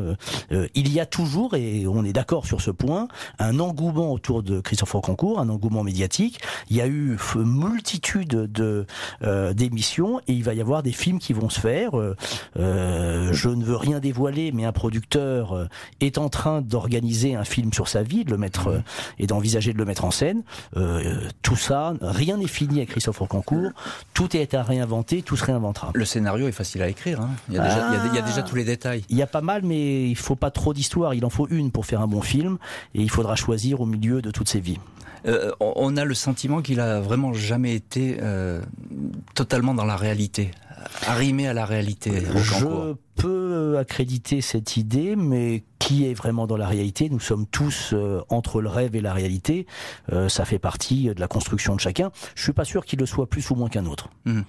il 0.52 0.92
y 0.92 1.00
a 1.00 1.06
toujours, 1.06 1.56
et 1.56 1.86
on 1.88 2.04
est 2.04 2.14
d'accord 2.14 2.46
sur 2.46 2.62
ce 2.62 2.72
point, 2.72 3.08
un 3.40 3.60
engouement 3.60 4.12
autour 4.12 4.42
de 4.42 4.60
Christophe 4.60 4.96
Concours, 5.02 5.40
un 5.40 5.50
engouement 5.50 5.84
médiatique. 5.84 6.40
Il 6.70 6.78
y 6.78 6.82
a 6.82 6.88
eu 6.88 7.18
multitude 7.36 8.52
de 8.52 8.86
d'émissions 9.54 10.20
et 10.28 10.34
il 10.34 10.44
va 10.44 10.54
y 10.54 10.62
avoir 10.62 10.82
des 10.82 10.92
films 10.92 11.20
qui 11.20 11.34
vont 11.34 11.50
se 11.50 11.60
faire. 11.60 11.92
je 12.56 13.50
ne 13.50 13.64
veux 13.64 13.76
rien 13.76 14.00
dévoiler 14.00 14.35
mais 14.54 14.66
un 14.66 14.72
producteur 14.72 15.54
euh, 15.54 15.68
est 16.02 16.18
en 16.18 16.30
train 16.30 16.62
d'organiser 16.62 17.36
un 17.36 17.44
film 17.44 17.74
sur 17.74 17.88
sa 17.88 18.04
vie, 18.04 18.26
de 18.26 18.32
le 18.32 18.38
mettre 18.38 18.68
euh, 18.68 18.80
et 19.20 19.28
d'envisager 19.28 19.74
de 19.74 19.78
le 19.78 19.86
mettre 19.86 20.06
en 20.06 20.12
scène. 20.12 20.44
Euh, 20.78 21.20
tout 21.42 21.56
ça, 21.56 21.94
rien 22.02 22.38
n'est 22.38 22.48
fini 22.48 22.78
avec 22.78 22.90
Christophe 22.90 23.20
Rocancourt. 23.20 23.72
Tout 24.14 24.36
est 24.36 24.54
à 24.54 24.64
réinventer, 24.64 25.22
tout 25.22 25.38
se 25.38 25.46
réinventera. 25.46 25.92
Le 25.94 26.06
scénario 26.06 26.48
est 26.48 26.54
facile 26.54 26.82
à 26.82 26.90
écrire. 26.90 27.22
Hein. 27.22 27.32
Il, 27.50 27.56
y 27.56 27.58
a 27.58 27.64
déjà, 27.64 27.88
il, 27.88 27.94
y 27.94 27.98
a, 27.98 28.06
il, 28.08 28.16
y 28.16 28.18
a 28.20 28.22
déjà, 28.22 28.44
tous 28.44 28.56
les 28.56 28.66
détails. 28.66 29.04
Il 29.10 29.18
y 29.18 29.22
a 29.22 29.28
pas 29.28 29.42
mal, 29.42 29.62
mais 29.64 30.10
il 30.10 30.16
faut 30.18 30.36
pas 30.36 30.52
trop 30.52 30.74
d'histoire. 30.74 31.14
Il 31.14 31.26
en 31.26 31.30
faut 31.30 31.48
une 31.48 31.72
pour 31.72 31.86
faire 31.86 32.02
un 32.02 32.08
bon 32.08 32.22
film, 32.22 32.58
et 32.94 33.02
il 33.02 33.10
faudra 33.10 33.36
choisir 33.36 33.82
au 33.82 33.86
milieu 33.86 34.22
de 34.22 34.32
toutes 34.32 34.50
ces 34.50 34.60
vies. 34.60 34.80
Euh, 35.28 35.52
on 35.60 35.98
a 35.98 36.06
le 36.06 36.14
sentiment 36.14 36.62
qu'il 36.62 36.80
a 36.80 37.00
vraiment 37.00 37.34
jamais 37.34 37.74
été 37.74 38.18
euh, 38.22 38.62
totalement 39.34 39.74
dans 39.74 39.86
la 39.86 39.96
réalité, 39.96 40.52
arrimé 41.08 41.48
à 41.48 41.54
la 41.54 41.66
réalité. 41.66 42.12
Je 42.36 42.94
peux 43.16 43.78
accréditer 43.78 44.42
cette 44.42 44.78
idée, 44.78 45.16
mais 45.16 45.64
qui 45.80 46.10
est 46.10 46.14
vraiment 46.14 46.48
dans 46.48 46.58
la 46.58 46.68
réalité 46.68 47.10
Nous 47.10 47.20
sommes 47.20 47.46
tous 47.46 47.92
euh, 47.94 48.22
entre 48.30 48.62
le 48.62 48.70
rêve 48.70 48.96
et 48.96 49.02
la 49.02 49.14
réalité. 49.14 49.68
Euh, 50.12 50.30
ça 50.30 50.44
fait 50.44 50.58
partie 50.58 51.10
de 51.14 51.20
la 51.20 51.28
construction 51.28 51.76
de 51.76 51.80
chacun. 51.80 52.12
Je 52.36 52.44
suis 52.44 52.54
pas 52.54 52.66
sûr 52.66 52.86
qu'il 52.86 53.00
le 53.00 53.06
soit 53.06 53.28
plus 53.28 53.50
ou 53.52 53.56
moins 53.56 53.70
qu'un 53.70 53.86
autre. 53.86 54.10
Mmh. 54.26 54.42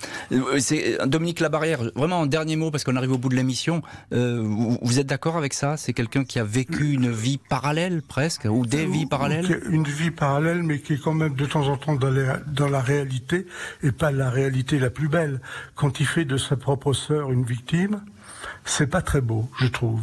C'est 0.59 0.99
Dominique 1.07 1.41
Labarrière. 1.41 1.81
Vraiment 1.95 2.23
un 2.23 2.27
dernier 2.27 2.57
mot 2.57 2.71
parce 2.71 2.85
qu'on 2.85 2.97
arrive 2.97 3.13
au 3.13 3.19
bout 3.19 3.29
de 3.29 3.35
l'émission. 3.35 3.83
Euh, 4.13 4.43
vous 4.81 4.99
êtes 4.99 5.07
d'accord 5.07 5.37
avec 5.37 5.53
ça? 5.53 5.77
C'est 5.77 5.93
quelqu'un 5.93 6.25
qui 6.25 6.39
a 6.39 6.45
vécu 6.45 6.93
une 6.93 7.11
vie 7.11 7.39
parallèle 7.39 8.03
presque 8.03 8.47
ou 8.49 8.65
des 8.65 8.87
vies 8.87 9.07
parallèles? 9.07 9.61
Une 9.69 9.85
vie 9.85 10.11
parallèle, 10.11 10.63
mais 10.63 10.81
qui 10.81 10.95
est 10.95 11.03
quand 11.03 11.15
même 11.15 11.35
de 11.35 11.45
temps 11.45 11.69
en 11.69 11.77
temps 11.77 11.97
dans, 11.97 12.11
les, 12.11 12.33
dans 12.47 12.69
la 12.69 12.81
réalité 12.81 13.47
et 13.83 13.93
pas 13.93 14.11
la 14.11 14.31
réalité 14.31 14.79
la 14.79 14.91
plus 14.91 15.09
belle. 15.09 15.41
Quand 15.75 16.01
il 16.01 16.07
fait 16.07 16.25
de 16.25 16.37
sa 16.39 16.57
propre 16.57 16.93
sœur 16.93 17.31
une 17.31 17.45
victime 17.45 18.01
c'est 18.65 18.87
pas 18.87 19.03
très 19.03 19.21
beau, 19.21 19.49
je 19.59 19.67
trouve. 19.67 20.01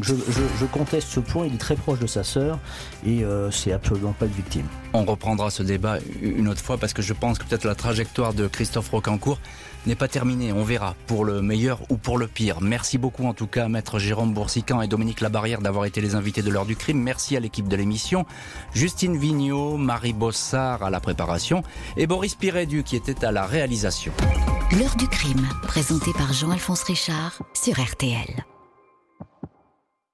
Je, 0.00 0.14
je, 0.14 0.42
je, 0.60 0.66
conteste 0.66 1.08
ce 1.08 1.18
point, 1.18 1.46
il 1.46 1.54
est 1.54 1.58
très 1.58 1.74
proche 1.74 1.98
de 1.98 2.06
sa 2.06 2.22
sœur 2.22 2.60
et 3.04 3.24
euh, 3.24 3.50
c'est 3.50 3.72
absolument 3.72 4.12
pas 4.12 4.26
une 4.26 4.32
victime. 4.32 4.66
On 4.92 5.04
reprendra 5.04 5.50
ce 5.50 5.64
débat 5.64 5.98
une 6.22 6.46
autre 6.46 6.60
fois 6.60 6.78
parce 6.78 6.92
que 6.92 7.02
je 7.02 7.12
pense 7.12 7.40
que 7.40 7.44
peut-être 7.44 7.64
la 7.64 7.74
trajectoire 7.74 8.32
de 8.32 8.46
Christophe 8.46 8.90
Rocancourt 8.90 9.40
n'est 9.86 9.94
pas 9.94 10.08
terminée. 10.08 10.52
On 10.52 10.64
verra 10.64 10.94
pour 11.06 11.24
le 11.24 11.42
meilleur 11.42 11.80
ou 11.90 11.96
pour 11.96 12.18
le 12.18 12.26
pire. 12.26 12.60
Merci 12.60 12.98
beaucoup 12.98 13.26
en 13.26 13.34
tout 13.34 13.46
cas 13.46 13.68
maître 13.68 13.98
Jérôme 13.98 14.32
Boursican 14.32 14.82
et 14.82 14.88
Dominique 14.88 15.20
Labarrière 15.20 15.60
d'avoir 15.60 15.84
été 15.84 16.00
les 16.00 16.14
invités 16.14 16.42
de 16.42 16.50
l'heure 16.50 16.66
du 16.66 16.76
crime. 16.76 17.00
Merci 17.00 17.36
à 17.36 17.40
l'équipe 17.40 17.68
de 17.68 17.76
l'émission, 17.76 18.26
Justine 18.74 19.16
Vignot, 19.16 19.76
Marie 19.76 20.12
Bossard 20.12 20.82
à 20.82 20.90
la 20.90 21.00
préparation 21.00 21.62
et 21.96 22.06
Boris 22.06 22.34
Pirédu 22.34 22.82
qui 22.82 22.96
était 22.96 23.24
à 23.24 23.32
la 23.32 23.46
réalisation. 23.46 24.12
L'heure 24.78 24.96
du 24.96 25.08
crime, 25.08 25.48
présenté 25.62 26.12
par 26.12 26.32
Jean-Alphonse 26.32 26.82
Richard 26.84 27.42
sur 27.54 27.80
RTL. 27.80 28.44